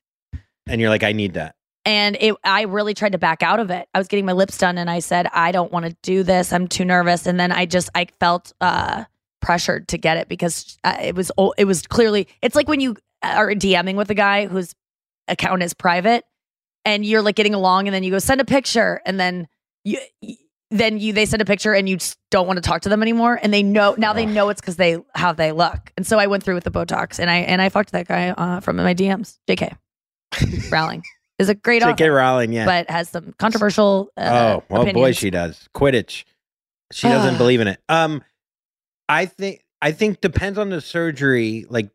And 0.65 0.81
you're 0.81 0.89
like, 0.89 1.03
I 1.03 1.11
need 1.11 1.35
that. 1.35 1.53
And 1.87 2.17
it, 2.19 2.35
I 2.43 2.63
really 2.63 2.93
tried 2.93 3.13
to 3.13 3.17
back 3.17 3.41
out 3.41 3.61
of 3.61 3.71
it. 3.71 3.87
I 3.93 3.97
was 3.97 4.09
getting 4.09 4.25
my 4.25 4.33
lips 4.33 4.57
done, 4.57 4.77
and 4.77 4.89
I 4.89 4.99
said, 4.99 5.25
I 5.27 5.53
don't 5.53 5.71
want 5.71 5.85
to 5.85 5.95
do 6.03 6.21
this. 6.21 6.51
I'm 6.51 6.67
too 6.67 6.83
nervous. 6.83 7.25
And 7.25 7.39
then 7.39 7.53
I 7.53 7.65
just, 7.65 7.89
I 7.95 8.07
felt 8.19 8.51
uh, 8.59 9.05
pressured 9.39 9.87
to 9.87 9.97
get 9.97 10.17
it 10.17 10.27
because 10.27 10.77
uh, 10.83 10.97
it 11.01 11.15
was, 11.15 11.31
o- 11.37 11.53
it 11.57 11.63
was 11.63 11.87
clearly, 11.87 12.27
it's 12.41 12.57
like 12.57 12.67
when 12.67 12.81
you 12.81 12.97
are 13.23 13.51
DMing 13.53 13.95
with 13.95 14.09
a 14.11 14.15
guy 14.15 14.47
whose 14.47 14.75
account 15.29 15.63
is 15.63 15.73
private, 15.73 16.25
and 16.83 17.05
you're 17.05 17.21
like 17.21 17.35
getting 17.35 17.53
along, 17.53 17.87
and 17.87 17.95
then 17.95 18.03
you 18.03 18.11
go 18.11 18.19
send 18.19 18.41
a 18.41 18.45
picture, 18.45 18.99
and 19.05 19.17
then 19.17 19.47
you, 19.85 19.99
then 20.69 20.99
you 20.99 21.13
they 21.13 21.25
send 21.25 21.41
a 21.41 21.45
picture, 21.45 21.73
and 21.73 21.87
you 21.87 21.99
don't 22.31 22.47
want 22.47 22.57
to 22.57 22.61
talk 22.61 22.81
to 22.81 22.89
them 22.89 23.01
anymore, 23.01 23.39
and 23.41 23.53
they 23.53 23.63
know 23.63 23.95
now 23.97 24.11
they 24.11 24.25
know 24.25 24.49
it's 24.49 24.59
because 24.59 24.75
they 24.75 24.97
how 25.15 25.31
they 25.31 25.53
look. 25.53 25.93
And 25.95 26.05
so 26.05 26.19
I 26.19 26.27
went 26.27 26.43
through 26.43 26.55
with 26.55 26.65
the 26.65 26.71
Botox, 26.71 27.17
and 27.17 27.29
I 27.29 27.37
and 27.37 27.61
I 27.61 27.69
fucked 27.69 27.93
that 27.93 28.09
guy 28.09 28.31
uh, 28.31 28.59
from 28.59 28.75
my 28.75 28.93
DMs, 28.93 29.37
Jk. 29.47 29.77
Rowling. 30.71 31.03
Is 31.39 31.49
a 31.49 31.55
great 31.55 31.81
J.K. 31.81 31.91
author, 31.91 32.11
Rowling, 32.13 32.51
yeah. 32.51 32.65
but 32.65 32.89
has 32.89 33.09
some 33.09 33.33
controversial. 33.37 34.09
Uh, 34.17 34.59
oh, 34.59 34.63
well, 34.69 34.93
boy, 34.93 35.11
she 35.11 35.29
does. 35.29 35.67
Quidditch. 35.73 36.23
She 36.91 37.07
doesn't 37.07 37.37
believe 37.37 37.59
in 37.59 37.67
it. 37.67 37.81
Um, 37.89 38.23
I 39.09 39.25
think 39.25 39.63
I 39.81 39.91
think 39.91 40.21
depends 40.21 40.57
on 40.57 40.69
the 40.69 40.81
surgery. 40.81 41.65
Like, 41.69 41.89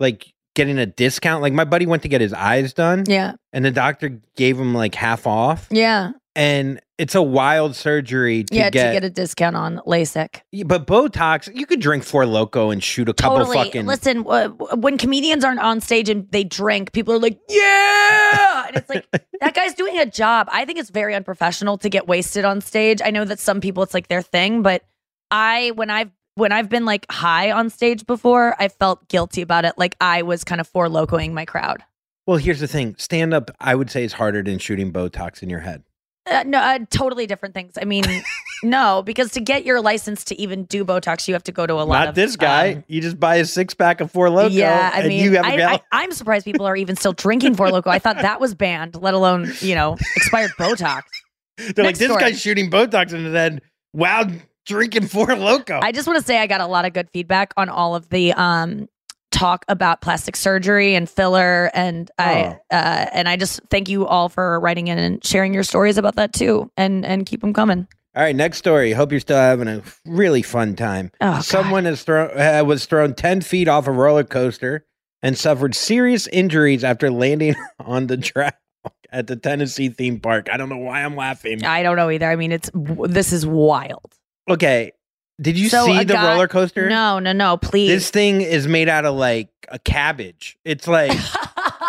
like 0.00 0.32
getting 0.54 0.78
a 0.78 0.86
discount. 0.86 1.42
Like 1.42 1.52
my 1.52 1.64
buddy 1.64 1.86
went 1.86 2.02
to 2.02 2.08
get 2.08 2.20
his 2.20 2.32
eyes 2.32 2.72
done. 2.72 3.04
Yeah. 3.06 3.34
and 3.52 3.64
the 3.64 3.70
doctor 3.70 4.20
gave 4.36 4.58
him 4.58 4.74
like 4.74 4.94
half 4.94 5.26
off. 5.26 5.68
Yeah, 5.70 6.12
And 6.34 6.80
it's 6.96 7.14
a 7.14 7.20
wild 7.20 7.76
surgery 7.76 8.44
to 8.44 8.54
yeah, 8.54 8.70
get. 8.70 8.86
to 8.86 8.92
get 8.92 9.04
a 9.04 9.10
discount 9.10 9.56
on 9.56 9.80
LASIK. 9.86 10.42
But 10.64 10.86
Botox, 10.86 11.54
you 11.54 11.66
could 11.66 11.80
drink 11.80 12.04
four 12.04 12.24
loco 12.24 12.70
and 12.70 12.82
shoot 12.82 13.08
a 13.08 13.12
couple 13.12 13.38
Totally. 13.38 13.56
fucking. 13.56 13.86
Listen, 13.86 14.22
when 14.24 14.96
comedians 14.96 15.44
aren't 15.44 15.60
on 15.60 15.80
stage 15.80 16.08
and 16.08 16.30
they 16.30 16.44
drink, 16.44 16.92
people 16.92 17.12
are 17.12 17.18
like, 17.18 17.38
"Yeah!" 17.48 18.66
And 18.68 18.76
it's 18.76 18.88
like 18.88 19.04
that 19.40 19.52
guy's 19.54 19.74
doing 19.74 19.98
a 19.98 20.06
job. 20.06 20.48
I 20.52 20.64
think 20.64 20.78
it's 20.78 20.90
very 20.90 21.14
unprofessional 21.14 21.76
to 21.78 21.90
get 21.90 22.06
wasted 22.06 22.44
on 22.44 22.60
stage. 22.60 23.02
I 23.04 23.10
know 23.10 23.24
that 23.24 23.40
some 23.40 23.60
people 23.60 23.82
it's 23.82 23.94
like 23.94 24.08
their 24.08 24.22
thing, 24.22 24.62
but 24.62 24.84
I 25.30 25.72
when 25.74 25.90
I've 25.90 26.10
when 26.34 26.52
I've 26.52 26.68
been 26.68 26.84
like 26.84 27.10
high 27.10 27.50
on 27.50 27.68
stage 27.68 28.06
before, 28.06 28.56
I 28.58 28.68
felt 28.68 29.08
guilty 29.08 29.42
about 29.42 29.64
it. 29.64 29.74
Like 29.76 29.96
I 30.00 30.22
was 30.22 30.44
kind 30.44 30.60
of 30.60 30.68
for 30.68 30.88
locoing 30.88 31.32
my 31.32 31.44
crowd. 31.44 31.84
Well, 32.26 32.36
here's 32.36 32.60
the 32.60 32.68
thing: 32.68 32.94
stand 32.96 33.34
up, 33.34 33.50
I 33.60 33.74
would 33.74 33.90
say, 33.90 34.04
is 34.04 34.14
harder 34.14 34.42
than 34.42 34.58
shooting 34.58 34.92
Botox 34.92 35.42
in 35.42 35.50
your 35.50 35.60
head. 35.60 35.82
Uh, 36.30 36.44
no, 36.46 36.58
uh, 36.58 36.78
totally 36.90 37.26
different 37.26 37.54
things. 37.54 37.76
I 37.80 37.84
mean, 37.84 38.04
no, 38.62 39.02
because 39.02 39.32
to 39.32 39.40
get 39.40 39.64
your 39.64 39.80
license 39.80 40.22
to 40.24 40.40
even 40.40 40.64
do 40.64 40.84
Botox, 40.84 41.26
you 41.26 41.34
have 41.34 41.42
to 41.44 41.52
go 41.52 41.66
to 41.66 41.74
a 41.74 41.82
lot 41.82 41.98
Not 41.98 42.08
of 42.08 42.14
this 42.14 42.36
guy. 42.36 42.74
um, 42.74 42.84
you 42.86 43.00
just 43.00 43.18
buy 43.18 43.36
a 43.36 43.44
six 43.44 43.74
pack 43.74 44.00
of 44.00 44.12
four 44.12 44.30
loco. 44.30 44.54
Yeah, 44.54 44.90
I 44.94 45.00
and 45.00 45.08
mean, 45.08 45.24
you 45.24 45.32
have 45.36 45.46
a 45.46 45.82
I, 45.90 46.04
am 46.04 46.12
surprised 46.12 46.44
people 46.44 46.64
are 46.66 46.76
even 46.76 46.94
still 46.94 47.12
drinking 47.12 47.56
Four 47.56 47.70
Loco. 47.70 47.90
I 47.90 47.98
thought 47.98 48.16
that 48.16 48.40
was 48.40 48.54
banned, 48.54 48.94
let 48.94 49.14
alone 49.14 49.52
you 49.60 49.74
know 49.74 49.96
expired 50.16 50.52
Botox. 50.58 51.02
They're 51.74 51.84
like, 51.84 51.98
this 51.98 52.08
story. 52.08 52.20
guy's 52.20 52.40
shooting 52.40 52.70
Botox 52.70 53.10
his 53.10 53.32
head. 53.32 53.60
Wow, 53.92 54.28
drinking 54.64 55.08
four 55.08 55.34
loco. 55.34 55.80
I 55.82 55.92
just 55.92 56.06
want 56.06 56.18
to 56.18 56.24
say 56.24 56.38
I 56.38 56.46
got 56.46 56.60
a 56.60 56.66
lot 56.66 56.84
of 56.84 56.92
good 56.92 57.10
feedback 57.10 57.52
on 57.56 57.68
all 57.68 57.94
of 57.94 58.08
the 58.10 58.32
um 58.32 58.88
talk 59.42 59.64
about 59.68 60.00
plastic 60.00 60.36
surgery 60.36 60.94
and 60.94 61.10
filler, 61.10 61.70
and 61.74 62.10
I 62.18 62.44
Oh. 62.44 62.76
uh, 62.76 63.06
and 63.12 63.28
I 63.28 63.36
just 63.36 63.60
thank 63.70 63.88
you 63.88 64.06
all 64.06 64.28
for 64.28 64.60
writing 64.60 64.86
in 64.88 64.98
and 64.98 65.24
sharing 65.24 65.52
your 65.52 65.64
stories 65.64 65.98
about 65.98 66.14
that 66.16 66.32
too, 66.32 66.70
and 66.76 67.04
and 67.04 67.26
keep 67.26 67.40
them 67.40 67.52
coming. 67.52 67.88
All 68.14 68.22
right, 68.22 68.36
next 68.36 68.58
story. 68.58 68.92
Hope 68.92 69.10
you're 69.10 69.20
still 69.20 69.38
having 69.38 69.68
a 69.68 69.82
really 70.06 70.42
fun 70.42 70.76
time. 70.76 71.10
Oh, 71.20 71.32
God. 71.32 71.44
Someone 71.44 71.84
has 71.86 72.02
thrown 72.04 72.30
uh, 72.38 72.62
was 72.64 72.86
thrown 72.86 73.14
ten 73.14 73.40
feet 73.40 73.68
off 73.68 73.86
a 73.86 73.90
roller 73.92 74.22
coaster 74.24 74.84
and 75.22 75.36
suffered 75.36 75.74
serious 75.74 76.26
injuries 76.28 76.84
after 76.84 77.10
landing 77.10 77.54
on 77.80 78.06
the 78.08 78.16
track 78.18 78.58
at 79.10 79.26
the 79.28 79.36
Tennessee 79.36 79.88
theme 79.88 80.20
park. 80.20 80.48
I 80.52 80.56
don't 80.56 80.68
know 80.68 80.76
why 80.78 81.02
I'm 81.02 81.16
laughing. 81.16 81.64
I 81.64 81.82
don't 81.82 81.96
know 81.96 82.10
either. 82.10 82.30
I 82.30 82.36
mean, 82.36 82.52
it's 82.52 82.70
this 82.74 83.32
is 83.32 83.46
wild. 83.46 84.12
Okay, 84.48 84.92
did 85.40 85.58
you 85.58 85.68
So 85.68 85.86
see 85.86 85.98
the 85.98 86.04
guy- 86.14 86.32
roller 86.32 86.48
coaster? 86.48 86.88
No, 86.88 87.18
no, 87.18 87.32
no. 87.32 87.56
Please. 87.56 87.88
This 87.88 88.10
thing 88.10 88.40
is 88.42 88.68
made 88.68 88.88
out 88.88 89.04
of 89.04 89.14
like 89.16 89.48
a 89.68 89.78
cabbage. 89.78 90.58
It's 90.64 90.86
like 90.86 91.12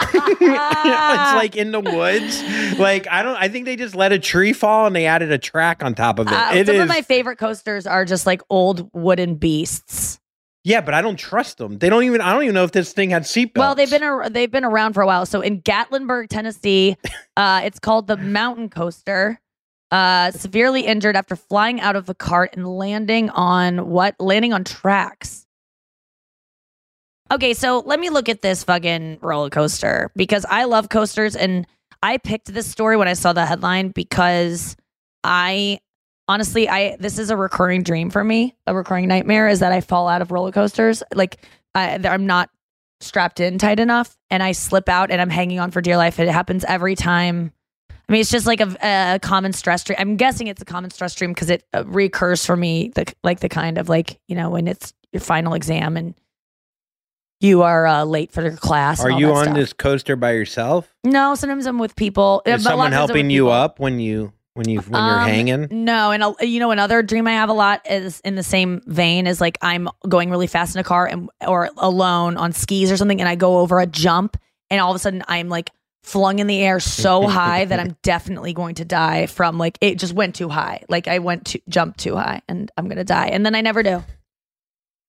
it's 0.03 1.33
like 1.35 1.55
in 1.55 1.71
the 1.71 1.79
woods. 1.79 2.41
Like 2.79 3.07
I 3.09 3.23
don't. 3.23 3.35
I 3.35 3.47
think 3.49 3.65
they 3.65 3.75
just 3.75 3.95
let 3.95 4.11
a 4.11 4.19
tree 4.19 4.53
fall 4.53 4.87
and 4.87 4.95
they 4.95 5.05
added 5.05 5.31
a 5.31 5.37
track 5.37 5.83
on 5.83 5.95
top 5.95 6.19
of 6.19 6.27
it. 6.27 6.33
Uh, 6.33 6.51
It 6.53 6.67
some 6.67 6.75
is- 6.75 6.81
of 6.81 6.87
my 6.87 7.01
favorite 7.01 7.37
coasters 7.37 7.87
are 7.87 8.05
just 8.05 8.25
like 8.25 8.41
old 8.49 8.89
wooden 8.93 9.35
beasts. 9.35 10.19
yeah, 10.63 10.81
but 10.81 10.93
I 10.93 11.01
don't 11.01 11.17
trust 11.17 11.57
them. 11.57 11.77
They 11.79 11.89
don't 11.89 12.03
even. 12.03 12.21
I 12.21 12.33
don't 12.33 12.43
even 12.43 12.55
know 12.55 12.63
if 12.63 12.71
this 12.71 12.93
thing 12.93 13.09
had 13.09 13.23
seatbelts. 13.23 13.57
Well, 13.57 13.75
they've 13.75 13.89
been 13.89 14.33
they've 14.33 14.51
been 14.51 14.65
around 14.65 14.93
for 14.93 15.01
a 15.01 15.05
while. 15.05 15.25
So 15.25 15.41
in 15.41 15.61
Gatlinburg, 15.61 16.29
Tennessee, 16.29 16.95
uh, 17.37 17.61
it's 17.63 17.79
called 17.79 18.07
the 18.07 18.17
Mountain 18.17 18.69
Coaster. 18.69 19.39
Uh, 19.93 20.31
severely 20.31 20.87
injured 20.87 21.15
after 21.15 21.35
flying 21.35 21.79
out 21.79 21.95
of 21.95 22.07
the 22.07 22.15
cart 22.15 22.55
and 22.55 22.67
landing 22.67 23.29
on 23.29 23.91
what? 23.91 24.15
Landing 24.19 24.51
on 24.51 24.63
tracks. 24.63 25.45
Okay, 27.31 27.53
so 27.53 27.83
let 27.85 27.99
me 27.99 28.09
look 28.09 28.27
at 28.27 28.41
this 28.41 28.63
fucking 28.63 29.19
roller 29.21 29.51
coaster 29.51 30.11
because 30.15 30.47
I 30.49 30.63
love 30.63 30.89
coasters 30.89 31.35
and 31.35 31.67
I 32.01 32.17
picked 32.17 32.51
this 32.51 32.65
story 32.65 32.97
when 32.97 33.07
I 33.07 33.13
saw 33.13 33.33
the 33.33 33.45
headline 33.45 33.89
because 33.89 34.75
I 35.23 35.79
honestly 36.27 36.67
I 36.67 36.97
this 36.99 37.19
is 37.19 37.29
a 37.29 37.37
recurring 37.37 37.83
dream 37.83 38.09
for 38.09 38.23
me, 38.23 38.55
a 38.65 38.73
recurring 38.73 39.07
nightmare 39.07 39.47
is 39.47 39.59
that 39.59 39.73
I 39.73 39.81
fall 39.81 40.07
out 40.07 40.23
of 40.23 40.31
roller 40.31 40.51
coasters. 40.51 41.03
Like 41.13 41.37
I, 41.75 41.99
I'm 42.03 42.25
not 42.25 42.49
strapped 42.99 43.39
in 43.39 43.59
tight 43.59 43.79
enough 43.79 44.17
and 44.31 44.41
I 44.41 44.53
slip 44.53 44.89
out 44.89 45.11
and 45.11 45.21
I'm 45.21 45.29
hanging 45.29 45.59
on 45.59 45.69
for 45.69 45.81
dear 45.81 45.97
life. 45.97 46.19
It 46.19 46.29
happens 46.29 46.63
every 46.63 46.95
time. 46.95 47.51
I 48.07 48.11
mean, 48.11 48.21
it's 48.21 48.29
just 48.31 48.45
like 48.45 48.59
a, 48.59 48.75
a 49.15 49.19
common 49.19 49.53
stress 49.53 49.83
dream. 49.83 49.97
I'm 49.99 50.17
guessing 50.17 50.47
it's 50.47 50.61
a 50.61 50.65
common 50.65 50.91
stress 50.91 51.15
dream 51.15 51.31
because 51.31 51.49
it 51.49 51.63
uh, 51.73 51.83
recurs 51.85 52.45
for 52.45 52.55
me, 52.55 52.89
the 52.95 53.11
like 53.23 53.39
the 53.39 53.49
kind 53.49 53.77
of 53.77 53.87
like 53.89 54.19
you 54.27 54.35
know 54.35 54.49
when 54.49 54.67
it's 54.67 54.93
your 55.11 55.21
final 55.21 55.53
exam 55.53 55.95
and 55.95 56.13
you 57.39 57.61
are 57.61 57.85
uh, 57.85 58.03
late 58.05 58.31
for 58.31 58.41
your 58.41 58.55
class. 58.55 59.01
Are 59.03 59.11
you 59.11 59.33
on 59.33 59.45
stuff. 59.45 59.55
this 59.55 59.73
coaster 59.73 60.15
by 60.15 60.31
yourself? 60.31 60.93
No, 61.03 61.35
sometimes 61.35 61.65
I'm 61.65 61.77
with 61.79 61.95
people. 61.95 62.41
Uh, 62.47 62.51
Is 62.51 62.63
someone 62.63 62.87
of 62.87 62.91
times 62.93 62.93
I'm 62.93 63.07
helping 63.15 63.29
you 63.29 63.43
people. 63.43 63.51
up 63.51 63.79
when 63.79 63.99
you 63.99 64.31
when 64.53 64.69
you 64.69 64.79
when 64.81 65.03
you're 65.03 65.19
Um, 65.21 65.27
hanging? 65.27 65.67
No, 65.71 66.11
and 66.11 66.23
a, 66.23 66.45
you 66.45 66.59
know 66.59 66.71
another 66.71 67.03
dream 67.03 67.27
I 67.27 67.33
have 67.33 67.49
a 67.49 67.53
lot 67.53 67.81
is 67.89 68.19
in 68.21 68.35
the 68.35 68.43
same 68.43 68.81
vein 68.85 69.27
is 69.27 69.41
like 69.41 69.57
I'm 69.61 69.89
going 70.07 70.29
really 70.29 70.47
fast 70.47 70.75
in 70.75 70.79
a 70.79 70.83
car 70.83 71.05
and 71.07 71.29
or 71.45 71.69
alone 71.77 72.37
on 72.37 72.51
skis 72.53 72.91
or 72.91 72.97
something, 72.97 73.19
and 73.19 73.29
I 73.29 73.35
go 73.35 73.59
over 73.59 73.79
a 73.79 73.85
jump, 73.87 74.37
and 74.69 74.79
all 74.81 74.91
of 74.91 74.95
a 74.95 74.99
sudden 74.99 75.23
I'm 75.27 75.49
like 75.49 75.69
flung 76.03 76.39
in 76.39 76.47
the 76.47 76.59
air 76.59 76.79
so 76.79 77.27
high 77.27 77.65
that 77.65 77.79
I'm 77.79 77.95
definitely 78.03 78.53
going 78.53 78.75
to 78.75 78.85
die 78.85 79.25
from 79.25 79.57
like 79.57 79.77
it 79.81 79.97
just 79.97 80.13
went 80.13 80.35
too 80.35 80.49
high, 80.49 80.83
like 80.89 81.07
I 81.07 81.19
went 81.19 81.45
to 81.47 81.61
jump 81.69 81.97
too 81.97 82.15
high, 82.15 82.41
and 82.47 82.71
I'm 82.77 82.87
gonna 82.87 83.03
die, 83.03 83.27
and 83.27 83.45
then 83.45 83.55
I 83.55 83.61
never 83.61 83.81
do. 83.83 84.03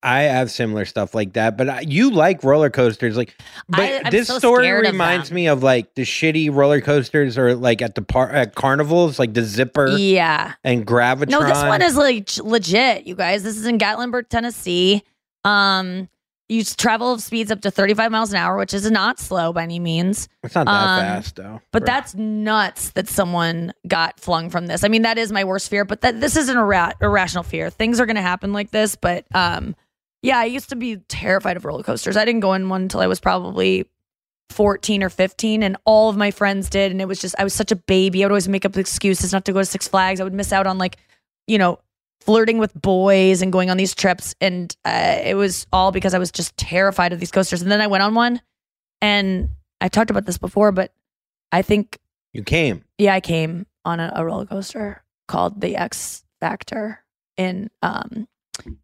I 0.03 0.23
have 0.23 0.51
similar 0.51 0.85
stuff 0.85 1.15
like 1.15 1.33
that, 1.33 1.57
but 1.57 1.67
I, 1.67 1.79
you 1.79 2.11
like 2.11 2.43
roller 2.43 2.69
coasters, 2.69 3.17
like. 3.17 3.35
But 3.67 4.05
I- 4.05 4.09
this 4.11 4.27
so 4.27 4.37
story 4.37 4.65
scared 4.65 4.85
of 4.85 4.91
reminds 4.91 5.31
me 5.31 5.47
of 5.47 5.63
like 5.63 5.95
the 5.95 6.03
shitty 6.03 6.53
roller 6.53 6.79
coasters, 6.79 7.39
or 7.39 7.55
like 7.55 7.81
at 7.81 7.95
the 7.95 8.03
par 8.03 8.29
at 8.29 8.53
carnivals, 8.53 9.17
like 9.17 9.33
the 9.33 9.41
Zipper 9.41 9.87
Yeah. 9.97 10.53
and 10.63 10.85
Gravitron. 10.85 11.29
No, 11.29 11.43
this 11.43 11.57
one 11.63 11.81
is 11.81 11.95
like 11.97 12.29
legit, 12.37 13.07
you 13.07 13.15
guys. 13.15 13.41
This 13.41 13.57
is 13.57 13.65
in 13.65 13.79
Gatlinburg, 13.79 14.29
Tennessee. 14.29 15.01
Um, 15.43 16.07
you 16.47 16.63
travel 16.63 17.17
speeds 17.17 17.51
up 17.51 17.61
to 17.61 17.71
35 17.71 18.11
miles 18.11 18.29
an 18.31 18.37
hour, 18.37 18.55
which 18.57 18.73
is 18.73 18.89
not 18.91 19.19
slow 19.19 19.51
by 19.51 19.63
any 19.63 19.79
means. 19.79 20.29
It's 20.43 20.53
not 20.53 20.65
that 20.67 20.71
Um, 20.71 20.99
fast 21.01 21.35
though. 21.37 21.61
But 21.71 21.85
that's 21.85 22.13
nuts 22.15 22.91
that 22.91 23.07
someone 23.07 23.73
got 23.87 24.19
flung 24.19 24.49
from 24.51 24.67
this. 24.67 24.83
I 24.83 24.87
mean, 24.87 25.01
that 25.01 25.17
is 25.17 25.31
my 25.31 25.43
worst 25.43 25.69
fear, 25.69 25.85
but 25.85 26.01
that 26.01 26.21
this 26.21 26.35
isn't 26.37 26.55
a 26.55 26.63
ra- 26.63 26.91
irrational 27.01 27.43
fear. 27.43 27.69
Things 27.71 27.99
are 27.99 28.05
going 28.05 28.15
to 28.17 28.21
happen 28.21 28.53
like 28.53 28.71
this, 28.71 28.95
but 28.95 29.25
um 29.33 29.75
yeah, 30.21 30.39
I 30.39 30.45
used 30.45 30.69
to 30.69 30.75
be 30.75 30.97
terrified 31.07 31.55
of 31.55 31.65
roller 31.65 31.83
coasters. 31.83 32.17
I 32.17 32.25
didn't 32.25 32.41
go 32.41 32.53
in 32.53 32.67
one 32.69 32.83
until 32.83 32.99
I 33.01 33.05
was 33.07 33.19
probably 33.19 33.85
14 34.51 35.03
or 35.03 35.09
15 35.09 35.63
and 35.63 35.77
all 35.85 36.09
of 36.09 36.17
my 36.17 36.31
friends 36.31 36.69
did 36.69 36.91
and 36.91 37.01
it 37.01 37.07
was 37.07 37.19
just 37.19 37.35
I 37.39 37.43
was 37.43 37.53
such 37.53 37.71
a 37.71 37.75
baby. 37.75 38.23
I 38.23 38.27
would 38.27 38.31
always 38.31 38.47
make 38.47 38.65
up 38.65 38.77
excuses 38.77 39.33
not 39.33 39.45
to 39.45 39.53
go 39.53 39.59
to 39.59 39.65
Six 39.65 39.87
Flags. 39.87 40.21
I 40.21 40.23
would 40.23 40.33
miss 40.33 40.53
out 40.53 40.67
on 40.67 40.77
like, 40.77 40.97
you 41.47 41.57
know, 41.57 41.79
flirting 42.25 42.57
with 42.57 42.73
boys 42.73 43.41
and 43.41 43.51
going 43.51 43.69
on 43.69 43.77
these 43.77 43.93
trips 43.95 44.33
and 44.41 44.75
uh, 44.85 45.17
it 45.23 45.35
was 45.35 45.67
all 45.71 45.91
because 45.91 46.13
I 46.13 46.17
was 46.19 46.31
just 46.31 46.55
terrified 46.57 47.13
of 47.13 47.19
these 47.19 47.31
coasters. 47.31 47.61
And 47.61 47.71
then 47.71 47.81
I 47.81 47.87
went 47.87 48.03
on 48.03 48.15
one 48.15 48.41
and 49.01 49.49
I 49.81 49.87
talked 49.89 50.09
about 50.09 50.25
this 50.25 50.37
before, 50.37 50.71
but 50.71 50.91
I 51.51 51.61
think 51.61 51.99
You 52.33 52.43
came. 52.43 52.83
yeah, 52.97 53.13
I 53.13 53.21
came 53.21 53.67
on 53.83 53.99
a, 53.99 54.11
a 54.15 54.25
roller 54.25 54.45
coaster 54.45 55.03
called 55.27 55.61
the 55.61 55.75
X 55.77 56.23
Factor 56.39 57.03
in 57.37 57.69
um 57.81 58.27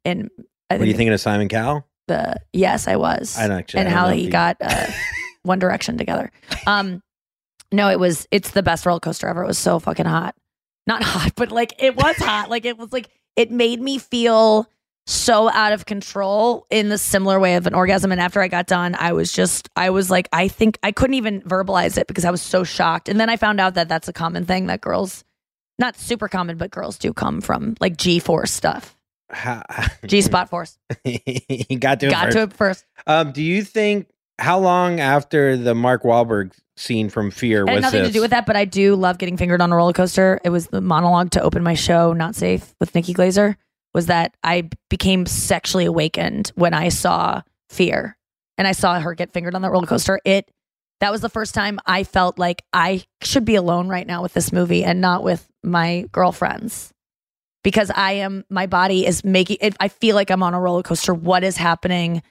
in 0.06 0.30
I 0.70 0.76
What 0.76 0.82
are 0.82 0.86
you 0.86 0.92
think 0.92 0.98
thinking 0.98 1.14
of 1.14 1.20
Simon 1.22 1.48
Cowell? 1.50 1.88
the 2.08 2.36
yes 2.54 2.88
I 2.88 2.96
was 2.98 3.38
I 3.38 3.48
don't 3.48 3.58
actually- 3.58 3.82
and 3.82 3.90
don't 3.90 3.98
how 3.98 4.10
he 4.10 4.26
you- 4.26 4.32
got 4.32 4.58
uh, 4.62 4.88
One 5.44 5.60
Direction 5.60 5.98
together. 5.98 6.32
Um, 6.68 7.02
no, 7.72 7.90
it 7.90 8.00
was 8.00 8.28
it's 8.32 8.52
the 8.52 8.62
best 8.64 8.86
roller 8.86 9.00
coaster 9.00 9.28
ever. 9.28 9.44
It 9.44 9.48
was 9.48 9.58
so 9.58 9.80
fucking 9.80 10.06
hot, 10.06 10.36
not 10.86 11.02
hot, 11.14 11.34
but 11.36 11.52
like 11.52 11.74
it 11.82 11.96
was 11.96 12.16
hot. 12.18 12.50
Like 12.50 12.66
it 12.66 12.78
was 12.78 12.92
like 12.94 13.10
it 13.36 13.52
made 13.52 13.82
me 13.82 13.98
feel 13.98 14.68
so 15.08 15.50
out 15.50 15.74
of 15.74 15.86
control 15.86 16.68
in 16.70 16.90
the 16.90 16.98
similar 16.98 17.40
way 17.40 17.56
of 17.56 17.66
an 17.68 17.74
orgasm. 17.74 18.12
And 18.12 18.22
after 18.22 18.40
I 18.42 18.48
got 18.48 18.68
done, 18.68 18.96
I 18.96 19.14
was 19.14 19.32
just 19.32 19.68
I 19.76 19.90
was 19.90 20.12
like 20.12 20.30
I 20.32 20.48
think 20.48 20.78
I 20.84 20.92
couldn't 20.92 21.16
even 21.16 21.42
verbalize 21.42 21.98
it 21.98 22.08
because 22.08 22.24
I 22.26 22.32
was 22.32 22.42
so 22.42 22.64
shocked. 22.64 23.10
And 23.10 23.20
then 23.20 23.30
I 23.30 23.36
found 23.38 23.60
out 23.60 23.74
that 23.74 23.90
that's 23.90 24.08
a 24.08 24.14
common 24.14 24.46
thing 24.46 24.68
that 24.68 24.80
girls, 24.82 25.24
not 25.80 25.98
super 25.98 26.28
common, 26.28 26.58
but 26.58 26.72
girls 26.72 26.98
do 26.98 27.14
come 27.14 27.42
from 27.42 27.76
like 27.80 27.98
G 27.98 28.20
force 28.20 28.52
stuff, 28.52 28.96
G 30.06 30.22
spot 30.22 30.50
force. 30.50 30.78
he 31.04 31.78
got 31.80 32.00
to 32.02 32.08
it 32.08 32.12
Got 32.12 32.26
first. 32.26 32.36
to 32.38 32.42
it 32.44 32.54
first. 32.54 32.86
Um, 33.08 33.32
do 33.32 33.42
you 33.42 33.64
think 33.64 34.08
how 34.40 34.60
long 34.60 35.00
after 35.00 35.58
the 35.58 35.74
Mark 35.76 36.04
Wahlberg 36.04 36.54
scene 36.78 37.10
from 37.10 37.32
Fear 37.32 37.66
was 37.66 37.82
nothing 37.82 38.02
this? 38.04 38.10
to 38.10 38.14
do 38.14 38.22
with 38.22 38.32
that, 38.32 38.46
but 38.46 38.56
I 38.56 38.66
do 38.66 38.96
love 38.96 39.18
getting 39.18 39.38
fingered 39.38 39.62
on 39.62 39.72
a 39.72 39.76
roller 39.76 39.94
coaster. 39.94 40.40
It 40.44 40.50
was 40.50 40.68
the 40.68 40.82
monologue 40.82 41.32
to 41.32 41.42
open 41.42 41.64
my 41.64 41.74
show, 41.74 42.14
Not 42.14 42.36
Safe, 42.36 42.74
with 42.80 42.96
Nikki 42.96 43.14
Glazer. 43.14 43.56
Was 43.94 44.06
that 44.06 44.36
I 44.42 44.70
became 44.90 45.26
sexually 45.26 45.86
awakened 45.86 46.52
when 46.56 46.74
I 46.74 46.90
saw 46.90 47.42
Fear 47.70 48.18
and 48.58 48.68
I 48.68 48.72
saw 48.72 49.00
her 49.00 49.14
get 49.16 49.32
fingered 49.32 49.56
on 49.56 49.62
that 49.64 49.72
roller 49.72 49.88
coaster. 49.88 50.20
It 50.24 50.50
That 51.02 51.12
was 51.12 51.22
the 51.22 51.30
first 51.30 51.54
time 51.54 51.80
I 51.86 52.04
felt 52.04 52.38
like 52.40 52.64
I 52.72 53.04
should 53.22 53.44
be 53.44 53.56
alone 53.56 53.88
right 53.88 54.08
now 54.08 54.22
with 54.22 54.34
this 54.34 54.54
movie 54.54 54.84
and 54.84 55.02
not 55.02 55.24
with 55.24 55.48
my 55.64 56.06
girlfriends. 56.12 56.94
Because 57.64 57.92
I 57.94 58.14
am, 58.14 58.44
my 58.50 58.66
body 58.66 59.06
is 59.06 59.24
making 59.24 59.58
it, 59.62 59.76
I 59.80 59.88
feel 59.88 60.16
like 60.16 60.32
I'm 60.32 60.42
on 60.42 60.54
a 60.54 60.60
roller 60.60 60.84
coaster. 60.84 61.14
What 61.14 61.44
is 61.44 61.58
happening? 61.58 62.24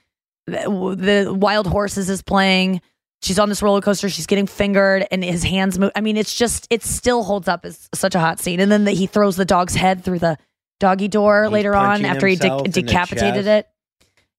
The, 0.47 0.95
the 1.25 1.33
Wild 1.33 1.67
Horses 1.67 2.09
is 2.09 2.21
playing. 2.21 2.81
She's 3.21 3.37
on 3.37 3.49
this 3.49 3.61
roller 3.61 3.81
coaster. 3.81 4.09
She's 4.09 4.25
getting 4.25 4.47
fingered, 4.47 5.07
and 5.11 5.23
his 5.23 5.43
hands 5.43 5.77
move. 5.77 5.91
I 5.95 6.01
mean, 6.01 6.17
it's 6.17 6.35
just, 6.35 6.67
it 6.71 6.83
still 6.83 7.23
holds 7.23 7.47
up 7.47 7.65
as 7.65 7.87
such 7.93 8.15
a 8.15 8.19
hot 8.19 8.39
scene. 8.39 8.59
And 8.59 8.71
then 8.71 8.85
the, 8.85 8.91
he 8.91 9.05
throws 9.05 9.35
the 9.35 9.45
dog's 9.45 9.75
head 9.75 10.03
through 10.03 10.19
the 10.19 10.37
doggy 10.79 11.07
door 11.07 11.47
later 11.49 11.75
on 11.75 12.03
after 12.03 12.27
he 12.27 12.35
de- 12.35 12.63
the 12.63 12.69
decapitated 12.69 13.45
it. 13.45 13.67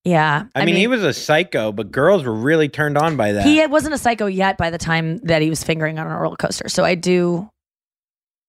Yeah. 0.05 0.47
I, 0.57 0.65
mean, 0.65 0.75
he 0.75 0.89
was 0.89 1.05
a 1.05 1.13
psycho, 1.13 1.71
but 1.71 1.93
girls 1.93 2.25
were 2.25 2.35
really 2.35 2.69
turned 2.69 2.99
on 2.99 3.17
by 3.17 3.33
that. 3.33 3.47
He 3.47 3.65
wasn't 3.67 3.95
a 3.95 3.99
psycho 3.99 4.27
yet 4.27 4.59
by 4.59 4.71
the 4.71 4.79
time 4.79 5.19
that 5.19 5.43
he 5.43 5.49
was 5.49 5.63
fingering 5.63 6.01
on 6.01 6.09
a 6.09 6.19
roller 6.19 6.35
coaster. 6.35 6.69
So 6.69 6.85
I 6.85 6.97
do, 6.97 7.49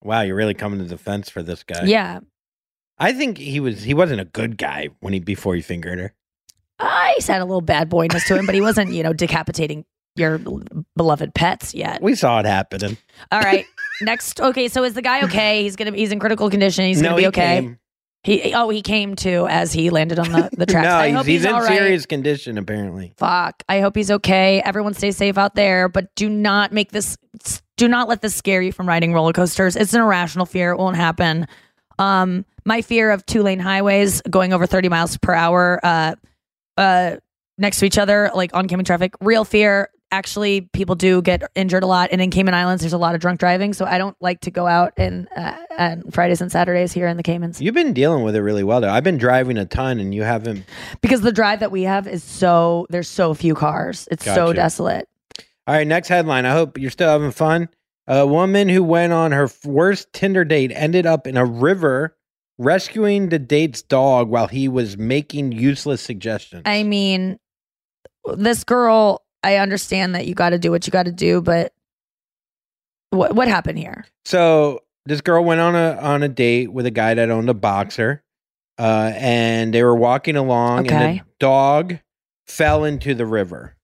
wow, 0.02 0.22
you're 0.22 0.36
really 0.36 0.56
coming 0.56 0.80
to 0.80 0.86
defense 0.86 1.30
for 1.30 1.44
this 1.44 1.64
guy. 1.64 1.84
yeah. 1.84 2.20
I 3.00 3.12
think 3.12 3.40
he 3.40 3.60
was 3.60 3.84
he 3.84 3.96
wasn't 3.96 4.22
a 4.22 4.26
good 4.26 4.56
guy 4.56 4.90
when 5.00 5.14
he 5.14 5.20
before 5.20 5.56
he 5.56 5.62
fingered 5.62 6.00
her. 6.00 6.14
I 6.80 7.16
had 7.28 7.42
a 7.42 7.46
little 7.46 7.62
bad 7.62 7.90
boyness 7.90 8.28
to 8.28 8.38
him, 8.38 8.46
but 8.46 8.54
he 8.56 8.62
wasn't, 8.62 8.94
you 8.94 9.02
know, 9.02 9.14
decapitating 9.14 9.84
your 10.16 10.40
beloved 10.96 11.34
pets 11.34 11.74
yet. 11.74 12.02
We 12.02 12.16
saw 12.16 12.40
it 12.40 12.46
happening. 12.46 12.98
All 13.32 13.42
right. 13.42 13.66
Next. 14.02 14.40
Okay. 14.40 14.68
So 14.68 14.84
is 14.84 14.94
the 14.94 15.02
guy 15.02 15.24
okay? 15.26 15.64
He's 15.64 15.76
gonna. 15.76 15.92
He's 15.92 16.12
in 16.12 16.20
critical 16.20 16.50
condition. 16.50 16.86
He's 16.86 17.02
gonna 17.02 17.16
be 17.16 17.28
okay. 17.28 17.62
came. 17.62 17.80
He. 18.24 18.54
Oh, 18.54 18.70
he 18.70 18.82
came 18.82 19.16
to 19.18 19.48
as 19.48 19.74
he 19.74 19.90
landed 19.90 20.20
on 20.20 20.32
the 20.32 20.50
the 20.54 20.66
tracks. 20.66 20.86
no, 20.88 20.96
I 20.96 21.08
he's, 21.08 21.16
hope 21.16 21.26
he's, 21.26 21.42
he's, 21.42 21.50
in 21.50 21.56
right. 21.56 21.78
serious 21.78 22.06
condition 22.06 22.58
apparently. 22.58 23.14
Fuck. 23.18 23.64
I 23.70 23.80
hope 23.80 23.96
he's 23.96 24.12
okay. 24.12 24.62
Everyone 24.62 24.94
stay 24.94 25.12
safe 25.12 25.38
out 25.38 25.56
there, 25.56 25.90
but 25.90 26.14
do 26.16 26.30
not 26.30 26.72
make 26.72 26.92
this. 26.92 27.18
Do 27.78 27.88
not 27.88 28.08
let 28.08 28.22
this 28.22 28.36
scare 28.36 28.62
you 28.62 28.72
from 28.72 28.88
riding 28.88 29.14
roller 29.14 29.34
coasters. 29.34 29.76
It's 29.76 29.94
an 29.94 30.02
irrational 30.02 30.46
fear. 30.46 30.72
It 30.72 30.78
won't 30.78 30.96
happen. 30.96 31.48
Um, 32.00 32.46
my 32.66 32.82
fear 32.82 33.12
of 33.12 33.26
two 33.26 33.44
lane 33.44 33.60
highways 33.60 34.22
going 34.30 34.54
over 34.54 34.66
30 34.66 34.90
miles 34.90 35.18
per 35.18 35.34
hour, 35.34 35.80
uh, 35.84 36.16
uh, 36.78 37.18
next 37.58 37.80
to 37.80 37.86
each 37.86 37.98
other, 37.98 38.32
like 38.34 38.54
oncoming 38.54 38.86
traffic, 38.86 39.14
real 39.22 39.46
fear. 39.46 39.90
Actually, 40.14 40.62
people 40.62 40.94
do 40.94 41.24
get 41.24 41.42
injured 41.56 41.82
a 41.82 41.88
lot, 41.88 42.10
and 42.12 42.22
in 42.22 42.30
Cayman 42.30 42.54
Islands, 42.54 42.84
there's 42.84 42.94
a 42.94 43.00
lot 43.00 43.16
of 43.16 43.22
drunk 43.22 43.40
driving. 43.40 43.74
So 43.74 43.86
I 43.86 43.98
don't 43.98 44.16
like 44.22 44.42
to 44.42 44.52
go 44.52 44.68
out 44.68 44.94
and 44.96 45.28
uh, 45.36 45.58
on 45.80 46.04
Fridays 46.12 46.40
and 46.40 46.52
Saturdays 46.52 46.94
here 46.94 47.08
in 47.08 47.18
the 47.18 47.24
Caymans 47.24 47.60
You've 47.60 47.74
been 47.74 47.94
dealing 47.94 48.24
with 48.24 48.36
it 48.36 48.42
really 48.44 48.64
well 48.64 48.80
though. 48.80 48.92
I've 48.92 49.04
been 49.04 49.18
driving 49.18 49.58
a 49.58 49.66
ton 49.66 50.00
and 50.00 50.14
you 50.14 50.22
haven't 50.22 50.66
because 51.02 51.22
the 51.22 51.32
drive 51.32 51.62
that 51.62 51.72
we 51.72 51.82
have 51.84 52.08
is 52.08 52.24
so 52.24 52.86
there's 52.92 53.08
so 53.08 53.34
few 53.34 53.56
cars. 53.56 54.08
It's 54.12 54.24
so 54.24 54.54
desolate. 54.54 55.10
All 55.66 55.74
right, 55.74 55.88
next 55.88 56.10
headline. 56.10 56.46
I 56.46 56.52
hope 56.52 56.78
you're 56.78 56.92
still 56.92 57.10
having 57.10 57.32
fun. 57.32 57.70
A 58.06 58.28
woman 58.28 58.70
who 58.70 58.84
went 58.84 59.14
on 59.14 59.32
her 59.32 59.50
worst 59.66 60.12
Tinder 60.14 60.46
date 60.46 60.72
ended 60.76 61.06
up 61.08 61.26
in 61.26 61.38
a 61.38 61.46
river 61.46 62.16
rescuing 62.58 63.30
the 63.30 63.40
date's 63.40 63.82
dog 63.82 64.30
while 64.30 64.48
he 64.48 64.68
was 64.68 64.98
making 64.98 65.54
useless 65.54 66.02
suggestions. 66.02 66.64
I 66.66 66.84
mean, 66.84 67.40
this 68.36 68.64
girl, 68.64 69.23
I 69.44 69.58
understand 69.58 70.16
that 70.16 70.26
you 70.26 70.34
got 70.36 70.52
to 70.52 70.58
do 70.60 70.72
what 70.72 70.88
you 70.88 70.92
got 70.92 71.04
to 71.04 71.12
do, 71.12 71.42
but 71.42 71.74
what 73.12 73.36
what 73.36 73.48
happened 73.48 73.78
here? 73.78 74.06
So 74.26 74.80
this 75.06 75.22
girl 75.22 75.44
went 75.44 75.62
on 75.62 75.76
a 75.76 75.98
on 76.02 76.24
a 76.24 76.30
date 76.30 76.72
with 76.72 76.86
a 76.86 76.92
guy 76.92 77.14
that 77.14 77.30
owned 77.30 77.50
a 77.50 77.54
boxer, 77.54 78.24
uh, 78.80 79.12
and 79.16 79.74
they 79.74 79.84
were 79.84 79.96
walking 79.96 80.36
along, 80.36 80.88
and 80.88 80.88
Okay. 80.88 81.18
the 81.20 81.26
dog 81.40 82.00
fell 82.48 82.84
into 82.84 83.14
the 83.14 83.26
river. 83.26 83.76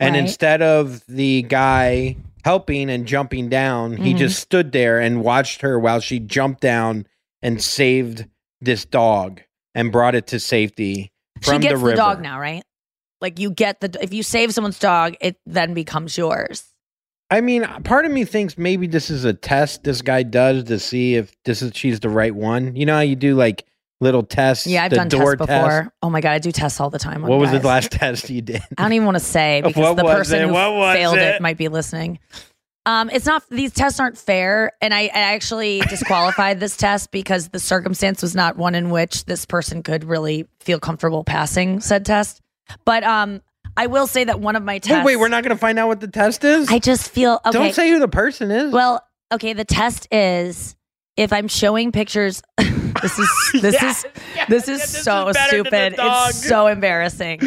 And 0.00 0.14
Right. 0.14 0.20
instead 0.20 0.60
of 0.62 1.04
the 1.06 1.42
guy 1.42 2.16
helping 2.44 2.90
and 2.90 3.06
jumping 3.06 3.48
down, 3.48 3.96
he 3.96 4.12
Mhm. 4.12 4.18
just 4.18 4.40
stood 4.40 4.72
there 4.72 5.00
and 5.00 5.22
watched 5.22 5.62
her 5.62 5.78
while 5.78 6.00
she 6.00 6.18
jumped 6.18 6.60
down 6.60 7.06
and 7.42 7.62
saved 7.62 8.26
this 8.60 8.84
dog 8.84 9.40
and 9.74 9.92
brought 9.92 10.14
it 10.14 10.26
to 10.28 10.40
safety 10.40 11.12
from 11.40 11.54
she 11.54 11.58
gets 11.68 11.74
the 11.74 11.78
the, 11.78 11.84
river. 11.84 11.96
dog 11.96 12.20
now, 12.22 12.40
right? 12.40 12.64
Like 13.24 13.38
you 13.38 13.50
get 13.50 13.80
the 13.80 13.96
if 14.02 14.12
you 14.12 14.22
save 14.22 14.52
someone's 14.52 14.78
dog, 14.78 15.14
it 15.22 15.38
then 15.46 15.72
becomes 15.72 16.18
yours. 16.18 16.62
I 17.30 17.40
mean, 17.40 17.64
part 17.84 18.04
of 18.04 18.12
me 18.12 18.26
thinks 18.26 18.58
maybe 18.58 18.86
this 18.86 19.08
is 19.08 19.24
a 19.24 19.32
test 19.32 19.82
this 19.82 20.02
guy 20.02 20.24
does 20.24 20.64
to 20.64 20.78
see 20.78 21.14
if 21.14 21.34
this 21.44 21.62
is 21.62 21.72
she's 21.74 22.00
the 22.00 22.10
right 22.10 22.34
one. 22.34 22.76
You 22.76 22.84
know 22.84 22.92
how 22.96 23.00
you 23.00 23.16
do 23.16 23.34
like 23.34 23.64
little 23.98 24.24
tests. 24.24 24.66
Yeah, 24.66 24.84
I've 24.84 24.92
done 24.92 25.08
tests 25.08 25.36
before. 25.36 25.90
Oh 26.02 26.10
my 26.10 26.20
god, 26.20 26.32
I 26.32 26.38
do 26.38 26.52
tests 26.52 26.80
all 26.80 26.90
the 26.90 26.98
time. 26.98 27.22
What 27.22 27.38
was 27.38 27.50
guys. 27.50 27.62
the 27.62 27.66
last 27.66 27.90
test 27.92 28.28
you 28.28 28.42
did? 28.42 28.60
I 28.76 28.82
don't 28.82 28.92
even 28.92 29.06
want 29.06 29.16
to 29.16 29.24
say 29.24 29.62
because 29.62 29.80
What 29.80 29.96
the 29.96 30.04
person 30.04 30.40
it? 30.42 30.48
who 30.48 30.52
failed 30.92 31.16
it? 31.16 31.36
it? 31.36 31.40
might 31.40 31.56
be 31.56 31.68
listening. 31.68 32.18
Um, 32.86 33.08
it's 33.08 33.24
not; 33.24 33.42
these 33.48 33.72
tests 33.72 33.98
aren't 33.98 34.18
fair, 34.18 34.72
and 34.82 34.92
I, 34.92 35.04
I 35.04 35.08
actually 35.32 35.80
disqualified 35.88 36.60
this 36.60 36.76
test 36.76 37.10
because 37.10 37.48
the 37.48 37.58
circumstance 37.58 38.20
was 38.20 38.34
not 38.34 38.58
one 38.58 38.74
in 38.74 38.90
which 38.90 39.24
this 39.24 39.46
person 39.46 39.82
could 39.82 40.04
really 40.04 40.46
feel 40.60 40.78
comfortable 40.78 41.24
passing 41.24 41.80
said 41.80 42.04
test. 42.04 42.42
But 42.84 43.04
um, 43.04 43.42
I 43.76 43.86
will 43.86 44.06
say 44.06 44.24
that 44.24 44.40
one 44.40 44.56
of 44.56 44.62
my 44.62 44.78
tests. 44.78 45.04
Wait, 45.04 45.16
wait, 45.16 45.20
we're 45.20 45.28
not 45.28 45.42
going 45.44 45.54
to 45.54 45.60
find 45.60 45.78
out 45.78 45.88
what 45.88 46.00
the 46.00 46.08
test 46.08 46.44
is. 46.44 46.68
I 46.70 46.78
just 46.78 47.10
feel 47.10 47.40
okay. 47.46 47.52
Don't 47.52 47.74
say 47.74 47.90
who 47.90 47.98
the 47.98 48.08
person 48.08 48.50
is. 48.50 48.72
Well, 48.72 49.04
okay, 49.32 49.52
the 49.52 49.64
test 49.64 50.06
is 50.12 50.76
if 51.16 51.32
I'm 51.32 51.48
showing 51.48 51.92
pictures. 51.92 52.42
this 53.02 53.18
is 53.18 53.50
this 53.60 53.82
is 53.82 54.06
this 54.48 54.68
is 54.68 54.82
so 54.82 55.32
stupid. 55.32 55.94
It's 55.98 56.46
so 56.48 56.68
embarrassing. 56.68 57.40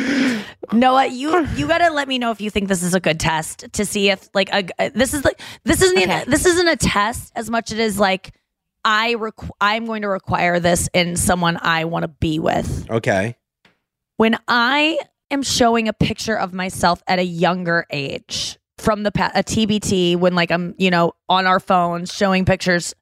Noah, 0.71 1.07
you 1.07 1.45
you 1.55 1.67
gotta 1.69 1.89
let 1.91 2.07
me 2.07 2.19
know 2.19 2.31
if 2.31 2.41
you 2.41 2.49
think 2.49 2.67
this 2.67 2.83
is 2.83 2.93
a 2.93 2.99
good 2.99 3.19
test 3.19 3.65
to 3.73 3.85
see 3.85 4.09
if 4.09 4.29
like 4.33 4.49
a, 4.53 4.65
a- 4.79 4.89
this 4.89 5.13
is 5.13 5.23
like 5.25 5.39
this 5.63 5.81
isn't 5.81 5.97
even- 5.99 6.29
this 6.29 6.45
isn't 6.45 6.67
a 6.67 6.75
test 6.75 7.31
as 7.35 7.49
much 7.49 7.71
as 7.71 7.79
it 7.79 7.81
is 7.83 7.99
like 7.99 8.33
I 8.85 9.15
requ- 9.15 9.49
I'm 9.59 9.85
going 9.85 10.03
to 10.03 10.07
require 10.09 10.59
this 10.59 10.87
in 10.93 11.15
someone 11.17 11.57
I 11.61 11.85
want 11.85 12.03
to 12.03 12.07
be 12.09 12.39
with 12.39 12.89
okay. 12.89 13.35
When 14.17 14.37
I 14.47 14.99
am 15.31 15.43
showing 15.43 15.87
a 15.87 15.93
picture 15.93 16.37
of 16.37 16.53
myself 16.53 17.01
at 17.07 17.19
a 17.19 17.23
younger 17.23 17.85
age 17.89 18.57
from 18.77 19.03
the 19.03 19.11
pa- 19.11 19.31
a 19.33 19.43
TBT 19.43 20.17
when 20.17 20.35
like 20.35 20.51
I'm 20.51 20.75
you 20.77 20.91
know 20.91 21.13
on 21.29 21.47
our 21.47 21.59
phones 21.59 22.13
showing 22.13 22.45
pictures 22.45 22.93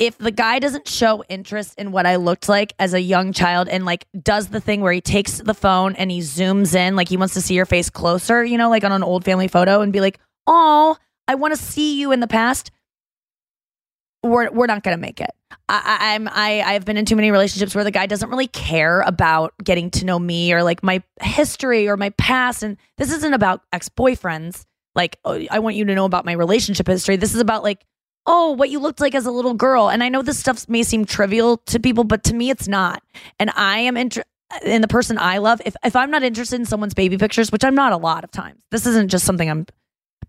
if 0.00 0.18
the 0.18 0.32
guy 0.32 0.58
doesn't 0.58 0.88
show 0.88 1.22
interest 1.28 1.78
in 1.78 1.92
what 1.92 2.04
I 2.04 2.16
looked 2.16 2.48
like 2.48 2.72
as 2.80 2.94
a 2.94 3.00
young 3.00 3.32
child 3.32 3.68
and 3.68 3.84
like 3.84 4.06
does 4.20 4.48
the 4.48 4.60
thing 4.60 4.80
where 4.80 4.92
he 4.92 5.00
takes 5.00 5.38
the 5.38 5.54
phone 5.54 5.94
and 5.94 6.10
he 6.10 6.18
zooms 6.18 6.74
in 6.74 6.96
like 6.96 7.08
he 7.08 7.16
wants 7.16 7.34
to 7.34 7.40
see 7.40 7.54
your 7.54 7.66
face 7.66 7.90
closer 7.90 8.44
you 8.44 8.58
know 8.58 8.70
like 8.70 8.84
on 8.84 8.92
an 8.92 9.04
old 9.04 9.24
family 9.24 9.48
photo 9.48 9.80
and 9.82 9.92
be 9.92 10.00
like 10.00 10.18
oh 10.46 10.96
I 11.28 11.36
want 11.36 11.54
to 11.54 11.62
see 11.62 11.98
you 11.98 12.12
in 12.12 12.20
the 12.20 12.26
past 12.26 12.70
we're 14.24 14.50
we're 14.50 14.66
not 14.66 14.82
gonna 14.82 14.96
make 14.96 15.20
it. 15.20 15.30
I, 15.68 16.14
I'm 16.14 16.28
I 16.28 16.62
I've 16.62 16.84
been 16.84 16.96
in 16.96 17.04
too 17.04 17.16
many 17.16 17.30
relationships 17.30 17.74
where 17.74 17.84
the 17.84 17.90
guy 17.90 18.06
doesn't 18.06 18.28
really 18.28 18.46
care 18.46 19.00
about 19.02 19.54
getting 19.62 19.90
to 19.92 20.04
know 20.04 20.18
me 20.18 20.52
or 20.52 20.62
like 20.62 20.82
my 20.82 21.02
history 21.20 21.88
or 21.88 21.96
my 21.96 22.10
past, 22.10 22.62
and 22.62 22.76
this 22.98 23.12
isn't 23.12 23.34
about 23.34 23.62
ex 23.72 23.88
boyfriends. 23.88 24.64
Like 24.94 25.18
oh, 25.24 25.40
I 25.50 25.58
want 25.58 25.76
you 25.76 25.84
to 25.84 25.94
know 25.94 26.04
about 26.04 26.24
my 26.24 26.32
relationship 26.32 26.86
history. 26.86 27.16
This 27.16 27.34
is 27.34 27.40
about 27.40 27.62
like 27.62 27.84
oh 28.26 28.52
what 28.52 28.70
you 28.70 28.78
looked 28.78 29.00
like 29.00 29.14
as 29.14 29.26
a 29.26 29.30
little 29.30 29.54
girl. 29.54 29.88
And 29.88 30.02
I 30.02 30.08
know 30.08 30.22
this 30.22 30.38
stuff 30.38 30.68
may 30.68 30.82
seem 30.82 31.04
trivial 31.04 31.58
to 31.66 31.78
people, 31.78 32.04
but 32.04 32.24
to 32.24 32.34
me 32.34 32.50
it's 32.50 32.68
not. 32.68 33.02
And 33.38 33.50
I 33.54 33.80
am 33.80 33.96
interested 33.96 34.28
in 34.64 34.82
the 34.82 34.88
person 34.88 35.18
I 35.18 35.38
love. 35.38 35.60
If 35.64 35.76
if 35.84 35.96
I'm 35.96 36.10
not 36.10 36.22
interested 36.22 36.56
in 36.56 36.66
someone's 36.66 36.94
baby 36.94 37.18
pictures, 37.18 37.50
which 37.52 37.64
I'm 37.64 37.74
not 37.74 37.92
a 37.92 37.96
lot 37.96 38.24
of 38.24 38.30
times, 38.30 38.60
this 38.70 38.86
isn't 38.86 39.10
just 39.10 39.24
something 39.24 39.50
I'm. 39.50 39.66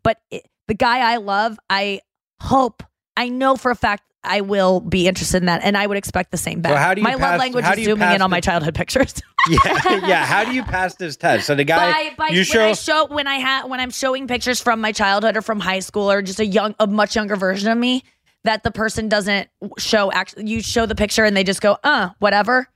But 0.04 0.18
it, 0.32 0.46
the 0.68 0.74
guy 0.74 1.00
I 1.00 1.18
love, 1.18 1.58
I 1.70 2.02
hope, 2.42 2.84
I 3.18 3.30
know 3.30 3.56
for 3.56 3.72
a 3.72 3.76
fact 3.76 4.04
I 4.24 4.42
will 4.42 4.80
be 4.80 5.08
interested 5.08 5.38
in 5.38 5.46
that, 5.46 5.62
and 5.64 5.78
I 5.78 5.86
would 5.86 5.98
expect 5.98 6.32
the 6.32 6.38
same 6.38 6.62
back. 6.62 6.72
So 6.72 6.78
how 6.78 6.94
do 6.94 7.02
you 7.02 7.04
my 7.04 7.12
pass- 7.16 7.22
love 7.22 7.40
language 7.40 7.66
is 7.78 7.86
zooming 7.86 8.12
in 8.12 8.22
on 8.22 8.30
my 8.30 8.42
childhood 8.42 8.76
pictures. 8.76 9.14
Yeah, 9.48 10.08
yeah. 10.08 10.26
How 10.26 10.44
do 10.44 10.54
you 10.56 10.64
pass 10.64 10.96
this 10.96 11.16
test? 11.16 11.46
So 11.46 11.54
the 11.54 11.64
guy 11.64 12.10
by, 12.10 12.16
by 12.18 12.28
you 12.30 12.38
when 12.38 12.44
show 12.46 12.66
I 12.70 12.74
show 12.74 13.06
when 13.06 13.28
I 13.28 13.40
ha- 13.40 13.68
when 13.68 13.80
I'm 13.80 13.92
showing 13.92 14.28
pictures 14.28 14.60
from 14.60 14.82
my 14.82 14.92
childhood 14.92 15.38
or 15.38 15.44
from 15.44 15.60
high 15.60 15.82
school 15.82 16.12
or 16.12 16.24
just 16.24 16.40
a 16.40 16.46
young 16.48 16.74
a 16.80 16.88
much 16.88 17.16
younger 17.16 17.36
version 17.36 17.72
of 17.72 17.78
me 17.78 18.04
that 18.44 18.64
the 18.64 18.72
person 18.72 19.08
doesn't 19.08 19.48
show 19.78 20.12
actually 20.12 20.48
you 20.48 20.64
show 20.64 20.88
the 20.88 20.96
picture 20.96 21.24
and 21.26 21.38
they 21.38 21.44
just 21.44 21.62
go 21.62 21.78
uh 21.84 22.10
whatever 22.18 22.68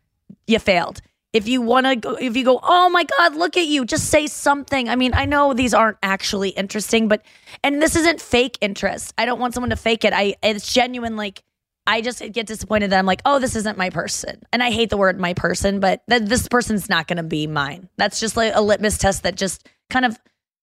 you 0.46 0.60
failed 0.60 1.02
if 1.34 1.48
you 1.48 1.62
want 1.62 1.86
to 1.86 1.96
go 1.96 2.16
if 2.16 2.36
you 2.36 2.44
go 2.44 2.60
oh 2.64 2.90
my 2.90 3.04
god 3.04 3.36
look 3.36 3.56
at 3.58 3.68
you 3.68 3.86
just 3.86 4.06
say 4.06 4.28
something 4.28 4.90
i 4.90 4.96
mean 4.96 5.14
i 5.14 5.26
know 5.26 5.54
these 5.54 5.74
aren't 5.74 5.98
actually 6.02 6.50
interesting 6.50 7.08
but 7.08 7.24
and 7.64 7.82
this 7.82 7.96
isn't 7.96 8.20
fake 8.20 8.58
interest 8.62 9.14
i 9.18 9.26
don't 9.26 9.40
want 9.40 9.54
someone 9.54 9.70
to 9.70 9.76
fake 9.76 10.04
it 10.04 10.14
i 10.14 10.36
it's 10.42 10.74
genuine 10.74 11.16
like 11.16 11.44
I 11.88 12.02
just 12.02 12.20
get 12.34 12.46
disappointed 12.46 12.92
that 12.92 13.00
I'm 13.00 13.08
like, 13.08 13.24
oh, 13.26 13.40
this 13.40 13.56
isn't 13.56 13.76
my 13.76 13.90
person. 13.90 14.44
And 14.54 14.62
I 14.62 14.70
hate 14.70 14.92
the 14.92 14.98
word 14.98 15.20
my 15.20 15.34
person, 15.34 15.80
but 15.80 16.04
th- 16.08 16.22
this 16.22 16.48
person's 16.48 16.88
not 16.88 17.08
going 17.08 17.18
to 17.18 17.24
be 17.24 17.48
mine. 17.48 17.90
That's 17.98 18.20
just 18.20 18.38
like 18.38 18.54
a 18.54 18.62
litmus 18.62 19.00
test 19.00 19.24
that 19.24 19.36
just 19.36 19.68
kind 19.90 20.06
of, 20.06 20.16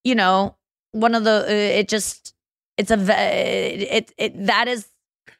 you 0.04 0.14
know, 0.14 0.54
one 0.92 1.16
of 1.16 1.24
the, 1.24 1.44
uh, 1.48 1.50
it 1.50 1.88
just, 1.88 2.32
it's 2.76 2.92
a, 2.92 2.96
ve- 2.96 3.12
it, 3.12 4.12
it, 4.16 4.46
that 4.46 4.68
is, 4.68 4.86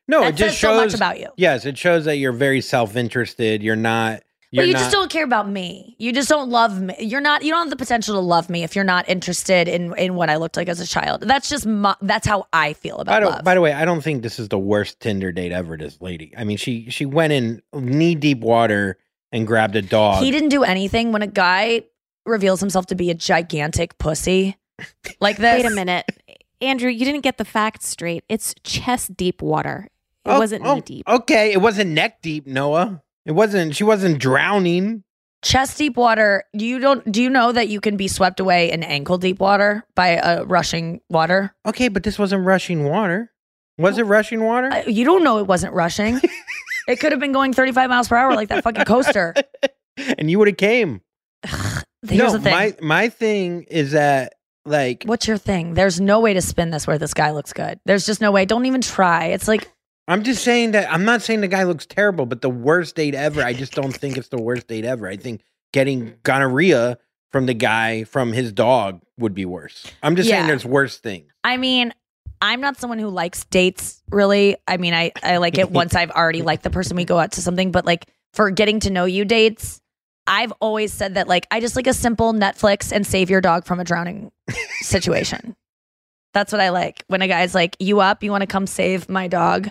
No, 0.09 0.23
that 0.23 0.31
it 0.31 0.37
just 0.37 0.59
shows 0.59 0.77
so 0.77 0.85
much 0.85 0.95
about 0.95 1.21
you. 1.21 1.29
Yes, 1.37 1.65
it 1.65 1.79
shows 1.79 2.05
that 2.07 2.17
you're 2.17 2.33
very 2.33 2.63
self-interested. 2.63 3.63
You're 3.63 3.77
not 3.77 4.25
But 4.53 4.59
You're 4.59 4.65
you 4.67 4.73
not- 4.75 4.79
just 4.79 4.93
don't 4.93 5.11
care 5.11 5.25
about 5.25 5.49
me. 5.51 5.97
You 5.99 6.13
just 6.13 6.29
don't 6.29 6.51
love 6.51 6.81
me. 6.81 6.95
You're 7.01 7.21
not. 7.21 7.43
You 7.43 7.51
don't 7.51 7.63
have 7.63 7.71
the 7.71 7.77
potential 7.77 8.15
to 8.15 8.21
love 8.21 8.49
me 8.49 8.63
if 8.63 8.77
you're 8.77 8.85
not 8.85 9.09
interested 9.09 9.67
in 9.69 9.93
in 9.99 10.15
what 10.15 10.31
I 10.31 10.37
looked 10.37 10.57
like 10.57 10.69
as 10.69 10.81
a 10.81 10.87
child. 10.87 11.23
That's 11.23 11.49
just 11.49 11.67
my, 11.67 11.97
that's 12.01 12.27
how 12.27 12.47
I 12.53 12.73
feel 12.75 12.97
By 12.99 13.03
about 13.03 13.21
the, 13.21 13.27
love. 13.31 13.45
by 13.45 13.55
the 13.55 13.61
way, 13.61 13.73
I 13.73 13.85
don't 13.85 14.03
think 14.03 14.23
this 14.23 14.39
is 14.39 14.49
the 14.49 14.59
worst 14.59 15.01
Tinder 15.01 15.33
date 15.33 15.53
ever. 15.53 15.77
This 15.77 16.01
lady. 16.01 16.33
I 16.37 16.45
mean, 16.45 16.57
she 16.59 16.89
she 16.91 17.05
went 17.07 17.33
in 17.33 17.61
knee 17.75 18.15
deep 18.15 18.41
water 18.41 18.99
and 19.33 19.47
grabbed 19.47 19.75
a 19.77 19.83
dog. 19.83 20.23
He 20.23 20.31
didn't 20.31 20.51
do 20.51 20.63
anything 20.63 21.11
when 21.13 21.23
a 21.23 21.27
guy 21.27 21.83
reveals 22.25 22.61
himself 22.61 22.87
to 22.87 22.95
be 22.95 23.11
a 23.11 23.15
gigantic 23.15 23.99
pussy 23.99 24.57
like 25.21 25.37
this. 25.39 25.63
Wait 25.65 25.71
a 25.71 25.75
minute. 25.75 26.05
Andrew, 26.61 26.89
you 26.89 27.05
didn't 27.05 27.23
get 27.23 27.37
the 27.37 27.45
facts 27.45 27.89
straight. 27.89 28.25
It's 28.29 28.55
chest 28.63 29.17
deep 29.17 29.43
water. 29.43 29.89
It 30.25 30.31
Oh, 30.31 30.39
wasn't 30.39 30.65
oh, 30.65 30.77
knee 30.77 30.81
deep. 30.81 31.09
Okay, 31.09 31.53
it 31.53 31.61
wasn't 31.61 31.91
neck 31.91 32.23
deep, 32.23 32.47
Noah. 32.47 33.03
It 33.27 33.33
wasn't. 33.33 33.75
She 33.75 33.85
wasn't 33.85 34.19
drowning. 34.19 35.03
Chest 35.43 35.77
deep 35.77 35.97
water. 35.97 36.45
You 36.53 36.79
don't. 36.79 37.11
Do 37.11 37.23
you 37.23 37.29
know 37.29 37.53
that 37.53 37.69
you 37.69 37.81
can 37.81 37.97
be 37.97 38.09
swept 38.09 38.41
away 38.41 38.71
in 38.71 38.83
ankle 38.83 39.19
deep 39.19 39.41
water 39.41 39.85
by 39.95 40.21
a 40.23 40.45
rushing 40.45 41.01
water? 41.11 41.55
Okay, 41.67 41.89
but 41.89 42.05
this 42.05 42.19
wasn't 42.19 42.47
rushing 42.47 42.85
water. 42.85 43.33
Was 43.79 43.99
it 43.99 44.05
rushing 44.05 44.43
water? 44.43 44.73
Uh, 44.73 44.85
you 44.87 45.05
don't 45.05 45.23
know 45.23 45.39
it 45.39 45.47
wasn't 45.47 45.75
rushing. 45.75 46.21
it 46.89 47.01
could 47.01 47.13
have 47.13 47.21
been 47.21 47.33
going 47.33 47.53
35 47.53 47.91
miles 47.91 48.09
per 48.09 48.17
hour 48.17 48.35
like 48.35 48.49
that 48.49 48.65
fucking 48.65 48.85
coaster. 48.85 49.35
and 49.97 50.31
you 50.31 50.39
would 50.39 50.49
have 50.49 50.57
came. 50.57 51.03
Here's 51.45 52.33
no, 52.33 52.33
the 52.33 52.41
thing. 52.41 52.53
my 52.53 52.77
my 52.81 53.09
thing 53.09 53.65
is 53.65 53.93
that 53.93 54.35
like 54.65 55.05
What's 55.05 55.27
your 55.27 55.39
thing? 55.39 55.75
There's 55.75 56.01
no 56.01 56.21
way 56.21 56.35
to 56.35 56.41
spin 56.41 56.71
this 56.71 56.87
where 56.87 56.99
this 56.99 57.13
guy 57.13 57.33
looks 57.33 57.53
good. 57.53 57.81
There's 57.85 58.07
just 58.07 58.21
no 58.21 58.31
way. 58.31 58.45
Don't 58.47 58.67
even 58.67 58.81
try. 58.81 59.27
It's 59.27 59.49
like 59.49 59.71
I'm 60.09 60.23
just 60.23 60.45
saying 60.45 60.73
that 60.73 60.93
I'm 60.93 61.05
not 61.05 61.23
saying 61.23 61.41
the 61.41 61.49
guy 61.49 61.65
looks 61.65 61.87
terrible, 61.87 62.27
but 62.27 62.41
the 62.41 62.51
worst 62.51 62.95
date 62.95 63.15
ever. 63.15 63.43
I 63.43 63.53
just 63.53 63.73
don't 63.75 63.93
think 63.93 64.17
it's 64.17 64.29
the 64.29 64.41
worst 64.41 64.69
date 64.69 64.85
ever. 64.85 65.09
I 65.09 65.17
think 65.17 65.43
getting 65.73 66.15
gonorrhea 66.23 66.99
from 67.33 67.47
the 67.47 67.55
guy 67.55 68.05
from 68.05 68.33
his 68.33 68.53
dog 68.53 69.03
would 69.19 69.35
be 69.35 69.45
worse. 69.45 69.87
I'm 70.03 70.17
just 70.17 70.29
saying 70.29 70.47
there's 70.47 70.65
worse 70.65 70.99
things. 70.99 71.33
I 71.43 71.57
mean, 71.57 71.93
I'm 72.41 72.61
not 72.61 72.77
someone 72.77 72.99
who 72.99 73.09
likes 73.09 73.45
dates 73.47 74.03
really. 74.11 74.57
I 74.69 74.77
mean, 74.77 74.95
I, 74.95 75.13
I 75.23 75.39
like 75.39 75.59
it 75.59 75.71
once 75.71 75.95
I've 75.95 76.11
already 76.11 76.43
liked 76.43 76.63
the 76.63 76.71
person 76.71 76.97
we 76.97 77.05
go 77.05 77.19
out 77.19 77.33
to 77.33 77.43
something, 77.43 77.73
but 77.73 77.85
like 77.85 78.07
for 78.33 78.51
getting 78.51 78.81
to 78.81 78.91
know 78.91 79.07
you 79.07 79.25
dates, 79.25 79.81
I've 80.27 80.53
always 80.61 80.93
said 80.93 81.15
that 81.15 81.29
like 81.29 81.47
I 81.51 81.61
just 81.61 81.77
like 81.77 81.87
a 81.87 81.95
simple 81.95 82.33
Netflix 82.33 82.93
and 82.93 83.07
save 83.07 83.31
your 83.31 83.41
dog 83.41 83.65
from 83.65 83.81
a 83.81 83.85
drowning 83.85 84.31
situation. 84.81 85.57
That's 86.35 86.53
what 86.53 86.61
I 86.61 86.69
like. 86.69 87.03
When 87.09 87.23
a 87.23 87.29
guy's 87.29 87.55
like, 87.55 87.77
"You 87.79 88.01
up? 88.01 88.23
You 88.23 88.31
want 88.31 88.43
to 88.43 88.47
come 88.47 88.67
save 88.67 89.09
my 89.09 89.27
dog?" 89.27 89.71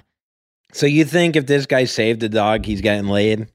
So 0.75 0.85
you 0.87 1.05
think 1.05 1.37
if 1.37 1.45
this 1.45 1.65
guy 1.65 1.85
saved 1.85 2.19
the 2.19 2.27
dog, 2.27 2.65
he's 2.65 2.81
getting 2.81 3.07
laid? 3.07 3.47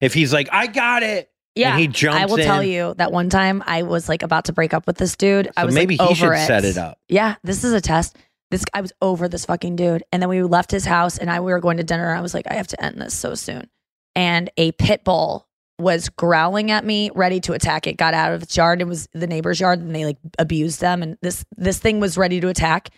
If 0.00 0.14
he's 0.14 0.32
like, 0.32 0.48
I 0.50 0.66
got 0.66 1.02
it. 1.02 1.30
Yeah, 1.54 1.72
And 1.72 1.80
he 1.80 1.88
jumps 1.88 2.18
I 2.18 2.24
will 2.24 2.38
tell 2.38 2.62
you 2.62 2.94
that 2.96 3.12
one 3.12 3.28
time 3.28 3.62
I 3.66 3.82
was 3.82 4.08
like 4.08 4.22
about 4.22 4.46
to 4.46 4.54
break 4.54 4.72
up 4.72 4.86
with 4.86 4.96
this 4.96 5.14
dude. 5.14 5.50
I 5.58 5.60
So 5.60 5.66
was 5.66 5.74
maybe 5.74 5.96
like, 5.98 6.08
he 6.16 6.24
over 6.24 6.36
should 6.36 6.46
set 6.46 6.64
it 6.64 6.78
up. 6.78 6.98
Yeah, 7.08 7.36
this 7.44 7.64
is 7.64 7.74
a 7.74 7.82
test. 7.82 8.16
This 8.50 8.64
I 8.72 8.80
was 8.80 8.92
over 9.02 9.28
this 9.28 9.44
fucking 9.44 9.76
dude, 9.76 10.04
and 10.10 10.22
then 10.22 10.28
we 10.30 10.42
left 10.42 10.70
his 10.70 10.86
house, 10.86 11.18
and 11.18 11.30
I 11.30 11.40
we 11.40 11.52
were 11.52 11.60
going 11.60 11.76
to 11.76 11.84
dinner. 11.84 12.08
And 12.08 12.18
I 12.18 12.22
was 12.22 12.34
like, 12.34 12.46
I 12.50 12.54
have 12.54 12.66
to 12.68 12.82
end 12.82 13.00
this 13.00 13.14
so 13.14 13.34
soon. 13.34 13.68
And 14.16 14.50
a 14.56 14.72
pit 14.72 15.04
bull 15.04 15.46
was 15.78 16.08
growling 16.08 16.70
at 16.70 16.84
me, 16.84 17.10
ready 17.14 17.40
to 17.40 17.52
attack. 17.52 17.86
It 17.86 17.98
got 17.98 18.14
out 18.14 18.32
of 18.32 18.42
its 18.42 18.56
yard. 18.56 18.80
It 18.80 18.88
was 18.88 19.06
the 19.12 19.26
neighbor's 19.26 19.60
yard, 19.60 19.80
and 19.80 19.94
they 19.94 20.06
like 20.06 20.18
abused 20.38 20.80
them. 20.80 21.02
And 21.02 21.18
this 21.20 21.44
this 21.56 21.78
thing 21.78 22.00
was 22.00 22.16
ready 22.16 22.40
to 22.40 22.48
attack, 22.48 22.88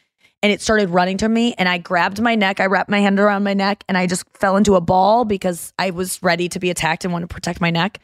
and 0.43 0.53
it 0.53 0.61
started 0.61 0.91
running 0.91 1.17
to 1.19 1.29
me. 1.29 1.55
And 1.59 1.69
I 1.69 1.79
grabbed 1.79 2.21
my 2.21 2.35
neck. 2.35 2.61
I 2.61 2.67
wrapped 2.67 2.91
my 2.91 3.01
hand 3.01 3.19
around 3.19 3.43
my 3.43 3.55
neck, 3.55 3.85
and 3.89 3.97
I 3.97 4.07
just 4.07 4.25
fell 4.35 4.57
into 4.57 4.75
a 4.75 4.81
ball 4.81 5.25
because 5.25 5.73
I 5.79 5.91
was 5.91 6.23
ready 6.23 6.49
to 6.51 6.59
be 6.59 6.71
attacked 6.71 7.05
and 7.05 7.13
wanted 7.13 7.29
to 7.29 7.35
protect 7.35 7.61
my 7.61 7.71
neck 7.71 8.01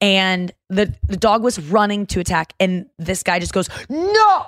and 0.00 0.52
the 0.68 0.94
the 1.06 1.16
dog 1.16 1.42
was 1.42 1.58
running 1.58 2.06
to 2.06 2.20
attack 2.20 2.52
and 2.60 2.86
this 2.98 3.22
guy 3.22 3.38
just 3.38 3.52
goes 3.52 3.68
no 3.88 4.46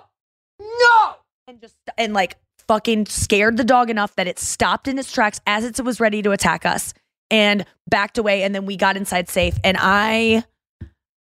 no 0.60 1.14
and 1.48 1.60
just 1.60 1.76
and 1.98 2.14
like 2.14 2.36
fucking 2.68 3.06
scared 3.06 3.56
the 3.56 3.64
dog 3.64 3.90
enough 3.90 4.14
that 4.16 4.28
it 4.28 4.38
stopped 4.38 4.86
in 4.86 4.98
its 4.98 5.10
tracks 5.10 5.40
as 5.46 5.64
it 5.64 5.80
was 5.84 5.98
ready 5.98 6.22
to 6.22 6.30
attack 6.30 6.64
us 6.64 6.94
and 7.30 7.64
backed 7.88 8.18
away 8.18 8.42
and 8.42 8.54
then 8.54 8.64
we 8.64 8.76
got 8.76 8.96
inside 8.96 9.28
safe 9.28 9.58
and 9.64 9.76
i 9.80 10.44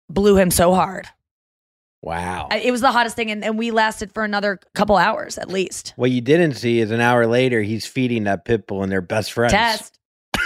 blew 0.10 0.38
him 0.38 0.50
so 0.50 0.74
hard 0.74 1.08
Wow. 2.08 2.48
It 2.52 2.72
was 2.72 2.80
the 2.80 2.92
hottest 2.92 3.18
thing 3.18 3.30
and, 3.32 3.44
and 3.44 3.58
we 3.58 3.72
lasted 3.72 4.14
for 4.14 4.24
another 4.24 4.62
couple 4.74 4.96
hours 4.96 5.38
at 5.38 5.50
least. 5.50 5.92
What 5.98 6.10
you 6.10 6.22
didn't 6.22 6.54
see 6.54 6.80
is 6.80 6.90
an 6.92 7.02
hour 7.02 7.28
later, 7.28 7.62
he's 7.62 7.86
feeding 7.86 8.24
that 8.24 8.46
pit 8.46 8.66
bull 8.66 8.82
and 8.82 8.90
they're 8.90 9.02
best 9.02 9.34
friends. 9.34 9.52
test. 9.52 10.00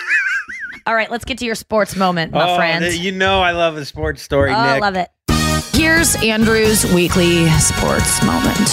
All 0.88 0.95
right 0.95 1.12
let's 1.12 1.24
get 1.24 1.38
to 1.38 1.45
your 1.45 1.53
sports 1.53 1.95
moment 1.95 2.32
my 2.32 2.49
oh, 2.49 2.55
friend. 2.55 2.84
th- 2.84 2.99
you 2.99 3.12
know 3.12 3.41
I 3.41 3.51
love 3.51 3.78
a 3.78 3.86
sports 3.86 4.24
story, 4.24 4.49
oh, 4.49 4.55
I 4.55 4.80
love 4.80 4.95
it. 4.95 5.09
Here's 5.74 6.16
andrew's 6.24 6.91
weekly 6.91 7.47
sports 7.59 8.24
moment. 8.24 8.70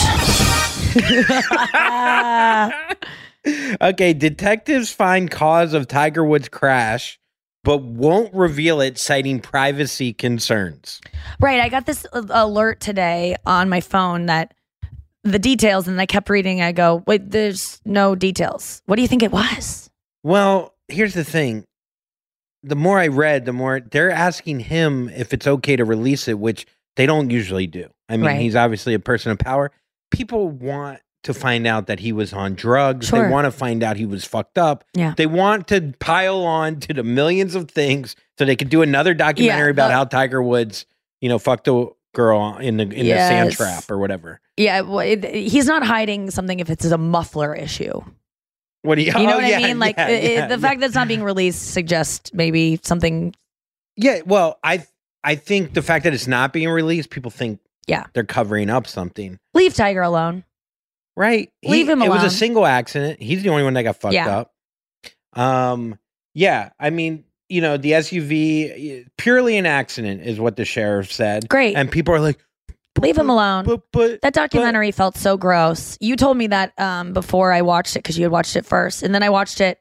Okay, 3.81 4.13
detectives 4.13 4.93
find 4.93 5.31
cause 5.31 5.73
of 5.73 5.89
Tiger 5.89 6.25
Woods 6.25 6.49
crash, 6.49 7.19
but 7.69 7.83
won't 7.83 8.33
reveal 8.33 8.81
it, 8.81 8.97
citing 8.97 9.41
privacy 9.41 10.15
concerns. 10.15 11.03
Right. 11.39 11.61
I 11.61 11.69
got 11.69 11.85
this 11.85 12.07
uh, 12.15 12.23
alert 12.31 12.81
today 12.81 13.37
on 13.45 13.69
my 13.69 13.83
phone 13.83 14.25
that 14.25 14.55
the 15.23 15.39
details, 15.39 15.87
and 15.87 16.01
I 16.01 16.07
kept 16.07 16.31
reading. 16.31 16.63
I 16.63 16.73
go, 16.73 17.05
wait, 17.07 17.31
there's 17.31 17.83
no 17.85 18.15
details. 18.15 18.81
What 18.87 18.97
do 18.97 19.03
you 19.03 19.09
think 19.09 19.23
it 19.23 19.33
was? 19.33 19.91
Well, 20.23 20.73
here's 20.89 21.13
the 21.13 21.25
thing. 21.25 21.65
The 22.63 22.75
more 22.75 22.99
I 22.99 23.09
read, 23.09 23.45
the 23.45 23.53
more 23.53 23.81
they're 23.81 24.11
asking 24.11 24.61
him 24.61 25.11
if 25.11 25.35
it's 25.35 25.47
okay 25.47 25.77
to 25.77 25.85
release 25.85 26.27
it, 26.27 26.39
which 26.39 26.65
they 26.97 27.05
don't 27.05 27.29
usually 27.31 27.67
do. 27.67 27.91
I 28.09 28.17
mean, 28.17 28.25
Right. 28.25 28.41
he's 28.41 28.57
obviously 28.57 28.95
a 28.95 28.99
person 28.99 29.31
of 29.31 29.39
power. 29.39 29.71
People 30.11 30.49
want 30.49 31.01
to 31.25 31.35
find 31.35 31.67
out 31.67 31.87
that 31.87 32.01
he 32.01 32.13
was 32.13 32.33
on 32.33 32.55
drugs. 32.55 33.09
Sure. 33.09 33.25
They 33.25 33.31
want 33.31 33.45
to 33.47 33.51
find 33.51 33.83
out 33.83 33.97
he 33.97 34.07
was 34.07 34.25
fucked 34.25 34.59
up. 34.59 34.85
Yeah. 34.95 35.15
They 35.17 35.27
want 35.27 35.69
to 35.69 35.93
pile 35.99 36.43
on 36.45 36.81
to 36.81 36.95
the 36.95 37.03
millions 37.03 37.55
of 37.55 37.71
things 37.71 38.15
so 38.39 38.45
they 38.45 38.57
could 38.57 38.71
do 38.71 38.83
another 38.83 39.15
documentary 39.15 39.71
about 39.71 39.89
the- 39.89 39.95
how 39.95 40.05
Tiger 40.05 40.43
Woods, 40.43 40.87
you 41.21 41.29
know, 41.29 41.39
fucked 41.39 41.69
a 41.69 41.89
girl 42.15 42.57
in 42.59 42.77
the 42.79 42.85
in 42.85 43.07
the 43.07 43.13
sand 43.13 43.53
trap 43.53 43.91
or 43.91 43.99
whatever. 43.99 44.41
Yeah. 44.57 44.83
Well, 44.83 45.01
it, 45.01 45.25
he's 45.25 45.67
not 45.67 45.85
hiding 45.85 46.31
something 46.31 46.61
if 46.61 46.71
it's 46.71 46.85
a 46.85 46.99
muffler 46.99 47.55
issue. 47.55 48.01
What 48.83 48.95
do 48.95 49.03
you? 49.03 49.09
You 49.09 49.27
know 49.27 49.35
oh, 49.35 49.37
what 49.39 49.47
yeah, 49.49 49.59
I 49.59 49.63
mean? 49.63 49.79
Like 49.79 49.97
yeah, 49.97 50.09
it- 50.09 50.33
yeah, 50.33 50.47
the 50.47 50.55
yeah. 50.55 50.61
fact 50.61 50.81
that 50.81 50.87
it's 50.87 50.95
not 50.95 51.09
being 51.09 51.23
released 51.23 51.73
suggests 51.73 52.33
maybe 52.33 52.79
something. 52.83 53.35
Yeah, 53.97 54.21
well, 54.25 54.59
I 54.63 54.87
I 55.25 55.35
think 55.35 55.75
the 55.75 55.83
fact 55.83 56.05
that 56.05 56.15
it's 56.15 56.29
not 56.29 56.53
being 56.53 56.69
released, 56.69 57.11
people 57.11 57.33
think 57.33 57.59
Yeah. 57.89 58.05
they're 58.15 58.23
covering 58.25 58.71
up 58.71 58.87
something. 58.87 59.39
Leave 59.53 59.75
Tiger 59.75 60.01
alone. 60.01 60.45
Right. 61.19 61.51
Leave 61.65 61.89
him 61.89 62.01
alone. 62.01 62.13
It 62.17 62.23
was 62.23 62.33
a 62.33 62.35
single 62.35 62.65
accident. 62.65 63.21
He's 63.21 63.43
the 63.43 63.49
only 63.49 63.65
one 63.65 63.75
that 63.75 63.83
got 63.83 63.97
fucked 63.97 64.15
Yeah. 64.15 64.39
up. 64.39 64.53
Um 65.35 65.99
yeah, 66.35 66.71
I 66.79 66.91
mean, 66.91 67.25
you 67.49 67.61
know, 67.61 67.77
the 67.77 67.93
SUV 67.93 69.07
purely 69.17 69.57
an 69.59 69.67
accident 69.67 70.23
is 70.23 70.39
what 70.39 70.57
the 70.57 70.65
sheriff 70.65 71.13
said. 71.13 71.49
Great. 71.49 71.75
And 71.75 71.91
people 71.91 72.15
are 72.15 72.21
like 72.21 72.39
Leave 73.01 73.19
him 73.19 73.31
alone. 73.31 73.65
But, 73.65 73.83
but 73.93 74.21
that 74.23 74.33
documentary 74.35 74.91
felt 74.91 75.17
so 75.17 75.37
gross. 75.37 75.97
You 76.01 76.17
told 76.17 76.37
me 76.37 76.49
that 76.49 76.79
um, 76.79 77.13
before 77.13 77.53
I 77.53 77.63
watched 77.63 77.97
it 77.97 78.01
because 78.01 78.19
you 78.19 78.25
had 78.25 78.33
watched 78.33 78.57
it 78.57 78.67
first, 78.67 79.03
and 79.03 79.15
then 79.15 79.23
I 79.23 79.31
watched 79.31 79.61
it, 79.61 79.81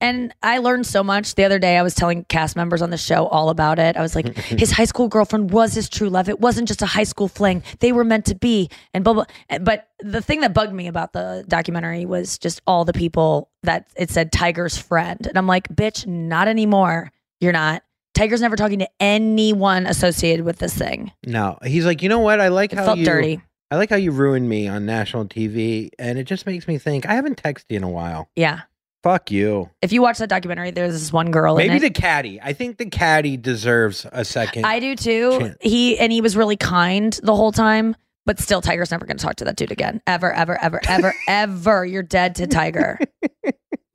and 0.00 0.34
I 0.42 0.58
learned 0.58 0.86
so 0.86 1.02
much. 1.02 1.34
The 1.34 1.44
other 1.44 1.58
day, 1.58 1.76
I 1.76 1.82
was 1.82 1.94
telling 1.94 2.24
cast 2.24 2.56
members 2.56 2.82
on 2.82 2.90
the 2.90 2.96
show 2.96 3.26
all 3.26 3.50
about 3.50 3.78
it. 3.78 3.96
I 3.96 4.00
was 4.00 4.14
like, 4.14 4.36
his 4.36 4.70
high 4.70 4.84
school 4.84 5.08
girlfriend 5.08 5.50
was 5.50 5.74
his 5.74 5.88
true 5.88 6.08
love. 6.08 6.28
It 6.28 6.40
wasn't 6.40 6.68
just 6.68 6.82
a 6.82 6.86
high 6.86 7.04
school 7.04 7.28
fling; 7.28 7.62
they 7.80 7.92
were 7.92 8.04
meant 8.04 8.26
to 8.26 8.34
be. 8.34 8.70
And 8.94 9.04
blah 9.04 9.14
blah. 9.14 9.24
But 9.60 9.88
the 10.00 10.22
thing 10.22 10.40
that 10.40 10.54
bugged 10.54 10.72
me 10.72 10.86
about 10.86 11.12
the 11.12 11.44
documentary 11.48 12.06
was 12.06 12.38
just 12.38 12.60
all 12.66 12.84
the 12.84 12.92
people 12.92 13.50
that 13.62 13.88
it 13.96 14.10
said 14.10 14.32
Tiger's 14.32 14.78
friend, 14.78 15.26
and 15.26 15.36
I'm 15.36 15.46
like, 15.46 15.68
bitch, 15.68 16.06
not 16.06 16.48
anymore. 16.48 17.10
You're 17.40 17.52
not. 17.52 17.82
Tiger's 18.14 18.40
never 18.40 18.56
talking 18.56 18.80
to 18.80 18.88
anyone 18.98 19.86
associated 19.86 20.44
with 20.44 20.58
this 20.58 20.76
thing. 20.76 21.12
No. 21.24 21.58
He's 21.64 21.86
like, 21.86 22.02
you 22.02 22.08
know 22.08 22.18
what? 22.18 22.40
I 22.40 22.48
like 22.48 22.72
It 22.72 22.78
how 22.78 22.84
felt 22.84 22.98
you 22.98 23.04
dirty. 23.04 23.40
I 23.70 23.76
like 23.76 23.88
how 23.88 23.96
you 23.96 24.10
ruined 24.10 24.48
me 24.48 24.66
on 24.66 24.84
national 24.84 25.26
TV, 25.26 25.90
and 25.98 26.18
it 26.18 26.24
just 26.24 26.44
makes 26.44 26.66
me 26.66 26.76
think 26.76 27.06
I 27.06 27.14
haven't 27.14 27.40
texted 27.40 27.66
you 27.68 27.76
in 27.76 27.84
a 27.84 27.88
while. 27.88 28.28
Yeah. 28.34 28.62
Fuck 29.02 29.30
you. 29.30 29.70
If 29.80 29.92
you 29.92 30.02
watch 30.02 30.18
that 30.18 30.28
documentary, 30.28 30.70
there's 30.72 30.92
this 30.92 31.12
one 31.12 31.30
girl 31.30 31.56
in 31.58 31.68
Maybe 31.68 31.78
the 31.78 31.90
caddy. 31.90 32.38
I 32.40 32.52
think 32.52 32.76
the 32.76 32.86
caddy 32.90 33.36
deserves 33.38 34.06
a 34.12 34.24
second. 34.24 34.66
I 34.66 34.78
do 34.78 34.94
too. 34.94 35.38
chance. 35.38 35.56
He 35.60 35.98
and 35.98 36.12
he 36.12 36.20
was 36.20 36.36
really 36.36 36.56
kind 36.56 37.18
the 37.22 37.34
whole 37.34 37.50
time, 37.52 37.96
but 38.26 38.38
still, 38.38 38.60
Tiger's 38.60 38.90
never 38.90 39.06
going 39.06 39.16
to 39.16 39.24
talk 39.24 39.36
to 39.36 39.44
that 39.46 39.56
dude 39.56 39.72
again, 39.72 40.02
ever, 40.06 40.30
ever, 40.32 40.62
ever, 40.62 40.80
ever, 40.86 41.14
ever. 41.28 41.84
You're 41.86 42.02
dead 42.02 42.34
to 42.36 42.46
Tiger. 42.46 42.98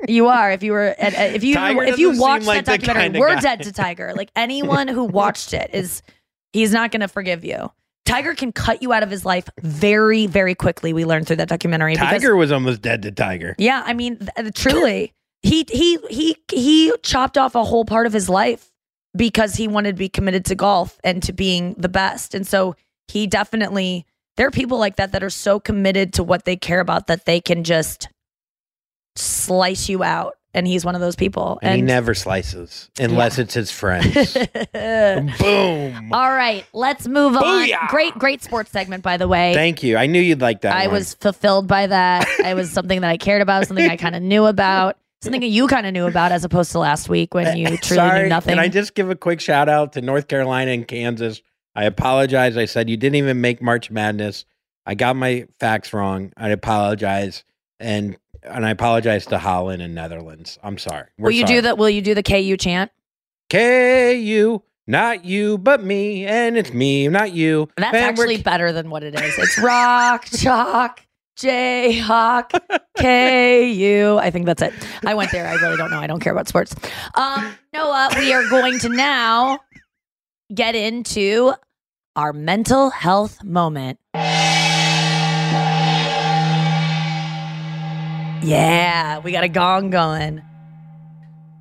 You 0.08 0.28
are. 0.28 0.51
If 0.51 0.62
you 0.64 0.72
were, 0.72 0.95
at- 0.97 1.14
uh, 1.18 1.34
if 1.36 1.43
you 1.43 1.53
Tiger 1.56 1.84
if 1.84 1.97
you 1.99 2.20
watched 2.20 2.45
like 2.47 2.66
that 2.66 2.80
documentary, 2.82 3.20
we're 3.20 3.36
guy. 3.36 3.41
dead 3.41 3.62
to 3.64 3.72
Tiger. 3.72 4.14
Like 4.16 4.30
anyone 4.36 4.88
who 4.88 5.03
watched 5.03 5.53
it 5.53 5.70
is, 5.74 6.01
he's 6.53 6.72
not 6.72 6.91
going 6.91 7.01
to 7.01 7.08
forgive 7.08 7.45
you. 7.45 7.72
Tiger 8.06 8.36
can 8.36 8.51
cut 8.51 8.82
you 8.82 8.93
out 8.93 9.03
of 9.03 9.10
his 9.10 9.26
life 9.26 9.49
very, 9.62 10.28
very 10.28 10.53
quickly. 10.56 10.93
We 10.93 11.06
learned 11.06 11.28
through 11.28 11.38
that 11.38 11.49
documentary. 11.49 11.93
because- 11.93 12.10
Tiger 12.22 12.36
was 12.36 12.51
almost 12.51 12.82
dead 12.82 13.01
to 13.03 13.12
Tiger. 13.12 13.56
yeah, 13.58 13.82
I 13.86 13.93
mean, 13.93 14.20
th- 14.38 14.53
truly, 14.53 15.14
he 15.41 15.66
he 15.70 15.97
he 16.10 16.38
he 16.51 16.93
chopped 17.03 17.38
off 17.38 17.56
a 17.56 17.64
whole 17.64 17.86
part 17.86 18.06
of 18.08 18.14
his 18.14 18.30
life 18.30 18.72
because 19.16 19.56
he 19.56 19.68
wanted 19.68 19.93
to 19.93 19.97
be 19.99 20.10
committed 20.10 20.45
to 20.45 20.56
golf 20.56 20.99
and 21.03 21.22
to 21.24 21.34
being 21.34 21.74
the 21.78 21.89
best. 21.89 22.36
And 22.36 22.45
so 22.45 22.76
he 23.08 23.28
definitely, 23.28 24.06
there 24.38 24.45
are 24.47 24.51
people 24.51 24.78
like 24.78 24.97
that 24.97 25.12
that 25.14 25.24
are 25.24 25.30
so 25.30 25.60
committed 25.60 26.14
to 26.14 26.24
what 26.24 26.45
they 26.45 26.56
care 26.58 26.80
about 26.82 27.08
that 27.08 27.26
they 27.26 27.39
can 27.39 27.64
just 27.64 28.10
slice 29.16 29.89
you 29.89 30.03
out. 30.03 30.36
And 30.56 30.66
he's 30.66 30.86
one 30.86 30.95
of 30.95 31.01
those 31.01 31.18
people. 31.18 31.60
And, 31.62 31.76
he 31.76 31.82
never 31.82 32.14
slices 32.14 32.89
unless 32.97 33.38
it's 33.38 33.53
his 33.53 33.72
friends. 33.72 34.34
Boom. 34.74 36.14
All 36.14 36.32
right, 36.32 36.66
let's 36.72 37.08
move 37.08 37.36
on. 37.36 37.70
Great, 37.89 38.14
great 38.14 38.41
sports 38.41 38.72
segment, 38.72 39.03
by 39.03 39.18
the 39.18 39.28
way. 39.28 39.53
Thank 39.53 39.84
you. 39.84 39.97
I 39.97 40.08
knew 40.08 40.22
you'd 40.22 40.39
like 40.39 40.62
that. 40.62 40.74
I 40.74 40.88
one. 40.88 40.95
was 40.95 41.14
fulfilled 41.16 41.68
by 41.68 41.88
that. 41.88 42.26
it 42.39 42.56
was 42.56 42.72
something 42.72 43.01
that 43.01 43.10
I 43.10 43.18
cared 43.18 43.41
about, 43.41 43.68
something 43.68 43.89
I 43.89 43.97
kind 43.97 44.16
of 44.16 44.24
knew 44.24 44.45
about, 44.45 44.97
something 45.22 45.41
that 45.41 45.47
you 45.47 45.68
kind 45.68 45.86
of 45.86 45.91
knew 45.91 46.08
about, 46.08 46.32
as 46.32 46.45
opposed 46.45 46.72
to 46.72 46.80
last 46.80 47.10
week 47.10 47.34
when 47.34 47.58
you 47.58 47.66
truly 47.78 47.82
Sorry, 47.82 48.24
knew 48.24 48.30
nothing. 48.30 48.53
Can 48.53 48.60
I 48.60 48.70
just 48.70 48.95
give 48.95 49.10
a 49.10 49.16
quick 49.16 49.41
shout 49.41 49.68
out 49.68 49.91
to 49.93 50.01
North 50.01 50.30
Carolina 50.30 50.72
and 50.72 50.88
Kansas? 50.88 51.41
I 51.76 51.84
apologize. 51.84 52.56
I 52.56 52.64
said 52.66 52.89
you 52.89 52.95
didn't 52.95 53.16
even 53.16 53.41
make 53.41 53.62
March 53.62 53.91
Madness. 53.91 54.45
I 54.86 54.95
got 54.95 55.18
my 55.18 55.47
facts 55.60 55.91
wrong. 55.91 56.32
I 56.38 56.49
apologize. 56.49 57.43
And 57.80 58.18
and 58.48 58.66
I 58.66 58.70
apologize 58.72 59.26
to 59.28 59.38
Holland 59.38 59.82
and 59.82 59.93
Netherlands. 59.96 60.58
I'm 60.64 60.78
sorry. 60.78 61.08
We're 61.18 61.26
will 61.26 61.32
you 61.32 61.48
sorry. 61.48 61.56
do 61.56 61.62
the 61.62 61.76
Will 61.76 61.89
you 61.89 62.02
do 62.02 62.14
the 62.16 62.24
KU 62.24 62.58
chant? 62.58 62.91
KU, 63.50 64.62
not 64.88 65.26
you, 65.26 65.58
but 65.58 65.84
me, 65.84 66.26
and 66.26 66.58
it's 66.58 66.74
me, 66.74 67.08
not 67.08 67.32
you. 67.32 67.70
That's 67.78 67.93
And 67.93 68.04
actually 68.06 68.38
better 68.41 68.72
than 68.72 68.89
what 68.89 69.04
it 69.04 69.14
is. 69.20 69.38
It's 69.38 69.58
rock, 69.60 70.26
chalk, 70.38 71.02
Jayhawk, 71.38 72.52
KU. 72.98 74.18
I 74.20 74.32
think 74.32 74.46
that's 74.46 74.62
it. 74.62 74.74
I 75.06 75.14
went 75.14 75.32
there. 75.32 75.48
I 75.48 75.54
really 75.56 75.78
don't 75.78 75.91
know. 75.91 76.00
I 76.00 76.08
don't 76.08 76.20
care 76.22 76.34
about 76.34 76.48
sports. 76.48 76.76
Um, 77.16 77.54
Noah, 77.74 78.10
we 78.18 78.34
are 78.34 78.48
going 78.50 78.80
to 78.80 78.89
now 78.89 79.60
get 80.54 80.76
into 80.76 81.54
our 82.16 82.32
mental 82.34 82.89
health 82.89 83.43
moment. 83.43 84.00
Yeah, 88.48 89.20
we 89.20 89.32
got 89.32 89.43
a 89.43 89.48
gong 89.50 89.89
going. 89.89 90.41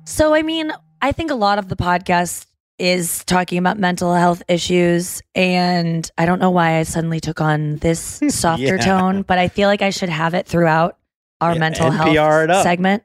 So, 0.05 0.33
I 0.33 0.41
mean, 0.43 0.71
I 1.01 1.11
think 1.11 1.31
a 1.31 1.35
lot 1.35 1.57
of 1.59 1.67
the 1.69 1.75
podcast 1.75 2.45
is 2.77 3.23
talking 3.25 3.57
about 3.57 3.79
mental 3.79 4.13
health 4.13 4.43
issues. 4.47 5.21
And 5.33 6.09
I 6.17 6.25
don't 6.25 6.39
know 6.39 6.51
why 6.51 6.77
I 6.77 6.83
suddenly 6.83 7.19
took 7.19 7.41
on 7.41 7.77
this 7.77 8.21
softer 8.29 8.75
Yeah. 8.75 8.77
tone, 8.99 9.21
but 9.23 9.37
I 9.37 9.47
feel 9.47 9.67
like 9.69 9.81
I 9.81 9.89
should 9.89 10.09
have 10.09 10.33
it 10.33 10.45
throughout 10.45 10.97
our 11.41 11.53
Yeah, 11.53 11.59
mental 11.59 11.89
NPR 11.91 12.47
health 12.49 12.63
segment. 12.63 13.03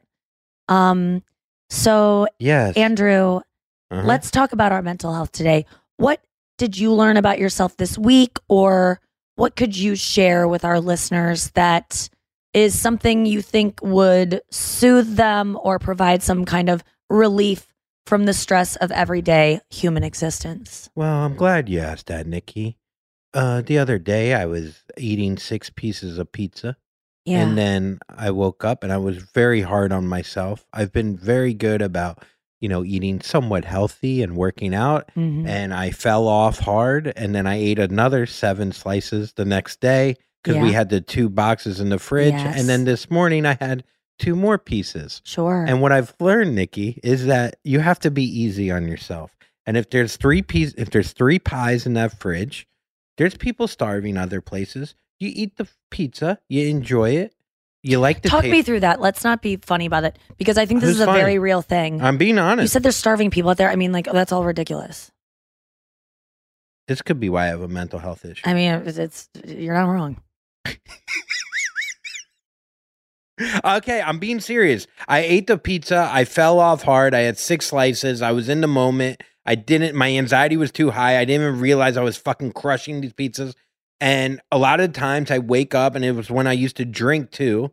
Um, 0.67 1.23
so, 1.69 2.27
Yes. 2.39 2.75
Andrew, 2.77 3.41
Uh-huh. 3.89 4.01
let's 4.05 4.29
talk 4.31 4.51
about 4.53 4.71
our 4.71 4.81
mental 4.81 5.13
health 5.13 5.31
today. 5.31 5.65
What 5.97 6.21
did 6.57 6.77
you 6.77 6.93
learn 6.93 7.17
about 7.17 7.39
yourself 7.39 7.75
this 7.77 7.97
week, 7.97 8.37
or 8.47 8.99
what 9.35 9.55
could 9.55 9.75
you 9.75 9.95
share 9.95 10.47
with 10.47 10.63
our 10.63 10.79
listeners 10.79 11.49
that 11.51 12.09
is 12.53 12.79
something 12.79 13.25
you 13.25 13.41
think 13.41 13.79
would 13.81 14.41
soothe 14.49 15.15
them 15.15 15.57
or 15.61 15.79
provide 15.79 16.21
some 16.21 16.45
kind 16.45 16.69
of 16.69 16.83
relief 17.09 17.67
from 18.05 18.25
the 18.25 18.33
stress 18.33 18.75
of 18.77 18.91
everyday 18.91 19.59
human 19.69 20.03
existence? 20.03 20.89
Well, 20.95 21.23
I'm 21.23 21.35
glad 21.35 21.69
you 21.69 21.79
asked 21.79 22.07
that, 22.07 22.27
Nikki. 22.27 22.77
Uh, 23.33 23.61
the 23.61 23.77
other 23.77 23.97
day, 23.97 24.33
I 24.33 24.45
was 24.45 24.83
eating 24.97 25.37
six 25.37 25.69
pieces 25.69 26.17
of 26.17 26.31
pizza. 26.31 26.75
Yeah. 27.25 27.41
And 27.43 27.57
then 27.57 27.99
I 28.09 28.31
woke 28.31 28.65
up 28.65 28.83
and 28.83 28.91
I 28.91 28.97
was 28.97 29.17
very 29.17 29.61
hard 29.61 29.91
on 29.93 30.07
myself. 30.07 30.65
I've 30.73 30.91
been 30.91 31.15
very 31.15 31.53
good 31.53 31.81
about, 31.81 32.23
you 32.59 32.67
know, 32.67 32.83
eating 32.83 33.21
somewhat 33.21 33.63
healthy 33.63 34.23
and 34.23 34.35
working 34.35 34.73
out. 34.73 35.09
Mhm. 35.15 35.47
And 35.47 35.73
I 35.73 35.91
fell 35.91 36.27
off 36.27 36.59
hard. 36.59 37.13
And 37.15 37.33
then 37.35 37.45
I 37.45 37.55
ate 37.55 37.77
another 37.79 38.25
seven 38.25 38.71
slices 38.71 39.33
the 39.33 39.45
next 39.45 39.79
day 39.79 40.15
because 40.43 40.61
we 40.61 40.71
had 40.71 40.89
the 40.89 41.01
two 41.01 41.29
boxes 41.29 41.79
in 41.79 41.89
the 41.89 41.99
fridge. 41.99 42.33
Yes. 42.33 42.59
And 42.59 42.67
then 42.67 42.85
this 42.85 43.09
morning, 43.11 43.45
I 43.45 43.57
had 43.59 43.83
two 44.19 44.35
more 44.35 44.57
pieces. 44.57 45.21
Sure. 45.23 45.65
And 45.67 45.81
what 45.81 45.91
I've 45.91 46.13
learned, 46.19 46.55
Nikki, 46.55 46.99
is 47.03 47.25
that 47.27 47.57
you 47.63 47.79
have 47.79 47.99
to 48.01 48.11
be 48.11 48.23
easy 48.23 48.71
on 48.71 48.87
yourself. 48.87 49.35
And 49.65 49.77
if 49.77 49.89
there's 49.89 50.17
three 50.17 50.41
piece, 50.41 50.73
if 50.77 50.89
there's 50.89 51.13
three 51.13 51.39
pies 51.39 51.85
in 51.85 51.93
that 51.93 52.19
fridge, 52.19 52.67
there's 53.17 53.35
people 53.35 53.67
starving 53.67 54.17
other 54.17 54.41
places. 54.41 54.95
You 55.19 55.31
eat 55.33 55.57
the 55.57 55.67
pizza, 55.91 56.39
you 56.49 56.67
enjoy 56.67 57.11
it, 57.11 57.35
you 57.83 57.99
like 57.99 58.21
the 58.23 58.29
Talk 58.29 58.41
taste. 58.41 58.51
me 58.51 58.61
through 58.63 58.79
that. 58.81 58.99
Let's 58.99 59.23
not 59.23 59.41
be 59.41 59.57
funny 59.57 59.85
about 59.85 60.03
it 60.03 60.17
because 60.37 60.57
I 60.57 60.65
think 60.65 60.81
this 60.81 60.89
is 60.89 60.99
a 60.99 61.05
very 61.05 61.37
real 61.39 61.61
thing. 61.61 62.01
I'm 62.01 62.17
being 62.17 62.39
honest. 62.39 62.63
you 62.63 62.67
said 62.67 62.81
there's 62.83 62.95
starving 62.95 63.29
people 63.29 63.51
out 63.51 63.57
there. 63.57 63.69
I 63.69 63.75
mean, 63.75 63.91
like, 63.91 64.07
oh, 64.07 64.13
that's 64.13 64.31
all 64.31 64.43
ridiculous. 64.43 65.11
this 66.87 67.01
could 67.01 67.19
be 67.19 67.29
why 67.29 67.45
I 67.45 67.47
have 67.47 67.61
a 67.61 67.67
mental 67.67 67.99
health 67.99 68.25
issue. 68.25 68.41
I 68.45 68.53
mean, 68.53 68.71
it's, 68.85 68.97
it's 68.97 69.29
you're 69.45 69.73
not 69.75 69.85
wrong. 69.87 70.21
Okay, 73.63 74.01
I'm 74.01 74.19
being 74.19 74.39
serious. 74.39 74.87
I 75.07 75.19
ate 75.19 75.47
the 75.47 75.57
pizza. 75.57 76.09
I 76.11 76.25
fell 76.25 76.59
off 76.59 76.83
hard. 76.83 77.13
I 77.13 77.19
had 77.19 77.37
six 77.37 77.67
slices. 77.67 78.21
I 78.21 78.31
was 78.31 78.49
in 78.49 78.61
the 78.61 78.67
moment. 78.67 79.23
I 79.45 79.55
didn't, 79.55 79.95
my 79.95 80.15
anxiety 80.15 80.57
was 80.57 80.71
too 80.71 80.91
high. 80.91 81.17
I 81.17 81.25
didn't 81.25 81.47
even 81.47 81.59
realize 81.59 81.97
I 81.97 82.03
was 82.03 82.17
fucking 82.17 82.53
crushing 82.53 83.01
these 83.01 83.13
pizzas. 83.13 83.55
And 83.99 84.41
a 84.51 84.57
lot 84.57 84.79
of 84.79 84.93
times 84.93 85.31
I 85.31 85.39
wake 85.39 85.75
up 85.75 85.95
and 85.95 86.03
it 86.05 86.11
was 86.13 86.29
when 86.29 86.47
I 86.47 86.53
used 86.53 86.77
to 86.77 86.85
drink 86.85 87.31
too. 87.31 87.71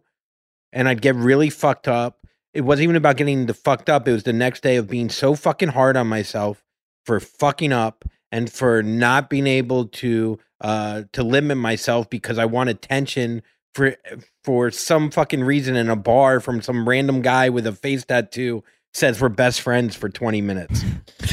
And 0.72 0.88
I'd 0.88 1.02
get 1.02 1.14
really 1.14 1.50
fucked 1.50 1.88
up. 1.88 2.26
It 2.52 2.62
wasn't 2.62 2.84
even 2.84 2.96
about 2.96 3.16
getting 3.16 3.46
the 3.46 3.54
fucked 3.54 3.88
up. 3.88 4.08
It 4.08 4.12
was 4.12 4.24
the 4.24 4.32
next 4.32 4.62
day 4.62 4.76
of 4.76 4.88
being 4.88 5.08
so 5.10 5.34
fucking 5.34 5.70
hard 5.70 5.96
on 5.96 6.06
myself 6.06 6.62
for 7.04 7.20
fucking 7.20 7.72
up 7.72 8.04
and 8.30 8.50
for 8.52 8.82
not 8.82 9.30
being 9.30 9.46
able 9.46 9.86
to 9.86 10.38
uh 10.60 11.02
to 11.12 11.22
limit 11.22 11.58
myself 11.58 12.10
because 12.10 12.38
I 12.38 12.44
want 12.44 12.70
attention 12.70 13.42
for 13.74 13.96
for 14.44 14.70
some 14.70 15.10
fucking 15.10 15.44
reason 15.44 15.76
in 15.76 15.88
a 15.88 15.96
bar 15.96 16.40
from 16.40 16.62
some 16.62 16.88
random 16.88 17.22
guy 17.22 17.48
with 17.48 17.66
a 17.66 17.72
face 17.72 18.04
tattoo 18.04 18.64
says 18.94 19.20
we're 19.20 19.28
best 19.28 19.60
friends 19.60 19.94
for 19.94 20.08
20 20.08 20.40
minutes. 20.40 20.84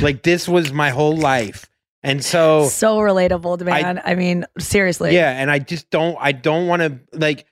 like 0.01 0.23
this 0.23 0.47
was 0.47 0.71
my 0.71 0.89
whole 0.89 1.15
life. 1.15 1.69
And 2.03 2.23
so 2.23 2.67
so 2.67 2.97
relatable, 2.97 3.59
man. 3.61 3.99
I, 4.05 4.13
mean, 4.13 4.45
seriously. 4.59 5.15
yeah, 5.15 5.31
and 5.31 5.49
I 5.49 5.57
just 5.57 5.89
don't 5.89 6.15
I 6.19 6.33
don't 6.33 6.67
want 6.67 6.83
to 6.83 6.99
like 7.13 7.47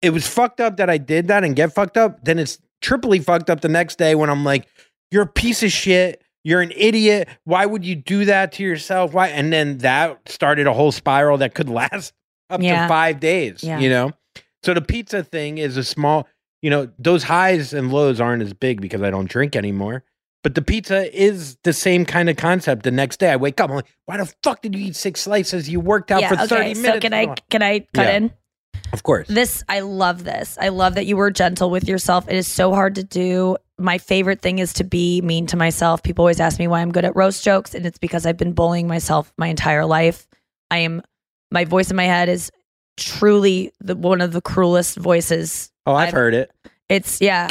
it 0.00 0.10
was 0.10 0.28
fucked 0.28 0.60
up 0.60 0.76
that 0.76 0.88
I 0.88 0.96
did 0.96 1.28
that 1.28 1.42
and 1.42 1.56
get 1.56 1.74
fucked 1.74 1.96
up. 1.96 2.24
Then 2.24 2.38
it's 2.38 2.60
triply 2.80 3.18
fucked 3.18 3.50
up 3.50 3.60
the 3.60 3.68
next 3.68 3.98
day 3.98 4.14
when 4.14 4.30
I'm 4.30 4.44
like, 4.44 4.68
you're 5.10 5.24
a 5.24 5.26
piece 5.26 5.64
of 5.64 5.72
shit. 5.72 6.22
You're 6.44 6.60
an 6.62 6.72
idiot. 6.76 7.28
Why 7.44 7.66
would 7.66 7.84
you 7.84 7.94
do 7.96 8.24
that 8.24 8.52
to 8.52 8.62
yourself? 8.62 9.12
Why? 9.12 9.28
And 9.28 9.52
then 9.52 9.78
that 9.78 10.28
started 10.28 10.66
a 10.66 10.72
whole 10.72 10.92
spiral 10.92 11.38
that 11.38 11.54
could 11.54 11.68
last 11.80 12.12
up 12.48 12.62
Yeah. 12.62 12.82
to 12.82 12.88
five 12.88 13.20
days, 13.20 13.62
Yeah. 13.62 13.78
you 13.78 13.90
know? 13.90 14.12
So 14.62 14.74
the 14.74 14.82
pizza 14.82 15.22
thing 15.22 15.58
is 15.58 15.76
a 15.76 15.84
small, 15.84 16.26
you 16.62 16.70
know, 16.70 16.90
those 16.98 17.22
highs 17.24 17.72
and 17.72 17.92
lows 17.92 18.20
aren't 18.20 18.42
as 18.42 18.52
big 18.52 18.80
because 18.80 19.02
I 19.02 19.10
don't 19.10 19.28
drink 19.28 19.56
anymore. 19.56 20.02
But 20.42 20.54
the 20.54 20.62
pizza 20.62 21.14
is 21.18 21.56
the 21.64 21.72
same 21.74 22.06
kind 22.06 22.30
of 22.30 22.36
concept. 22.38 22.82
The 22.84 22.90
next 22.90 23.18
day 23.20 23.30
I 23.30 23.36
wake 23.36 23.60
up, 23.60 23.68
I'm 23.68 23.76
like, 23.76 23.86
why 24.06 24.16
the 24.16 24.32
fuck 24.42 24.62
did 24.62 24.74
you 24.74 24.86
eat 24.86 24.96
six 24.96 25.20
slices? 25.20 25.68
You 25.68 25.80
worked 25.80 26.10
out 26.10 26.22
Yeah, 26.22 26.28
for 26.28 26.34
okay. 26.36 26.46
30 26.46 26.64
minutes. 26.80 26.80
So 26.82 27.00
can 27.00 27.12
I 27.12 27.34
can 27.50 27.62
I 27.62 27.80
cut 27.92 28.06
Yeah. 28.06 28.16
in? 28.16 28.32
Of 28.94 29.02
course. 29.02 29.28
This 29.28 29.62
I 29.68 29.80
love 29.80 30.24
this. 30.24 30.56
I 30.60 30.68
love 30.70 30.94
that 30.94 31.04
you 31.04 31.16
were 31.18 31.30
gentle 31.30 31.68
with 31.70 31.86
yourself. 31.86 32.26
It 32.28 32.36
is 32.36 32.46
so 32.48 32.72
hard 32.74 32.94
to 32.94 33.04
do. 33.04 33.56
My 33.80 33.98
favorite 33.98 34.40
thing 34.42 34.58
is 34.58 34.72
to 34.74 34.84
be 34.84 35.20
mean 35.22 35.46
to 35.46 35.56
myself. 35.56 36.02
People 36.02 36.22
always 36.22 36.40
ask 36.40 36.58
me 36.58 36.68
why 36.68 36.80
I'm 36.80 36.92
good 36.92 37.04
at 37.04 37.16
roast 37.16 37.42
jokes, 37.42 37.74
and 37.74 37.86
it's 37.86 37.98
because 37.98 38.26
I've 38.26 38.36
been 38.36 38.52
bullying 38.52 38.86
myself 38.86 39.32
my 39.36 39.48
entire 39.48 39.86
life. 39.86 40.26
I 40.70 40.78
am 40.78 41.02
my 41.50 41.64
voice 41.64 41.90
in 41.90 41.96
my 41.96 42.04
head 42.04 42.28
is 42.28 42.50
truly 42.96 43.72
the 43.80 43.96
one 43.96 44.20
of 44.20 44.32
the 44.32 44.40
cruelest 44.40 44.96
voices. 44.96 45.72
Oh, 45.86 45.94
I've 45.94 46.12
heard 46.12 46.34
it. 46.34 46.50
It's 46.88 47.20
yeah. 47.20 47.48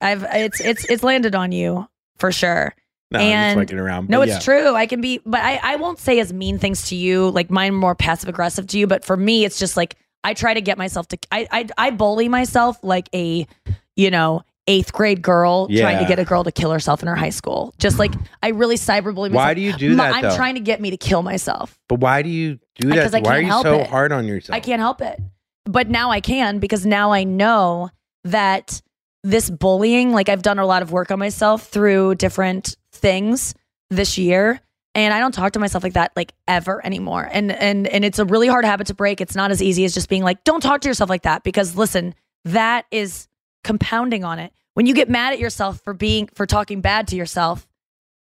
I've 0.00 0.24
it's 0.30 0.60
it's 0.60 0.84
it's 0.84 1.02
landed 1.02 1.34
on 1.34 1.52
you 1.52 1.88
for 2.16 2.32
sure. 2.32 2.74
No, 3.10 3.20
I'm 3.20 3.58
just 3.58 3.70
and 3.72 3.80
around, 3.80 4.08
No, 4.08 4.22
it's 4.22 4.32
yeah. 4.32 4.38
true. 4.40 4.74
I 4.74 4.86
can 4.86 5.00
be, 5.00 5.20
but 5.24 5.40
I, 5.40 5.60
I 5.62 5.76
won't 5.76 5.98
say 6.00 6.18
as 6.18 6.32
mean 6.32 6.58
things 6.58 6.88
to 6.88 6.96
you. 6.96 7.30
Like 7.30 7.48
mine 7.48 7.74
more 7.74 7.94
passive 7.94 8.28
aggressive 8.28 8.66
to 8.68 8.78
you. 8.78 8.86
But 8.86 9.04
for 9.04 9.16
me, 9.16 9.44
it's 9.44 9.58
just 9.58 9.76
like 9.76 9.96
I 10.24 10.34
try 10.34 10.54
to 10.54 10.60
get 10.60 10.78
myself 10.78 11.08
to. 11.08 11.18
I 11.30 11.46
I, 11.50 11.68
I 11.78 11.90
bully 11.90 12.28
myself 12.28 12.78
like 12.82 13.08
a, 13.14 13.46
you 13.94 14.10
know, 14.10 14.42
eighth 14.66 14.92
grade 14.92 15.22
girl 15.22 15.68
trying 15.68 15.98
to 15.98 16.06
get 16.06 16.18
a 16.18 16.24
girl 16.24 16.44
to 16.44 16.52
kill 16.52 16.70
herself 16.70 17.02
in 17.02 17.08
her 17.08 17.14
high 17.14 17.30
school. 17.30 17.74
Just 17.78 17.98
like 17.98 18.12
I 18.42 18.48
really 18.48 18.76
cyberbully 18.76 19.30
myself. 19.30 19.34
Why 19.34 19.54
do 19.54 19.60
you 19.60 19.72
do 19.74 19.94
that, 19.96 20.24
I'm 20.24 20.36
trying 20.36 20.54
to 20.54 20.60
get 20.60 20.80
me 20.80 20.90
to 20.90 20.96
kill 20.96 21.22
myself. 21.22 21.78
But 21.88 22.00
why 22.00 22.22
do 22.22 22.30
you 22.30 22.58
do 22.76 22.88
that? 22.88 22.94
Because 22.94 23.14
I 23.14 23.20
why 23.20 23.36
are 23.36 23.40
you 23.40 23.46
help 23.46 23.64
so 23.64 23.80
it. 23.80 23.86
hard 23.86 24.12
on 24.12 24.26
yourself? 24.26 24.56
I 24.56 24.60
can't 24.60 24.80
help 24.80 25.00
it. 25.00 25.20
But 25.64 25.88
now 25.88 26.10
I 26.10 26.20
can 26.20 26.58
because 26.58 26.84
now 26.84 27.12
I 27.12 27.24
know 27.24 27.90
that 28.24 28.82
this 29.22 29.48
bullying, 29.50 30.12
like 30.12 30.28
I've 30.28 30.42
done 30.42 30.58
a 30.58 30.66
lot 30.66 30.82
of 30.82 30.92
work 30.92 31.10
on 31.10 31.18
myself 31.18 31.68
through 31.68 32.16
different 32.16 32.76
things 32.92 33.54
this 33.90 34.18
year. 34.18 34.60
And 34.94 35.12
I 35.12 35.18
don't 35.18 35.32
talk 35.32 35.54
to 35.54 35.58
myself 35.58 35.82
like 35.82 35.94
that 35.94 36.12
like 36.14 36.32
ever 36.46 36.84
anymore. 36.86 37.28
And 37.32 37.50
and 37.50 37.88
and 37.88 38.04
it's 38.04 38.18
a 38.18 38.24
really 38.24 38.46
hard 38.46 38.64
habit 38.64 38.86
to 38.88 38.94
break. 38.94 39.20
It's 39.20 39.34
not 39.34 39.50
as 39.50 39.62
easy 39.62 39.84
as 39.84 39.92
just 39.92 40.08
being 40.08 40.22
like, 40.22 40.44
don't 40.44 40.60
talk 40.60 40.82
to 40.82 40.88
yourself 40.88 41.10
like 41.10 41.22
that. 41.22 41.42
Because 41.42 41.74
listen, 41.74 42.14
that 42.44 42.84
is 42.90 43.26
compounding 43.64 44.22
on 44.22 44.38
it. 44.38 44.52
When 44.74 44.86
you 44.86 44.94
get 44.94 45.08
mad 45.08 45.32
at 45.32 45.40
yourself 45.40 45.80
for 45.82 45.94
being 45.94 46.28
for 46.34 46.46
talking 46.46 46.80
bad 46.80 47.08
to 47.08 47.16
yourself, 47.16 47.66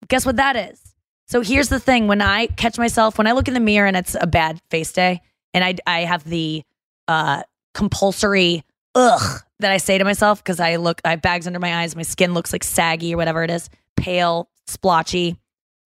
Guess 0.07 0.25
what 0.25 0.37
that 0.37 0.57
is? 0.57 0.81
So 1.27 1.41
here's 1.41 1.69
the 1.69 1.81
thing: 1.81 2.07
when 2.07 2.23
I 2.23 2.47
catch 2.47 2.79
myself, 2.79 3.19
when 3.19 3.27
I 3.27 3.33
look 3.33 3.49
in 3.49 3.55
the 3.55 3.61
mirror 3.61 3.87
and 3.87 3.97
it's 3.97 4.17
a 4.19 4.27
bad 4.27 4.61
face 4.71 4.93
day, 4.93 5.21
and 5.53 5.65
I 5.65 5.77
I 5.87 6.01
have 6.01 6.25
the 6.25 6.63
uh, 7.09 7.43
compulsory 7.75 8.65
ugh 8.95 9.43
that 9.61 9.73
I 9.73 9.79
say 9.79 9.99
to 9.99 10.05
myself 10.05 10.43
because 10.43 10.61
I 10.61 10.77
look, 10.77 11.01
I 11.05 11.11
have 11.11 11.23
bags 11.23 11.47
under 11.47 11.59
my 11.59 11.83
eyes, 11.83 11.97
my 11.97 12.03
skin 12.03 12.33
looks 12.33 12.53
like 12.53 12.65
saggy 12.65 13.15
or 13.15 13.17
whatever 13.17 13.43
it 13.43 13.51
is, 13.51 13.69
pale, 13.97 14.49
splotchy. 14.67 15.37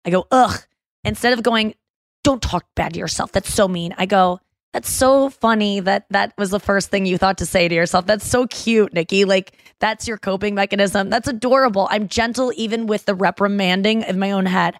I 0.04 0.10
go 0.10 0.26
ugh 0.30 0.58
instead 1.04 1.32
of 1.32 1.42
going, 1.42 1.74
don't 2.22 2.40
talk 2.40 2.64
bad 2.74 2.94
to 2.94 2.98
yourself. 2.98 3.32
That's 3.32 3.52
so 3.52 3.66
mean. 3.66 3.94
I 3.98 4.06
go, 4.06 4.40
that's 4.76 4.90
so 4.90 5.30
funny 5.30 5.80
that 5.80 6.04
that 6.10 6.34
was 6.36 6.50
the 6.50 6.60
first 6.60 6.90
thing 6.90 7.06
you 7.06 7.16
thought 7.16 7.38
to 7.38 7.46
say 7.46 7.66
to 7.66 7.74
yourself. 7.74 8.04
That's 8.04 8.26
so 8.26 8.46
cute, 8.46 8.92
Nikki. 8.92 9.24
Like 9.24 9.52
that's 9.78 10.06
your 10.06 10.18
coping 10.18 10.54
mechanism. 10.54 11.08
That's 11.08 11.26
adorable. 11.26 11.88
I'm 11.90 12.08
gentle 12.08 12.52
even 12.56 12.86
with 12.86 13.06
the 13.06 13.14
reprimanding 13.14 14.02
in 14.02 14.18
my 14.18 14.32
own 14.32 14.44
head. 14.44 14.78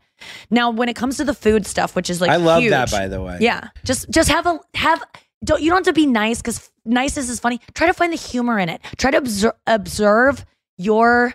Now, 0.51 0.69
when 0.69 0.91
it 0.91 0.97
comes 0.97 1.17
to 1.17 1.25
the 1.25 1.33
food 1.33 1.67
stuff, 1.67 1.97
which 1.97 2.11
is 2.11 2.21
like 2.21 2.29
I 2.29 2.37
love 2.37 2.61
huge, 2.61 2.73
that, 2.73 2.91
by 2.91 3.09
the 3.09 3.23
way. 3.23 3.39
Yeah, 3.41 3.69
just 3.87 4.11
just 4.11 4.29
have 4.29 4.45
a 4.45 4.61
have. 4.75 5.03
Don't 5.43 5.63
you 5.63 5.71
don't 5.71 5.79
have 5.79 5.95
to 5.95 5.99
be 5.99 6.05
nice 6.05 6.43
because 6.43 6.71
niceness 6.85 7.31
is 7.31 7.41
funny. 7.41 7.63
Try 7.73 7.87
to 7.87 7.95
find 7.95 8.13
the 8.13 8.19
humor 8.19 8.59
in 8.59 8.69
it. 8.69 8.83
Try 8.99 9.13
to 9.13 9.17
observe, 9.17 9.55
observe 9.67 10.45
your 10.77 11.33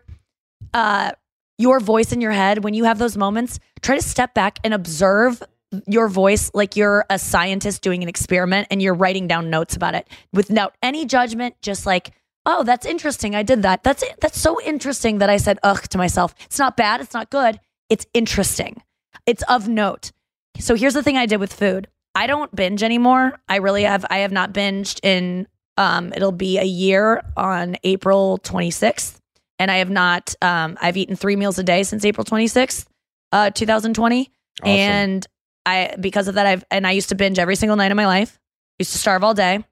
uh 0.76 1.14
your 1.58 1.80
voice 1.80 2.12
in 2.12 2.22
your 2.22 2.32
head 2.32 2.64
when 2.64 2.76
you 2.76 2.84
have 2.84 3.00
those 3.00 3.18
moments. 3.18 3.60
Try 3.82 3.96
to 3.96 4.04
step 4.04 4.36
back 4.36 4.60
and 4.64 4.72
observe 4.72 5.42
your 5.88 6.08
voice 6.08 6.52
like 6.54 6.76
you're 6.76 7.06
a 7.10 7.18
scientist 7.18 7.82
doing 7.82 8.04
an 8.04 8.10
experiment 8.10 8.68
and 8.72 8.82
you're 8.82 8.94
writing 8.94 9.28
down 9.28 9.50
notes 9.50 9.76
about 9.76 9.96
it 9.96 10.08
without 10.34 10.76
any 10.82 11.06
judgment. 11.06 11.56
Just 11.62 11.86
like, 11.86 12.12
oh, 12.46 12.64
that's 12.64 12.86
interesting. 12.86 13.36
I 13.36 13.44
did 13.44 13.64
that. 13.64 13.84
That's 13.84 14.04
it. 14.04 14.16
That's 14.20 14.40
so 14.40 14.62
interesting 14.62 15.20
that 15.20 15.30
I 15.30 15.38
said 15.38 15.60
ugh 15.64 15.82
to 15.90 15.98
myself. 15.98 16.36
It's 16.46 16.60
not 16.60 16.78
bad. 16.78 17.02
It's 17.02 17.14
not 17.14 17.30
good. 17.30 17.60
It's 17.90 18.06
interesting. 18.14 18.82
It's 19.26 19.44
of 19.44 19.68
note. 19.68 20.12
So 20.60 20.76
here's 20.76 20.94
the 20.94 21.04
thing 21.04 21.18
I 21.18 21.26
did 21.26 21.40
with 21.40 21.54
food. 21.54 21.88
I 22.16 22.28
don't 22.28 22.54
binge 22.54 22.84
anymore. 22.84 23.40
I 23.48 23.58
really 23.58 23.84
have 23.84 24.06
I 24.10 24.20
have 24.20 24.32
not 24.32 24.54
binged 24.54 25.00
in 25.04 25.48
um 25.78 26.12
it'll 26.14 26.34
be 26.34 26.58
a 26.58 26.66
year 26.66 27.22
on 27.38 27.78
April 27.84 28.40
26th 28.44 29.18
and 29.60 29.72
I 29.72 29.78
have 29.78 29.90
not 29.90 30.36
um 30.42 30.78
I've 30.82 30.98
eaten 30.98 31.16
3 31.16 31.38
meals 31.38 31.58
a 31.60 31.64
day 31.64 31.84
since 31.84 32.04
April 32.04 32.26
26th, 32.26 32.86
uh 33.32 33.52
2020 33.52 34.30
and 34.66 35.26
I 35.66 35.96
because 36.00 36.28
of 36.28 36.36
that 36.36 36.46
I've 36.46 36.64
and 36.72 36.88
I 36.88 36.92
used 36.92 37.10
to 37.10 37.16
binge 37.16 37.40
every 37.40 37.56
single 37.56 37.76
night 37.76 37.92
of 37.92 37.96
my 37.96 38.08
life. 38.08 38.40
Used 38.80 38.94
to 38.94 38.98
starve 38.98 39.24
all 39.24 39.34
day 39.34 39.64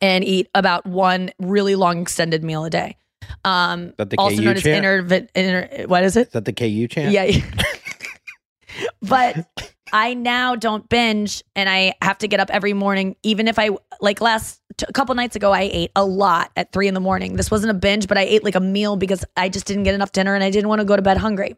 and 0.00 0.24
eat 0.24 0.48
about 0.54 0.86
one 0.86 1.30
really 1.38 1.74
long 1.74 2.02
extended 2.02 2.42
meal 2.42 2.64
a 2.64 2.70
day. 2.70 2.96
Um 3.44 3.94
that 3.96 4.10
the 4.10 4.16
also 4.18 4.36
KU 4.36 4.42
known 4.42 4.56
as 4.56 4.62
chant? 4.62 4.84
inter, 4.84 5.28
inter 5.34 5.86
what 5.86 6.04
is 6.04 6.16
it? 6.16 6.28
Is 6.28 6.32
that 6.32 6.44
the 6.44 6.52
KU 6.52 6.88
chant? 6.88 7.12
Yeah. 7.12 7.40
but 9.02 9.46
I 9.92 10.14
now 10.14 10.56
don't 10.56 10.88
binge 10.88 11.44
and 11.54 11.68
I 11.68 11.94
have 12.02 12.18
to 12.18 12.28
get 12.28 12.40
up 12.40 12.50
every 12.50 12.72
morning, 12.72 13.14
even 13.22 13.46
if 13.46 13.58
I 13.58 13.70
like 14.00 14.20
last 14.20 14.60
t- 14.76 14.86
a 14.88 14.92
couple 14.92 15.14
nights 15.14 15.36
ago, 15.36 15.52
I 15.52 15.70
ate 15.72 15.92
a 15.94 16.04
lot 16.04 16.50
at 16.56 16.72
three 16.72 16.88
in 16.88 16.94
the 16.94 17.00
morning. 17.00 17.36
This 17.36 17.48
wasn't 17.48 17.70
a 17.70 17.74
binge, 17.74 18.08
but 18.08 18.18
I 18.18 18.22
ate 18.22 18.42
like 18.42 18.56
a 18.56 18.60
meal 18.60 18.96
because 18.96 19.24
I 19.36 19.48
just 19.48 19.66
didn't 19.66 19.84
get 19.84 19.94
enough 19.94 20.10
dinner 20.10 20.34
and 20.34 20.42
I 20.42 20.50
didn't 20.50 20.68
want 20.68 20.80
to 20.80 20.84
go 20.84 20.96
to 20.96 21.02
bed 21.02 21.18
hungry. 21.18 21.56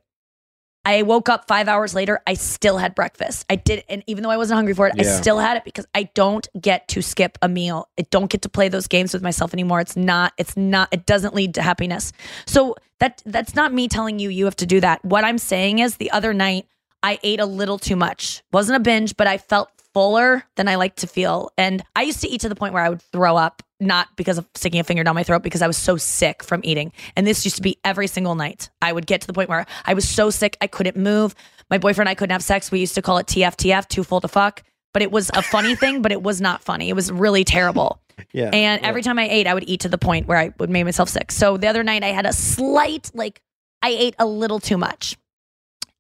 I 0.87 1.03
woke 1.03 1.29
up 1.29 1.49
five 1.49 1.69
hours 1.69 1.95
later. 1.95 2.21
I 2.27 2.35
still 2.35 2.79
had 2.79 2.95
breakfast. 2.95 3.45
I 3.51 3.57
did, 3.57 3.85
and 3.89 4.05
even 4.07 4.23
though 4.23 4.31
I 4.31 4.37
wasn't 4.37 4.57
hungry 4.57 4.73
for 4.73 4.87
it, 4.87 4.95
I 4.99 5.03
still 5.03 5.39
had 5.39 5.57
it 5.57 5.65
because 5.65 5.85
I 5.95 6.05
don't 6.15 6.47
get 6.61 6.87
to 6.89 7.03
skip 7.03 7.37
a 7.43 7.49
meal. 7.49 7.89
I 7.99 8.07
don't 8.11 8.31
get 8.31 8.43
to 8.43 8.49
play 8.49 8.69
those 8.69 8.87
games 8.87 9.13
with 9.13 9.23
myself 9.23 9.53
anymore. 9.53 9.81
It's 9.81 9.97
not. 9.97 10.33
It's 10.39 10.57
not. 10.57 10.89
It 10.93 11.05
doesn't 11.05 11.35
lead 11.35 11.55
to 11.55 11.63
happiness. 11.63 12.13
So 12.47 12.77
that 13.01 13.23
that's 13.27 13.55
not 13.55 13.75
me 13.75 13.89
telling 13.89 14.19
you 14.19 14.31
you 14.31 14.45
have 14.45 14.57
to 14.57 14.67
do 14.67 14.81
that. 14.81 15.05
What 15.05 15.25
I'm 15.25 15.39
saying 15.39 15.81
is, 15.81 15.97
the 15.97 16.11
other 16.13 16.33
night 16.33 16.67
I 17.03 17.19
ate 17.23 17.41
a 17.41 17.47
little 17.47 17.79
too 17.79 17.97
much. 17.97 18.43
wasn't 18.53 18.77
a 18.77 18.81
binge, 18.81 19.17
but 19.17 19.27
I 19.27 19.39
felt 19.39 19.71
fuller 19.93 20.45
than 20.57 20.69
I 20.69 20.77
like 20.77 20.97
to 20.97 21.07
feel. 21.07 21.51
And 21.57 21.83
I 21.95 22.03
used 22.03 22.21
to 22.21 22.29
eat 22.29 22.43
to 22.43 22.49
the 22.49 22.55
point 22.55 22.75
where 22.75 22.83
I 22.83 22.91
would 22.91 23.01
throw 23.01 23.37
up, 23.37 23.63
not 23.81 24.09
because 24.17 24.39
of 24.39 24.47
sticking 24.55 24.81
a 24.81 24.85
finger 24.85 25.05
down 25.05 25.15
my 25.15 25.23
throat, 25.23 25.43
because 25.43 25.63
I 25.63 25.67
was 25.67 25.77
so 25.77 25.97
sick 25.97 26.43
from 26.43 26.61
eating. 26.65 26.93
And 27.15 27.27
this 27.27 27.45
used 27.45 27.57
to 27.57 27.63
be 27.63 27.79
every 27.85 28.07
single 28.07 28.35
night. 28.35 28.71
I 28.81 28.93
would 28.93 29.07
get 29.07 29.21
to 29.23 29.27
the 29.27 29.33
point 29.33 29.49
where 29.49 29.67
I 29.85 29.95
was 29.95 30.09
so 30.09 30.31
sick 30.31 30.57
I 30.61 30.67
couldn't 30.67 30.97
move. 30.97 31.35
My 31.71 31.79
boyfriend 31.79 32.09
and 32.09 32.11
I 32.11 32.15
couldn't 32.15 32.33
have 32.33 32.43
sex. 32.43 32.71
We 32.71 32.81
used 32.81 32.95
to 32.95 33.03
call 33.03 33.19
it 33.19 33.27
TFTF, 33.27 33.89
too 33.89 34.05
full 34.05 34.21
to 34.21 34.29
fuck. 34.29 34.63
But 34.93 35.03
it 35.03 35.11
was 35.11 35.31
a 35.35 35.43
funny 35.43 35.75
thing, 35.77 36.03
but 36.03 36.13
it 36.13 36.23
was 36.23 36.41
not 36.41 36.63
funny. 36.63 36.89
It 36.89 36.95
was 36.95 37.13
really 37.13 37.45
terrible. 37.45 38.01
Yeah. 38.33 38.51
And 38.53 38.83
every 38.83 39.03
time 39.03 39.19
I 39.19 39.29
ate, 39.29 39.47
I 39.47 39.55
would 39.55 39.69
eat 39.69 39.81
to 39.81 39.89
the 39.89 39.99
point 39.99 40.27
where 40.27 40.39
I 40.39 40.53
would 40.59 40.71
make 40.71 40.85
myself 40.85 41.09
sick. 41.09 41.31
So 41.31 41.57
the 41.57 41.67
other 41.67 41.83
night 41.83 42.03
I 42.03 42.09
had 42.09 42.25
a 42.25 42.33
slight, 42.33 43.11
like, 43.15 43.43
I 43.83 43.91
ate 43.91 44.15
a 44.19 44.27
little 44.27 44.59
too 44.59 44.79
much. 44.79 45.17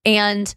And 0.04 0.54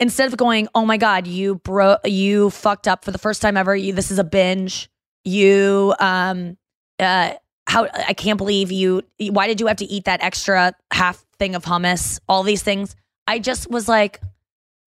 instead 0.00 0.26
of 0.26 0.36
going, 0.36 0.68
oh 0.74 0.84
my 0.84 0.96
God, 0.96 1.26
you 1.26 1.56
bro, 1.56 1.96
you 2.04 2.50
fucked 2.50 2.88
up 2.88 3.04
for 3.04 3.12
the 3.12 3.18
first 3.18 3.40
time 3.40 3.56
ever. 3.56 3.76
You, 3.76 3.92
this 3.92 4.10
is 4.10 4.18
a 4.18 4.24
binge. 4.24 4.88
You, 5.24 5.94
um, 6.00 6.56
uh, 6.98 7.34
how 7.66 7.88
I 7.92 8.12
can't 8.12 8.38
believe 8.38 8.70
you. 8.70 9.02
Why 9.18 9.46
did 9.46 9.60
you 9.60 9.66
have 9.66 9.78
to 9.78 9.86
eat 9.86 10.04
that 10.04 10.22
extra 10.22 10.74
half 10.92 11.24
thing 11.38 11.54
of 11.54 11.64
hummus? 11.64 12.20
All 12.28 12.42
these 12.42 12.62
things. 12.62 12.94
I 13.26 13.38
just 13.38 13.70
was 13.70 13.88
like, 13.88 14.20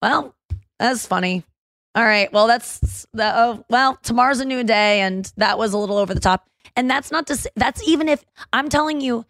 well, 0.00 0.34
that's 0.78 1.06
funny. 1.06 1.44
All 1.94 2.04
right. 2.04 2.32
Well, 2.32 2.46
that's 2.46 3.06
the, 3.12 3.32
oh, 3.36 3.64
well, 3.68 3.96
tomorrow's 3.96 4.38
a 4.38 4.44
new 4.44 4.62
day. 4.62 5.00
And 5.00 5.30
that 5.36 5.58
was 5.58 5.72
a 5.72 5.78
little 5.78 5.96
over 5.96 6.14
the 6.14 6.20
top. 6.20 6.48
And 6.76 6.88
that's 6.88 7.10
not 7.10 7.26
to 7.26 7.36
say, 7.36 7.50
that's 7.56 7.86
even 7.88 8.08
if 8.08 8.24
I'm 8.52 8.68
telling 8.68 9.00
you 9.00 9.24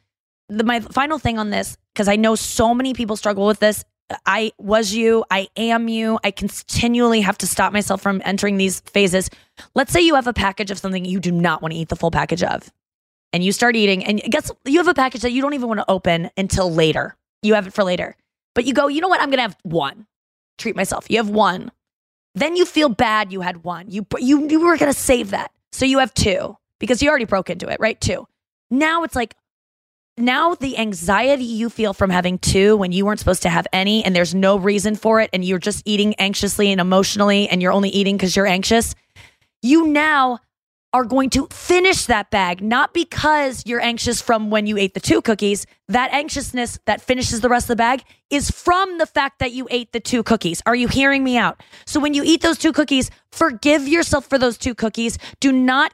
the, 0.50 0.64
my 0.64 0.80
final 0.80 1.18
thing 1.18 1.38
on 1.38 1.48
this, 1.48 1.78
because 1.94 2.08
I 2.08 2.16
know 2.16 2.34
so 2.34 2.74
many 2.74 2.92
people 2.92 3.16
struggle 3.16 3.46
with 3.46 3.60
this. 3.60 3.84
I 4.24 4.52
was 4.58 4.94
you, 4.94 5.24
I 5.30 5.48
am 5.56 5.88
you. 5.88 6.18
I 6.24 6.30
continually 6.30 7.20
have 7.20 7.38
to 7.38 7.46
stop 7.46 7.72
myself 7.72 8.00
from 8.00 8.22
entering 8.24 8.56
these 8.56 8.80
phases. 8.80 9.28
Let's 9.74 9.92
say 9.92 10.00
you 10.00 10.14
have 10.14 10.26
a 10.26 10.32
package 10.32 10.70
of 10.70 10.78
something 10.78 11.04
you 11.04 11.20
do 11.20 11.30
not 11.30 11.62
want 11.62 11.72
to 11.72 11.78
eat 11.78 11.88
the 11.88 11.96
full 11.96 12.10
package 12.10 12.42
of, 12.42 12.72
and 13.32 13.44
you 13.44 13.52
start 13.52 13.76
eating, 13.76 14.04
and 14.04 14.20
guess 14.22 14.50
you 14.64 14.78
have 14.78 14.88
a 14.88 14.94
package 14.94 15.22
that 15.22 15.32
you 15.32 15.42
don't 15.42 15.54
even 15.54 15.68
want 15.68 15.80
to 15.80 15.90
open 15.90 16.30
until 16.36 16.72
later. 16.72 17.16
You 17.42 17.54
have 17.54 17.66
it 17.66 17.72
for 17.72 17.84
later, 17.84 18.16
but 18.54 18.64
you 18.64 18.72
go, 18.72 18.88
you 18.88 19.00
know 19.00 19.08
what? 19.08 19.20
I'm 19.20 19.30
gonna 19.30 19.42
have 19.42 19.56
one. 19.62 20.06
Treat 20.56 20.74
myself. 20.74 21.06
You 21.10 21.18
have 21.18 21.28
one. 21.28 21.70
Then 22.34 22.56
you 22.56 22.64
feel 22.64 22.88
bad 22.88 23.32
you 23.32 23.42
had 23.42 23.64
one. 23.64 23.90
You 23.90 24.06
you 24.18 24.48
you 24.48 24.60
were 24.60 24.76
gonna 24.78 24.92
save 24.92 25.30
that, 25.30 25.50
so 25.72 25.84
you 25.84 25.98
have 25.98 26.14
two 26.14 26.56
because 26.78 27.02
you 27.02 27.10
already 27.10 27.24
broke 27.26 27.50
into 27.50 27.68
it, 27.68 27.78
right? 27.80 28.00
Two. 28.00 28.26
Now 28.70 29.02
it's 29.02 29.16
like 29.16 29.34
now 30.18 30.54
the 30.54 30.78
anxiety 30.78 31.44
you 31.44 31.70
feel 31.70 31.94
from 31.94 32.10
having 32.10 32.38
two 32.38 32.76
when 32.76 32.92
you 32.92 33.04
weren't 33.04 33.18
supposed 33.18 33.42
to 33.42 33.48
have 33.48 33.66
any 33.72 34.04
and 34.04 34.14
there's 34.14 34.34
no 34.34 34.58
reason 34.58 34.96
for 34.96 35.20
it 35.20 35.30
and 35.32 35.44
you're 35.44 35.58
just 35.58 35.82
eating 35.84 36.14
anxiously 36.16 36.70
and 36.70 36.80
emotionally 36.80 37.48
and 37.48 37.62
you're 37.62 37.72
only 37.72 37.90
eating 37.90 38.16
because 38.16 38.36
you're 38.36 38.46
anxious 38.46 38.94
you 39.62 39.86
now 39.86 40.38
are 40.94 41.04
going 41.04 41.28
to 41.28 41.46
finish 41.48 42.06
that 42.06 42.30
bag 42.30 42.62
not 42.62 42.94
because 42.94 43.62
you're 43.66 43.80
anxious 43.80 44.22
from 44.22 44.50
when 44.50 44.66
you 44.66 44.78
ate 44.78 44.94
the 44.94 45.00
two 45.00 45.20
cookies. 45.20 45.66
That 45.88 46.10
anxiousness 46.12 46.78
that 46.86 47.00
finishes 47.02 47.40
the 47.40 47.48
rest 47.48 47.64
of 47.64 47.68
the 47.68 47.76
bag 47.76 48.04
is 48.30 48.50
from 48.50 48.98
the 48.98 49.06
fact 49.06 49.38
that 49.40 49.52
you 49.52 49.68
ate 49.70 49.92
the 49.92 50.00
two 50.00 50.22
cookies. 50.22 50.62
Are 50.64 50.74
you 50.74 50.88
hearing 50.88 51.22
me 51.22 51.36
out? 51.36 51.62
So 51.84 52.00
when 52.00 52.14
you 52.14 52.22
eat 52.24 52.40
those 52.40 52.58
two 52.58 52.72
cookies 52.72 53.10
forgive 53.30 53.86
yourself 53.86 54.26
for 54.26 54.38
those 54.38 54.58
two 54.58 54.74
cookies. 54.74 55.18
Do 55.40 55.52
not 55.52 55.92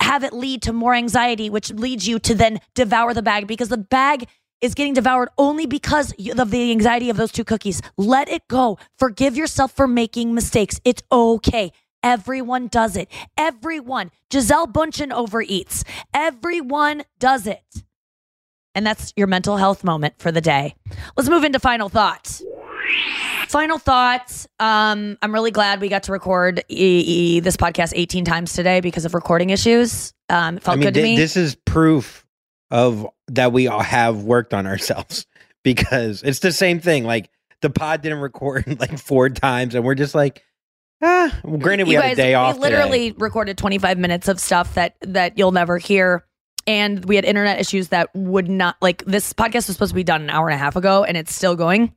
have 0.00 0.24
it 0.24 0.32
lead 0.32 0.62
to 0.62 0.72
more 0.72 0.94
anxiety, 0.94 1.50
which 1.50 1.70
leads 1.70 2.06
you 2.06 2.18
to 2.20 2.34
then 2.34 2.60
devour 2.74 3.14
the 3.14 3.22
bag 3.22 3.46
because 3.46 3.68
the 3.68 3.78
bag 3.78 4.28
is 4.60 4.74
getting 4.74 4.94
devoured 4.94 5.28
only 5.36 5.66
because 5.66 6.14
of 6.38 6.50
the 6.50 6.70
anxiety 6.70 7.10
of 7.10 7.16
those 7.16 7.32
two 7.32 7.44
cookies. 7.44 7.82
Let 7.96 8.28
it 8.28 8.48
go. 8.48 8.78
Forgive 8.98 9.36
yourself 9.36 9.72
for 9.72 9.86
making 9.86 10.34
mistakes. 10.34 10.80
It's 10.84 11.02
okay. 11.12 11.72
Everyone 12.02 12.68
does 12.68 12.96
it. 12.96 13.08
Everyone. 13.36 14.10
Gisele 14.30 14.66
Bündchen 14.66 15.10
overeats. 15.10 15.84
Everyone 16.12 17.02
does 17.18 17.46
it. 17.46 17.62
And 18.74 18.86
that's 18.86 19.12
your 19.16 19.26
mental 19.26 19.56
health 19.56 19.84
moment 19.84 20.14
for 20.18 20.32
the 20.32 20.40
day. 20.40 20.74
Let's 21.16 21.28
move 21.28 21.44
into 21.44 21.60
final 21.60 21.88
thoughts. 21.88 22.42
Final 23.54 23.78
thoughts. 23.78 24.48
Um, 24.58 25.16
I'm 25.22 25.32
really 25.32 25.52
glad 25.52 25.80
we 25.80 25.88
got 25.88 26.02
to 26.02 26.12
record 26.12 26.64
e- 26.68 27.04
e- 27.06 27.38
this 27.38 27.56
podcast 27.56 27.92
18 27.94 28.24
times 28.24 28.52
today 28.52 28.80
because 28.80 29.04
of 29.04 29.14
recording 29.14 29.50
issues. 29.50 30.12
Um, 30.28 30.56
it 30.56 30.64
felt 30.64 30.72
I 30.72 30.76
mean, 30.78 30.86
good 30.88 30.94
to 30.94 31.02
me. 31.04 31.16
this 31.16 31.36
is 31.36 31.54
proof 31.54 32.26
of 32.72 33.06
that 33.28 33.52
we 33.52 33.68
all 33.68 33.78
have 33.78 34.24
worked 34.24 34.54
on 34.54 34.66
ourselves 34.66 35.26
because 35.62 36.24
it's 36.24 36.40
the 36.40 36.50
same 36.50 36.80
thing. 36.80 37.04
Like 37.04 37.30
the 37.60 37.70
pod 37.70 38.02
didn't 38.02 38.18
record 38.18 38.64
like 38.80 38.98
four 38.98 39.28
times, 39.28 39.76
and 39.76 39.84
we're 39.84 39.94
just 39.94 40.16
like, 40.16 40.42
ah. 41.00 41.32
Well, 41.44 41.58
granted, 41.58 41.86
we 41.86 41.92
you 41.92 42.00
had 42.00 42.08
guys, 42.08 42.12
a 42.14 42.22
day 42.22 42.34
off. 42.34 42.56
We 42.56 42.62
literally 42.62 43.12
recorded 43.12 43.56
25 43.56 43.98
minutes 43.98 44.26
of 44.26 44.40
stuff 44.40 44.74
that 44.74 44.96
that 45.02 45.38
you'll 45.38 45.52
never 45.52 45.78
hear. 45.78 46.24
And 46.66 47.04
we 47.04 47.14
had 47.14 47.24
internet 47.24 47.60
issues 47.60 47.90
that 47.90 48.12
would 48.16 48.48
not 48.48 48.74
like 48.82 49.04
this 49.04 49.32
podcast 49.32 49.68
was 49.68 49.76
supposed 49.76 49.90
to 49.90 49.94
be 49.94 50.02
done 50.02 50.22
an 50.22 50.30
hour 50.30 50.48
and 50.48 50.56
a 50.56 50.58
half 50.58 50.74
ago, 50.74 51.04
and 51.04 51.16
it's 51.16 51.32
still 51.32 51.54
going. 51.54 51.94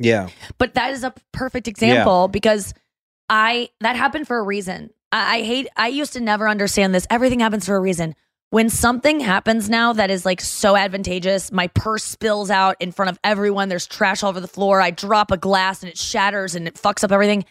Yeah, 0.00 0.28
But 0.58 0.74
that 0.74 0.92
is 0.92 1.04
a 1.04 1.12
perfect 1.32 1.68
example 1.68 2.26
because 2.28 2.74
I 3.28 3.68
that 3.80 3.96
happened 3.96 4.26
for 4.26 4.38
a 4.38 4.42
reason. 4.42 4.90
I, 5.12 5.36
I 5.36 5.42
hate 5.42 5.68
I 5.76 5.88
used 5.88 6.14
to 6.14 6.20
never 6.20 6.48
understand 6.48 6.94
this. 6.94 7.06
Everything 7.10 7.40
happens 7.40 7.66
for 7.66 7.76
a 7.76 7.80
reason. 7.80 8.14
when 8.50 8.68
something 8.68 9.20
happens 9.20 9.70
now 9.70 9.92
that 9.92 10.10
is 10.10 10.24
like 10.24 10.40
so 10.40 10.74
advantageous, 10.76 11.52
my 11.52 11.68
purse 11.68 12.02
spills 12.02 12.50
out 12.50 12.76
in 12.80 12.90
front 12.90 13.10
of 13.10 13.18
everyone. 13.22 13.68
There's 13.68 13.86
trash 13.86 14.24
all 14.24 14.30
over 14.30 14.40
the 14.40 14.48
floor. 14.48 14.80
I 14.80 14.90
drop 14.90 15.30
a 15.30 15.36
glass 15.36 15.82
and 15.82 15.90
it 15.90 15.96
shatters 15.96 16.56
and 16.56 16.66
it 16.66 16.74
fucks 16.74 17.04
up 17.04 17.12
everything. 17.12 17.44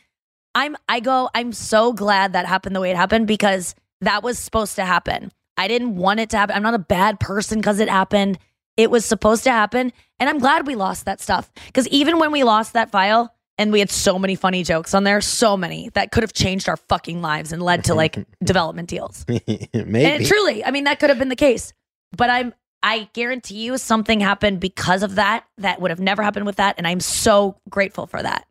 I'm 0.56 0.76
I 0.90 1.00
go, 1.00 1.30
I'm 1.34 1.54
so 1.54 1.94
glad 1.94 2.34
that 2.34 2.46
happened 2.48 2.76
the 2.76 2.82
way 2.82 2.90
it 2.90 2.98
happened 2.98 3.28
because 3.28 3.76
that 4.02 4.24
was 4.24 4.38
supposed 4.40 4.76
to 4.76 4.86
happen. 4.86 5.32
I 5.56 5.68
didn't 5.68 5.96
want 5.96 6.20
it 6.20 6.30
to 6.32 6.38
happen. 6.38 6.56
I'm 6.56 6.64
not 6.64 6.74
a 6.74 6.80
bad 6.80 7.20
person 7.20 7.60
because 7.60 7.80
it 7.80 7.90
happened. 7.90 8.40
It 8.76 8.90
was 8.90 9.06
supposed 9.06 9.44
to 9.44 9.52
happen. 9.52 9.92
And 10.20 10.30
I'm 10.30 10.40
glad 10.40 10.68
we 10.68 10.76
lost 10.76 11.06
that 11.06 11.22
stuff. 11.22 11.52
Because 11.68 11.88
even 11.90 12.20
when 12.20 12.32
we 12.32 12.44
lost 12.44 12.74
that 12.74 12.92
file, 12.92 13.34
and 13.58 13.74
we 13.74 13.80
had 13.80 13.90
so 13.90 14.18
many 14.18 14.36
funny 14.36 14.64
jokes 14.64 14.94
on 14.94 15.04
there, 15.04 15.20
so 15.20 15.58
many 15.58 15.90
that 15.90 16.12
could 16.12 16.24
have 16.24 16.32
changed 16.32 16.70
our 16.70 16.78
fucking 16.78 17.22
lives 17.22 17.52
and 17.52 17.62
led 17.62 17.84
to 17.84 17.94
like 17.94 18.18
development 18.44 18.88
deals. 18.88 19.26
Maybe. 19.74 20.06
And 20.06 20.26
truly, 20.26 20.64
I 20.64 20.72
mean, 20.72 20.86
that 20.86 21.00
could 21.00 21.10
have 21.10 21.20
been 21.20 21.28
the 21.28 21.36
case. 21.36 21.74
But 22.16 22.30
I'm 22.30 22.54
I 22.82 23.10
guarantee 23.12 23.66
you 23.66 23.78
something 23.78 24.22
happened 24.22 24.62
because 24.62 25.04
of 25.04 25.16
that 25.16 25.44
that 25.58 25.82
would 25.82 25.92
have 25.92 26.00
never 26.00 26.24
happened 26.24 26.46
with 26.46 26.56
that. 26.56 26.76
And 26.78 26.88
I'm 26.88 27.02
so 27.02 27.58
grateful 27.70 28.08
for 28.08 28.24
that. 28.24 28.48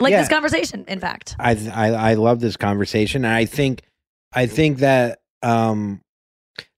Like 0.00 0.12
Yeah. 0.12 0.20
this 0.20 0.30
conversation, 0.30 0.86
in 0.88 1.00
fact. 1.00 1.36
I, 1.38 1.50
I 1.72 1.88
I 1.90 2.14
love 2.14 2.40
this 2.40 2.56
conversation, 2.56 3.26
and 3.26 3.34
I 3.34 3.44
think 3.44 3.82
I 4.32 4.46
think 4.46 4.78
that 4.78 5.20
um, 5.42 6.00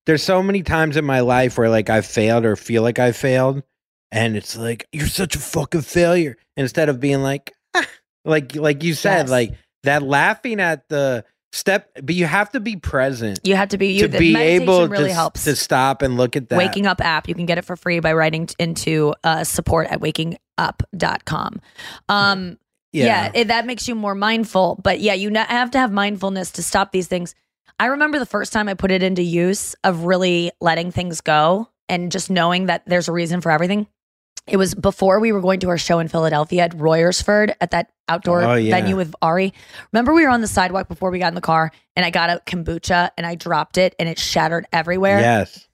there's 0.06 0.24
so 0.24 0.42
many 0.42 0.62
times 0.64 0.96
in 0.96 1.04
my 1.04 1.20
life 1.20 1.56
where 1.56 1.70
like 1.70 1.90
I've 1.90 2.06
failed 2.06 2.44
or 2.44 2.56
feel 2.56 2.82
like 2.82 2.98
I've 2.98 3.16
failed, 3.16 3.62
and 4.12 4.36
it's 4.36 4.56
like 4.56 4.86
you're 4.92 5.06
such 5.06 5.36
a 5.36 5.38
fucking 5.38 5.82
failure 5.82 6.36
instead 6.56 6.88
of 6.88 7.00
being 7.00 7.22
like 7.22 7.52
"Ah," 7.74 7.86
like 8.24 8.54
like 8.56 8.82
you 8.82 8.94
said 8.94 9.22
Yes. 9.22 9.30
like 9.30 9.52
that 9.84 10.02
laughing 10.02 10.60
at 10.60 10.88
the 10.88 11.24
step, 11.52 11.90
but 12.02 12.14
you 12.14 12.26
have 12.26 12.50
to 12.52 12.60
be 12.60 12.76
present. 12.76 13.40
You 13.42 13.56
have 13.56 13.70
to 13.70 13.78
be 13.78 13.92
you 13.92 14.08
to 14.08 14.18
be 14.18 14.36
able 14.36 14.86
really 14.88 15.08
to, 15.08 15.14
helps. 15.14 15.44
to 15.44 15.56
stop 15.56 16.02
and 16.02 16.16
look 16.16 16.36
at 16.36 16.48
that. 16.50 16.58
Waking 16.58 16.86
Up 16.86 17.00
app. 17.00 17.26
You 17.28 17.34
can 17.34 17.46
get 17.46 17.56
it 17.58 17.64
for 17.64 17.74
free 17.76 18.00
by 18.00 18.12
writing 18.12 18.48
into 18.58 19.14
uh, 19.24 19.44
support 19.44 19.86
at 19.88 20.00
wakingup.com. 20.00 21.60
Um, 22.08 22.58
Yeah. 22.92 23.04
yeah, 23.06 23.30
it, 23.34 23.48
that 23.48 23.66
makes 23.66 23.88
you 23.88 23.94
more 23.94 24.14
mindful. 24.14 24.78
But 24.82 25.00
yeah, 25.00 25.14
you 25.14 25.32
have 25.34 25.70
to 25.72 25.78
have 25.78 25.92
mindfulness 25.92 26.50
to 26.52 26.62
stop 26.62 26.92
these 26.92 27.06
things. 27.06 27.34
I 27.80 27.86
remember 27.86 28.18
the 28.18 28.26
first 28.26 28.52
time 28.52 28.68
I 28.68 28.74
put 28.74 28.90
it 28.90 29.02
into 29.02 29.22
use 29.22 29.74
of 29.84 30.04
really 30.04 30.50
letting 30.60 30.90
things 30.90 31.20
go 31.20 31.68
and 31.88 32.10
just 32.10 32.28
knowing 32.30 32.66
that 32.66 32.82
there's 32.86 33.08
a 33.08 33.12
reason 33.12 33.40
for 33.40 33.50
everything. 33.52 33.86
It 34.50 34.56
was 34.56 34.74
before 34.74 35.20
we 35.20 35.32
were 35.32 35.40
going 35.40 35.60
to 35.60 35.68
our 35.68 35.78
show 35.78 35.98
in 35.98 36.08
Philadelphia 36.08 36.62
at 36.64 36.72
Royersford 36.72 37.54
at 37.60 37.70
that 37.72 37.90
outdoor 38.08 38.42
Oh, 38.42 38.54
yeah. 38.54 38.70
venue 38.74 38.96
with 38.96 39.14
Ari. 39.20 39.52
Remember, 39.92 40.14
we 40.14 40.22
were 40.22 40.30
on 40.30 40.40
the 40.40 40.46
sidewalk 40.46 40.88
before 40.88 41.10
we 41.10 41.18
got 41.18 41.28
in 41.28 41.34
the 41.34 41.40
car, 41.40 41.70
and 41.96 42.06
I 42.06 42.10
got 42.10 42.30
a 42.30 42.40
kombucha 42.46 43.10
and 43.16 43.26
I 43.26 43.34
dropped 43.34 43.78
it, 43.78 43.94
and 43.98 44.08
it 44.08 44.18
shattered 44.18 44.66
everywhere 44.72 45.20
Yes. 45.20 45.68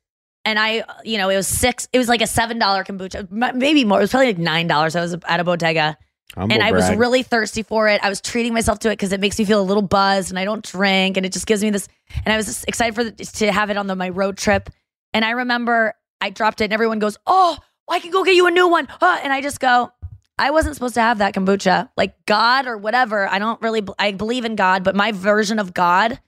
and 0.45 0.59
I, 0.59 0.85
you 1.05 1.19
know, 1.19 1.29
it 1.29 1.37
was 1.37 1.47
six. 1.47 1.89
It 1.93 1.99
was 1.99 2.09
like 2.09 2.21
a 2.23 2.27
seven 2.27 2.59
dollar 2.59 2.83
kombucha, 2.85 3.31
maybe 3.55 3.85
more. 3.85 3.99
It 3.99 4.03
was 4.03 4.11
probably 4.11 4.27
like 4.29 4.39
nine 4.39 4.67
dollars. 4.67 4.97
I 4.97 5.01
was 5.01 5.15
at 5.15 5.41
a 5.41 5.45
bodega, 5.45 5.97
Humble 6.35 6.53
and 6.55 6.63
I 6.65 6.73
was 6.73 6.91
really 6.97 7.23
thirsty 7.23 7.63
for 7.63 7.89
it. 7.89 8.01
I 8.03 8.09
was 8.09 8.21
treating 8.21 8.53
myself 8.53 8.81
to 8.81 8.89
it 8.89 8.93
because 8.95 9.13
it 9.13 9.21
makes 9.21 9.39
me 9.39 9.45
feel 9.45 9.61
a 9.61 9.63
little 9.63 9.83
buzzed, 9.83 10.31
and 10.31 10.39
I 10.39 10.45
don't 10.45 10.65
drink, 10.65 11.17
and 11.17 11.25
it 11.25 11.33
just 11.33 11.47
gives 11.47 11.63
me 11.63 11.71
this. 11.71 11.87
And 12.25 12.33
I 12.33 12.37
was 12.37 12.47
just 12.47 12.65
excited 12.67 12.95
for 12.97 13.05
the, 13.05 13.13
to 13.13 13.53
have 13.53 13.71
it 13.71 13.77
on 13.77 13.87
the, 13.87 13.95
my 13.95 14.09
road 14.09 14.37
trip. 14.37 14.69
And 15.13 15.25
I 15.25 15.31
remember 15.31 15.95
I 16.21 16.31
dropped 16.31 16.61
it, 16.61 16.65
and 16.65 16.73
everyone 16.73 16.99
goes, 16.99 17.17
"Oh, 17.27 17.57
I 17.89 18.01
can 18.01 18.11
go 18.11 18.25
get 18.25 18.35
you 18.35 18.47
a 18.47 18.51
new 18.51 18.69
one." 18.69 18.87
Huh? 18.89 19.21
And 19.23 19.33
I 19.33 19.41
just 19.41 19.61
go, 19.61 19.93
I 20.39 20.51
wasn't 20.51 20.75
supposed 20.75 20.95
to 20.95 21.01
have 21.01 21.19
that 21.19 21.35
kombucha. 21.35 21.91
Like 21.97 22.15
God 22.27 22.67
or 22.67 22.77
whatever. 22.77 23.29
I 23.29 23.39
don't 23.39 23.61
really. 23.63 23.83
I 23.99 24.13
believe 24.13 24.45
in 24.45 24.57
God, 24.57 24.85
but 24.85 24.95
my 24.97 25.13
version 25.13 25.59
of 25.59 25.75
God 25.75 26.21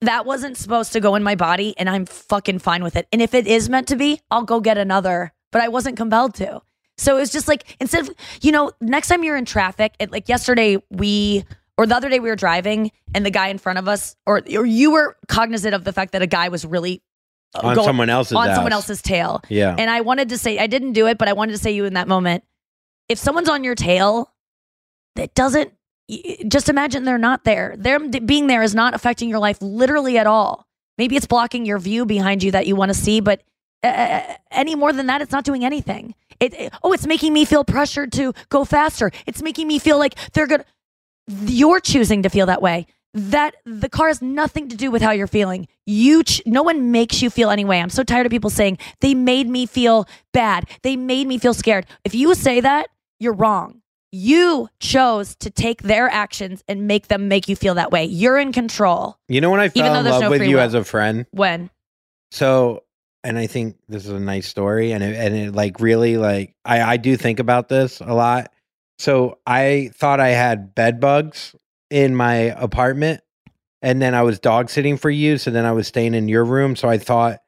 that 0.00 0.24
wasn't 0.24 0.56
supposed 0.56 0.92
to 0.92 1.00
go 1.00 1.14
in 1.14 1.22
my 1.22 1.34
body 1.34 1.74
and 1.76 1.88
I'm 1.88 2.06
fucking 2.06 2.60
fine 2.60 2.82
with 2.82 2.96
it. 2.96 3.06
And 3.12 3.20
if 3.20 3.34
it 3.34 3.46
is 3.46 3.68
meant 3.68 3.88
to 3.88 3.96
be, 3.96 4.20
I'll 4.30 4.42
go 4.42 4.60
get 4.60 4.78
another, 4.78 5.32
but 5.52 5.60
I 5.60 5.68
wasn't 5.68 5.96
compelled 5.96 6.34
to. 6.36 6.62
So 6.98 7.16
it 7.16 7.20
was 7.20 7.30
just 7.30 7.46
like 7.46 7.76
instead 7.80 8.08
of, 8.08 8.14
you 8.40 8.52
know, 8.52 8.72
next 8.80 9.08
time 9.08 9.22
you're 9.22 9.36
in 9.36 9.44
traffic, 9.44 9.94
it, 9.98 10.10
like 10.10 10.28
yesterday 10.28 10.78
we 10.90 11.44
or 11.76 11.86
the 11.86 11.94
other 11.94 12.08
day 12.08 12.20
we 12.20 12.30
were 12.30 12.36
driving 12.36 12.90
and 13.14 13.26
the 13.26 13.30
guy 13.30 13.48
in 13.48 13.58
front 13.58 13.78
of 13.78 13.86
us 13.86 14.16
or 14.24 14.42
or 14.54 14.64
you 14.64 14.92
were 14.92 15.16
cognizant 15.28 15.74
of 15.74 15.84
the 15.84 15.92
fact 15.92 16.12
that 16.12 16.22
a 16.22 16.26
guy 16.26 16.48
was 16.48 16.64
really 16.64 17.02
uh, 17.54 17.68
On 17.68 17.76
someone 17.84 18.10
else's 18.10 18.36
on 18.36 18.54
someone 18.54 18.72
else's 18.72 19.00
tail. 19.02 19.42
Yeah. 19.48 19.74
And 19.78 19.90
I 19.90 20.00
wanted 20.02 20.28
to 20.30 20.38
say 20.38 20.58
I 20.58 20.66
didn't 20.66 20.92
do 20.92 21.06
it, 21.06 21.18
but 21.18 21.28
I 21.28 21.32
wanted 21.32 21.52
to 21.52 21.58
say 21.58 21.70
you 21.72 21.84
in 21.84 21.94
that 21.94 22.08
moment. 22.08 22.44
If 23.08 23.18
someone's 23.18 23.48
on 23.48 23.64
your 23.64 23.74
tail, 23.74 24.32
that 25.14 25.34
doesn't 25.34 25.72
just 26.48 26.68
imagine 26.68 27.04
they're 27.04 27.18
not 27.18 27.44
there. 27.44 27.74
Them 27.76 28.10
being 28.10 28.46
there 28.46 28.62
is 28.62 28.74
not 28.74 28.94
affecting 28.94 29.28
your 29.28 29.38
life 29.38 29.58
literally 29.60 30.18
at 30.18 30.26
all. 30.26 30.66
Maybe 30.98 31.16
it's 31.16 31.26
blocking 31.26 31.66
your 31.66 31.78
view 31.78 32.04
behind 32.06 32.42
you 32.42 32.50
that 32.52 32.66
you 32.66 32.76
want 32.76 32.90
to 32.90 32.94
see, 32.94 33.20
but 33.20 33.42
uh, 33.82 34.22
any 34.50 34.74
more 34.74 34.92
than 34.92 35.06
that, 35.06 35.20
it's 35.20 35.32
not 35.32 35.44
doing 35.44 35.64
anything. 35.64 36.14
It, 36.40 36.54
it- 36.54 36.72
oh, 36.82 36.92
it's 36.92 37.06
making 37.06 37.32
me 37.32 37.44
feel 37.44 37.64
pressured 37.64 38.12
to 38.12 38.32
go 38.48 38.64
faster. 38.64 39.10
It's 39.26 39.42
making 39.42 39.66
me 39.68 39.78
feel 39.78 39.98
like 39.98 40.14
they're 40.32 40.46
good. 40.46 40.64
You're 41.28 41.80
choosing 41.80 42.22
to 42.22 42.28
feel 42.28 42.46
that 42.46 42.62
way. 42.62 42.86
That 43.16 43.56
the 43.64 43.88
car 43.88 44.08
has 44.08 44.20
nothing 44.20 44.68
to 44.68 44.76
do 44.76 44.90
with 44.90 45.00
how 45.00 45.10
you're 45.10 45.26
feeling. 45.26 45.68
You, 45.86 46.22
ch- 46.22 46.42
no 46.44 46.62
one 46.62 46.92
makes 46.92 47.22
you 47.22 47.30
feel 47.30 47.48
anyway. 47.48 47.78
I'm 47.78 47.88
so 47.88 48.02
tired 48.02 48.26
of 48.26 48.30
people 48.30 48.50
saying 48.50 48.76
they 49.00 49.14
made 49.14 49.48
me 49.48 49.64
feel 49.64 50.06
bad. 50.32 50.68
They 50.82 50.96
made 50.96 51.26
me 51.26 51.38
feel 51.38 51.54
scared. 51.54 51.86
If 52.04 52.14
you 52.14 52.34
say 52.34 52.60
that, 52.60 52.88
you're 53.18 53.32
wrong. 53.32 53.80
You 54.12 54.68
chose 54.80 55.34
to 55.36 55.48
take 55.48 55.82
their 55.82 56.10
actions 56.10 56.62
and 56.68 56.86
make 56.86 57.08
them 57.08 57.28
make 57.28 57.48
you 57.48 57.56
feel 57.56 57.74
that 57.74 57.90
way. 57.90 58.04
You're 58.04 58.38
in 58.38 58.52
control. 58.52 59.18
You 59.28 59.40
know 59.40 59.50
when 59.50 59.60
I 59.60 59.70
fell 59.70 59.94
in 59.94 60.04
love 60.04 60.20
no 60.20 60.30
with 60.30 60.42
you 60.42 60.56
will. 60.56 60.62
as 60.62 60.74
a 60.74 60.84
friend? 60.84 61.24
When? 61.30 61.70
So, 62.30 62.84
and 63.24 63.38
I 63.38 63.46
think 63.46 63.76
this 63.88 64.04
is 64.04 64.10
a 64.10 64.20
nice 64.20 64.46
story, 64.46 64.92
and 64.92 65.02
it, 65.02 65.16
and 65.16 65.34
it 65.34 65.54
like 65.54 65.80
really 65.80 66.18
like 66.18 66.54
I 66.66 66.82
I 66.82 66.96
do 66.98 67.16
think 67.16 67.40
about 67.40 67.68
this 67.70 68.00
a 68.00 68.12
lot. 68.12 68.52
So 68.98 69.38
I 69.46 69.90
thought 69.94 70.20
I 70.20 70.28
had 70.28 70.74
bed 70.74 71.00
bugs 71.00 71.54
in 71.90 72.14
my 72.14 72.34
apartment, 72.34 73.20
and 73.82 74.00
then 74.00 74.14
I 74.14 74.22
was 74.22 74.38
dog 74.38 74.70
sitting 74.70 74.96
for 74.96 75.10
you. 75.10 75.38
So 75.38 75.50
then 75.50 75.64
I 75.64 75.72
was 75.72 75.86
staying 75.86 76.14
in 76.14 76.28
your 76.28 76.44
room. 76.44 76.76
So 76.76 76.88
I 76.88 76.98
thought 76.98 77.40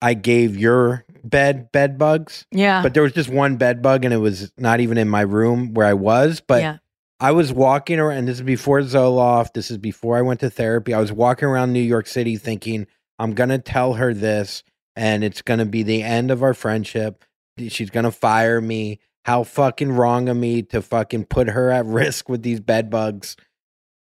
I 0.00 0.14
gave 0.14 0.56
your 0.56 1.04
bed 1.24 1.70
bed 1.72 1.98
bugs. 1.98 2.44
Yeah. 2.50 2.82
But 2.82 2.94
there 2.94 3.02
was 3.02 3.12
just 3.12 3.28
one 3.28 3.56
bed 3.56 3.82
bug, 3.82 4.04
and 4.04 4.12
it 4.12 4.18
was 4.18 4.52
not 4.58 4.80
even 4.80 4.98
in 4.98 5.08
my 5.08 5.22
room 5.22 5.74
where 5.74 5.86
I 5.86 5.94
was. 5.94 6.40
But 6.40 6.62
Yeah. 6.62 6.78
I 7.20 7.30
was 7.30 7.52
walking 7.52 8.00
around, 8.00 8.18
and 8.18 8.28
this 8.28 8.38
is 8.38 8.42
before 8.42 8.80
Zoloft. 8.80 9.52
This 9.54 9.70
is 9.70 9.78
before 9.78 10.16
I 10.18 10.22
went 10.22 10.40
to 10.40 10.50
therapy. 10.50 10.92
I 10.92 10.98
was 11.00 11.12
walking 11.12 11.46
around 11.46 11.72
New 11.72 11.78
York 11.80 12.08
City 12.08 12.36
thinking, 12.36 12.88
I'm 13.20 13.32
going 13.34 13.50
to 13.50 13.58
tell 13.58 13.92
her 13.92 14.12
this, 14.12 14.64
and 14.96 15.22
it's 15.22 15.40
going 15.40 15.60
to 15.60 15.64
be 15.64 15.84
the 15.84 16.02
end 16.02 16.32
of 16.32 16.42
our 16.42 16.52
friendship. 16.52 17.24
She's 17.68 17.90
going 17.90 18.04
to 18.04 18.10
fire 18.10 18.60
me. 18.60 18.98
How 19.24 19.44
fucking 19.44 19.92
wrong 19.92 20.28
of 20.28 20.36
me 20.36 20.62
to 20.62 20.82
fucking 20.82 21.26
put 21.26 21.46
her 21.46 21.70
at 21.70 21.86
risk 21.86 22.28
with 22.28 22.42
these 22.42 22.58
bed 22.58 22.90
bugs. 22.90 23.36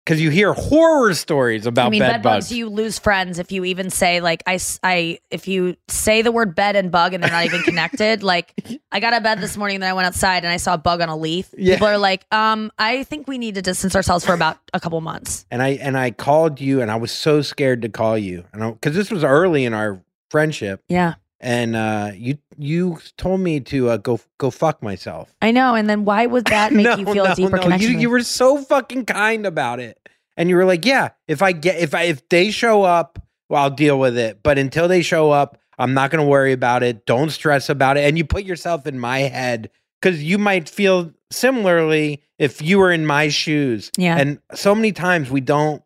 Because 0.09 0.23
you 0.23 0.31
hear 0.31 0.55
horror 0.55 1.13
stories 1.13 1.67
about 1.67 1.89
I 1.89 1.91
mean, 1.91 2.01
bed, 2.01 2.13
bed, 2.13 2.23
bugs. 2.23 2.47
bugs. 2.47 2.53
You 2.53 2.71
lose 2.71 2.99
friends 2.99 3.39
if 3.39 3.53
you 3.53 3.67
even 3.67 3.91
say 3.91 4.23
like 4.23 4.43
I, 4.47 4.59
I 4.83 5.19
If 5.31 5.47
you 5.47 5.77
say 5.89 6.23
the 6.23 6.33
word 6.33 6.55
bed 6.55 6.77
and 6.77 6.91
bug 6.91 7.13
and 7.13 7.23
they're 7.23 7.31
not 7.31 7.45
even 7.45 7.61
connected. 7.61 8.23
like 8.23 8.55
I 8.91 9.01
got 9.01 9.13
out 9.13 9.19
of 9.19 9.23
bed 9.23 9.43
this 9.43 9.59
morning, 9.59 9.75
and 9.77 9.83
then 9.83 9.91
I 9.91 9.93
went 9.93 10.07
outside 10.07 10.45
and 10.45 10.53
I 10.53 10.57
saw 10.57 10.73
a 10.73 10.79
bug 10.79 11.03
on 11.03 11.11
a 11.11 11.17
leaf. 11.17 11.55
Yeah. 11.59 11.75
People 11.75 11.89
are 11.89 11.99
like, 11.99 12.25
um, 12.33 12.73
I 12.79 13.05
think 13.05 13.29
we 13.29 13.37
need 13.37 13.57
to 13.57 13.63
distance 13.63 13.95
ourselves 13.95 14.25
for 14.25 14.33
about 14.33 14.57
a 14.73 14.81
couple 14.81 14.99
months. 15.03 15.45
and 15.51 15.63
I 15.63 15.73
and 15.73 15.95
I 15.99 16.11
called 16.11 16.59
you, 16.59 16.81
and 16.81 16.91
I 16.91 16.97
was 16.97 17.13
so 17.13 17.43
scared 17.43 17.83
to 17.83 17.91
call 17.91 18.17
you, 18.17 18.45
and 18.55 18.81
because 18.81 18.97
this 18.97 19.11
was 19.11 19.25
early 19.25 19.67
in 19.67 19.75
our 19.75 20.03
friendship, 20.31 20.83
Yeah, 20.89 21.17
and 21.41 21.77
uh, 21.77 22.11
you 22.15 22.39
you 22.57 22.99
told 23.17 23.41
me 23.41 23.61
to 23.61 23.91
uh, 23.91 23.97
go 23.99 24.21
go 24.39 24.51
fuck 24.51 24.83
myself. 24.83 25.35
I 25.41 25.51
know. 25.53 25.75
And 25.75 25.89
then 25.89 26.05
why 26.05 26.27
would 26.27 26.47
that 26.47 26.73
make 26.73 26.99
you 26.99 27.05
feel 27.05 27.25
a 27.27 27.35
deeper 27.35 27.59
connection? 27.59 27.91
You, 27.91 27.97
with- 27.97 28.03
you 28.03 28.11
were 28.11 28.23
so 28.23 28.59
fucking 28.59 29.05
kind 29.07 29.47
about 29.47 29.81
it, 29.81 29.99
and 30.37 30.49
you 30.49 30.57
were 30.57 30.65
like, 30.65 30.85
"Yeah, 30.85 31.11
if 31.29 31.43
I 31.43 31.53
get 31.53 31.79
if 31.79 31.95
I 31.95 32.05
if 32.05 32.29
they 32.29 32.51
show 32.51 32.83
up, 32.83 33.19
well, 33.49 33.63
I'll 33.63 33.71
deal 33.71 33.99
with 33.99 34.19
it. 34.19 34.43
But 34.43 34.59
until 34.59 34.89
they 34.89 35.03
show 35.03 35.31
up, 35.31 35.59
I'm 35.79 35.95
not 35.95 36.11
going 36.11 36.25
to 36.25 36.29
worry 36.29 36.53
about 36.53 36.83
it. 36.83 37.07
Don't 37.07 37.31
stress 37.31 37.69
about 37.69 37.97
it." 37.97 38.01
And 38.05 38.19
you 38.19 38.25
put 38.25 38.45
yourself 38.45 38.87
in 38.87 38.99
my 38.99 39.21
head 39.21 39.71
because 40.03 40.23
you 40.23 40.39
might 40.39 40.69
feel 40.69 41.13
similarly 41.31 42.23
if 42.39 42.61
you 42.61 42.79
were 42.79 42.91
in 42.91 43.07
my 43.07 43.29
shoes. 43.29 43.93
Yeah. 43.97 44.17
And 44.19 44.41
so 44.55 44.75
many 44.75 44.91
times 44.93 45.31
we 45.31 45.41
don't 45.41 45.83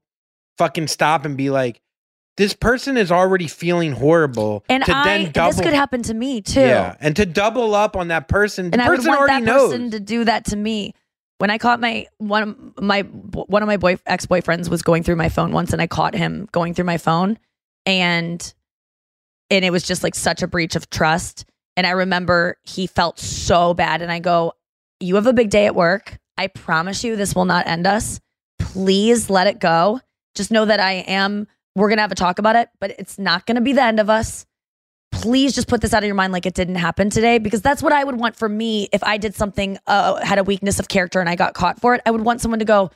fucking 0.56 0.86
stop 0.86 1.24
and 1.26 1.36
be 1.36 1.50
like, 1.50 1.80
"This 2.36 2.54
person 2.54 2.96
is 2.96 3.12
already 3.12 3.46
feeling 3.48 3.92
horrible," 3.92 4.64
and 4.68 4.84
to 4.84 4.96
I, 4.96 5.04
then 5.04 5.32
double. 5.32 5.52
this 5.52 5.60
could 5.60 5.74
happen 5.74 6.02
to 6.04 6.14
me 6.14 6.40
too. 6.40 6.60
Yeah, 6.60 6.96
and 7.00 7.14
to 7.16 7.26
double 7.26 7.74
up 7.74 7.96
on 7.96 8.08
that 8.08 8.28
person, 8.28 8.70
the 8.70 8.74
and 8.74 8.82
I 8.82 8.88
would 8.88 9.04
want 9.06 9.20
already 9.20 9.44
that 9.44 9.52
knows. 9.52 9.72
person 9.72 9.90
to 9.92 10.00
do 10.00 10.24
that 10.24 10.46
to 10.46 10.56
me. 10.56 10.94
When 11.38 11.50
I 11.50 11.58
caught 11.58 11.80
my 11.80 12.06
one 12.18 12.42
of 12.42 12.82
my 12.82 13.00
one 13.02 13.62
of 13.62 13.66
my 13.66 13.76
boy 13.76 13.98
ex 14.06 14.26
boyfriends 14.26 14.68
was 14.68 14.82
going 14.82 15.02
through 15.02 15.16
my 15.16 15.28
phone 15.28 15.52
once, 15.52 15.72
and 15.72 15.82
I 15.82 15.86
caught 15.86 16.14
him 16.14 16.48
going 16.52 16.74
through 16.74 16.84
my 16.84 16.98
phone, 16.98 17.38
and 17.84 18.54
and 19.50 19.64
it 19.64 19.70
was 19.70 19.82
just 19.82 20.02
like 20.02 20.14
such 20.14 20.42
a 20.42 20.46
breach 20.46 20.76
of 20.76 20.88
trust. 20.88 21.44
And 21.76 21.86
I 21.86 21.90
remember 21.90 22.58
he 22.62 22.86
felt 22.86 23.18
so 23.18 23.74
bad, 23.74 24.02
and 24.02 24.12
I 24.12 24.20
go, 24.20 24.52
"You 25.00 25.16
have 25.16 25.26
a 25.26 25.32
big 25.32 25.50
day 25.50 25.66
at 25.66 25.74
work. 25.74 26.18
I 26.38 26.46
promise 26.46 27.04
you, 27.04 27.16
this 27.16 27.34
will 27.34 27.44
not 27.44 27.66
end 27.66 27.86
us. 27.86 28.20
Please 28.58 29.28
let 29.28 29.46
it 29.46 29.58
go. 29.58 30.00
Just 30.34 30.50
know 30.50 30.64
that 30.64 30.80
I 30.80 30.92
am 30.92 31.46
we're 31.74 31.88
going 31.88 31.98
to 31.98 32.02
have 32.02 32.12
a 32.12 32.16
talk 32.16 32.38
about 32.38 32.56
it, 32.56 32.68
but 32.80 32.94
it's 32.98 33.18
not 33.18 33.46
going 33.46 33.54
to 33.56 33.60
be 33.60 33.72
the 33.72 33.82
end 33.82 34.00
of 34.00 34.10
us. 34.10 34.46
Please 35.10 35.54
just 35.54 35.68
put 35.68 35.80
this 35.80 35.92
out 35.92 36.02
of 36.02 36.06
your 36.06 36.14
mind 36.14 36.32
like 36.32 36.46
it 36.46 36.54
didn't 36.54 36.76
happen 36.76 37.10
today 37.10 37.38
because 37.38 37.60
that's 37.62 37.82
what 37.82 37.92
I 37.92 38.02
would 38.02 38.18
want 38.18 38.34
for 38.36 38.48
me 38.48 38.88
if 38.92 39.02
I 39.04 39.18
did 39.18 39.34
something, 39.34 39.78
uh, 39.86 40.24
had 40.24 40.38
a 40.38 40.44
weakness 40.44 40.78
of 40.78 40.88
character 40.88 41.20
and 41.20 41.28
I 41.28 41.36
got 41.36 41.54
caught 41.54 41.80
for 41.80 41.94
it. 41.94 42.00
I 42.06 42.10
would 42.10 42.22
want 42.22 42.40
someone 42.40 42.58
to 42.60 42.64
go, 42.64 42.90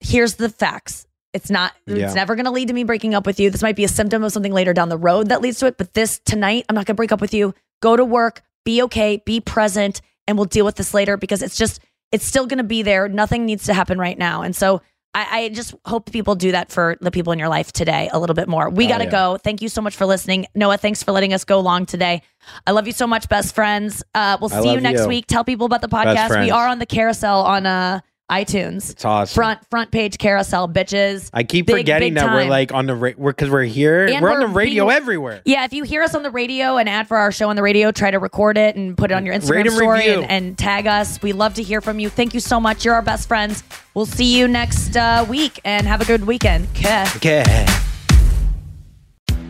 here's 0.00 0.34
the 0.34 0.48
facts. 0.48 1.06
It's 1.32 1.50
not, 1.50 1.72
Yeah. 1.86 2.06
it's 2.06 2.14
never 2.14 2.36
going 2.36 2.44
to 2.44 2.52
lead 2.52 2.68
to 2.68 2.74
me 2.74 2.84
breaking 2.84 3.14
up 3.14 3.26
with 3.26 3.40
you. 3.40 3.50
This 3.50 3.62
might 3.62 3.74
be 3.74 3.84
a 3.84 3.88
symptom 3.88 4.22
of 4.22 4.32
something 4.32 4.52
later 4.52 4.72
down 4.72 4.88
the 4.88 4.96
road 4.96 5.28
that 5.30 5.40
leads 5.40 5.58
to 5.58 5.66
it. 5.66 5.76
But 5.76 5.92
this 5.94 6.20
tonight, 6.20 6.64
I'm 6.68 6.74
not 6.76 6.86
going 6.86 6.94
to 6.94 6.98
break 6.98 7.10
up 7.12 7.20
with 7.20 7.34
you. 7.34 7.54
Go 7.82 7.96
to 7.96 8.04
work, 8.04 8.42
be 8.64 8.82
okay, 8.82 9.20
be 9.26 9.40
present, 9.40 10.00
and 10.28 10.38
we'll 10.38 10.44
deal 10.46 10.64
with 10.64 10.76
this 10.76 10.94
later 10.94 11.16
because 11.16 11.42
it's 11.42 11.56
just, 11.56 11.80
it's 12.12 12.24
still 12.24 12.46
going 12.46 12.58
to 12.58 12.64
be 12.64 12.82
there. 12.82 13.08
Nothing 13.08 13.44
needs 13.44 13.64
to 13.64 13.74
happen 13.74 13.98
right 13.98 14.16
now. 14.16 14.42
And 14.42 14.54
so 14.54 14.80
I, 15.14 15.26
I 15.44 15.48
just 15.50 15.74
hope 15.86 16.10
people 16.10 16.34
do 16.34 16.52
that 16.52 16.72
for 16.72 16.96
the 17.00 17.10
people 17.10 17.32
in 17.32 17.38
your 17.38 17.48
life 17.48 17.70
today 17.72 18.10
a 18.12 18.18
little 18.18 18.34
bit 18.34 18.48
more. 18.48 18.68
We 18.68 18.86
Oh, 18.86 18.88
got 18.88 18.98
to 18.98 19.04
yeah. 19.04 19.10
go. 19.10 19.36
Thank 19.38 19.62
you 19.62 19.68
so 19.68 19.80
much 19.80 19.94
for 19.96 20.06
listening. 20.06 20.46
Noah, 20.54 20.76
thanks 20.76 21.02
for 21.04 21.12
letting 21.12 21.32
us 21.32 21.44
go 21.44 21.60
long 21.60 21.86
today. 21.86 22.22
I 22.66 22.72
love 22.72 22.86
you 22.86 22.92
so 22.92 23.06
much, 23.06 23.28
best 23.28 23.54
friends. 23.54 24.02
Uh, 24.14 24.36
we'll 24.40 24.52
I 24.52 24.60
see 24.60 24.72
you 24.72 24.80
next 24.80 25.02
you. 25.02 25.08
week. 25.08 25.26
Tell 25.28 25.44
people 25.44 25.66
about 25.66 25.82
the 25.82 25.88
podcast. 25.88 26.40
We 26.42 26.50
are 26.50 26.66
on 26.66 26.78
the 26.80 26.86
carousel 26.86 27.42
on 27.44 27.64
uh, 27.64 28.00
iTunes. 28.30 28.90
It's 28.90 29.04
awesome. 29.04 29.34
Front 29.34 29.70
front 29.70 29.90
page 29.90 30.16
carousel, 30.18 30.68
bitches. 30.68 31.28
I 31.32 31.42
keep 31.42 31.66
Big, 31.66 31.76
forgetting 31.76 32.14
big 32.14 32.22
that 32.22 32.32
we're 32.32 32.48
like 32.48 32.72
on 32.72 32.86
the 32.86 32.94
ra- 32.94 33.10
we're 33.16 33.32
because 33.32 33.50
we're 33.50 33.64
here. 33.64 34.06
And 34.06 34.22
we're, 34.22 34.30
on 34.32 34.40
we're 34.40 34.46
the 34.48 34.54
radio 34.54 34.86
being- 34.86 34.96
everywhere. 34.96 35.42
Yeah, 35.44 35.64
if 35.64 35.72
you 35.74 35.84
hear 35.84 36.02
us 36.02 36.14
on 36.14 36.22
the 36.22 36.30
radio 36.30 36.78
and 36.78 36.88
ad 36.88 37.06
for 37.06 37.16
our 37.18 37.30
show 37.30 37.50
on 37.50 37.56
the 37.56 37.62
radio, 37.62 37.92
try 37.92 38.10
to 38.10 38.18
record 38.18 38.56
it 38.56 38.76
and 38.76 38.96
put 38.96 39.10
it 39.10 39.14
on 39.14 39.26
your 39.26 39.34
Instagram 39.34 39.60
and 39.62 39.72
story 39.72 40.08
and, 40.08 40.30
and 40.30 40.58
tag 40.58 40.86
us. 40.86 41.20
We 41.20 41.32
love 41.32 41.54
to 41.54 41.62
hear 41.62 41.80
from 41.80 41.98
you. 41.98 42.08
Thank 42.08 42.32
you 42.32 42.40
so 42.40 42.58
much. 42.58 42.84
You're 42.84 42.94
our 42.94 43.02
best 43.02 43.28
friends. 43.28 43.62
We'll 43.92 44.06
see 44.06 44.38
you 44.38 44.48
next 44.48 44.96
uh, 44.96 45.26
week 45.28 45.60
and 45.64 45.86
have 45.86 46.00
a 46.00 46.06
good 46.06 46.24
weekend. 46.26 46.68
Okay. 46.76 47.04
Okay. 47.16 47.66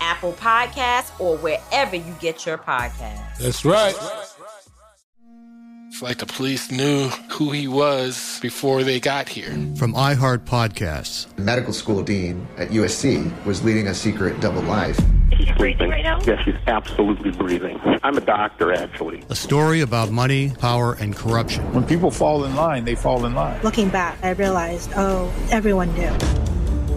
Apple 0.00 0.32
Podcasts, 0.34 1.18
or 1.20 1.36
wherever 1.38 1.96
you 1.96 2.14
get 2.20 2.46
your 2.46 2.58
podcasts. 2.58 3.38
That's 3.38 3.64
right. 3.64 3.94
It's 5.88 6.02
like 6.02 6.18
the 6.18 6.26
police 6.26 6.70
knew 6.70 7.08
who 7.30 7.52
he 7.52 7.68
was 7.68 8.38
before 8.42 8.82
they 8.82 9.00
got 9.00 9.30
here. 9.30 9.52
From 9.78 9.94
iHeart 9.94 10.40
Podcasts. 10.40 11.34
the 11.36 11.42
medical 11.42 11.72
school 11.72 12.02
dean 12.02 12.46
at 12.58 12.68
USC 12.68 13.32
was 13.46 13.64
leading 13.64 13.86
a 13.86 13.94
secret 13.94 14.38
double 14.40 14.60
life. 14.62 14.98
He's 15.32 15.50
breathing 15.52 15.88
right 15.88 16.02
now? 16.02 16.20
Yes, 16.26 16.42
he's 16.44 16.54
absolutely 16.66 17.30
breathing. 17.30 17.80
I'm 18.02 18.16
a 18.18 18.20
doctor, 18.20 18.72
actually. 18.74 19.24
A 19.30 19.34
story 19.34 19.80
about 19.80 20.10
money, 20.10 20.50
power, 20.58 20.94
and 21.00 21.16
corruption. 21.16 21.64
When 21.72 21.84
people 21.84 22.10
fall 22.10 22.44
in 22.44 22.54
line, 22.54 22.84
they 22.84 22.94
fall 22.94 23.24
in 23.24 23.34
line. 23.34 23.60
Looking 23.62 23.88
back, 23.88 24.18
I 24.22 24.30
realized, 24.30 24.90
oh, 24.96 25.32
everyone 25.50 25.94
knew. 25.94 26.12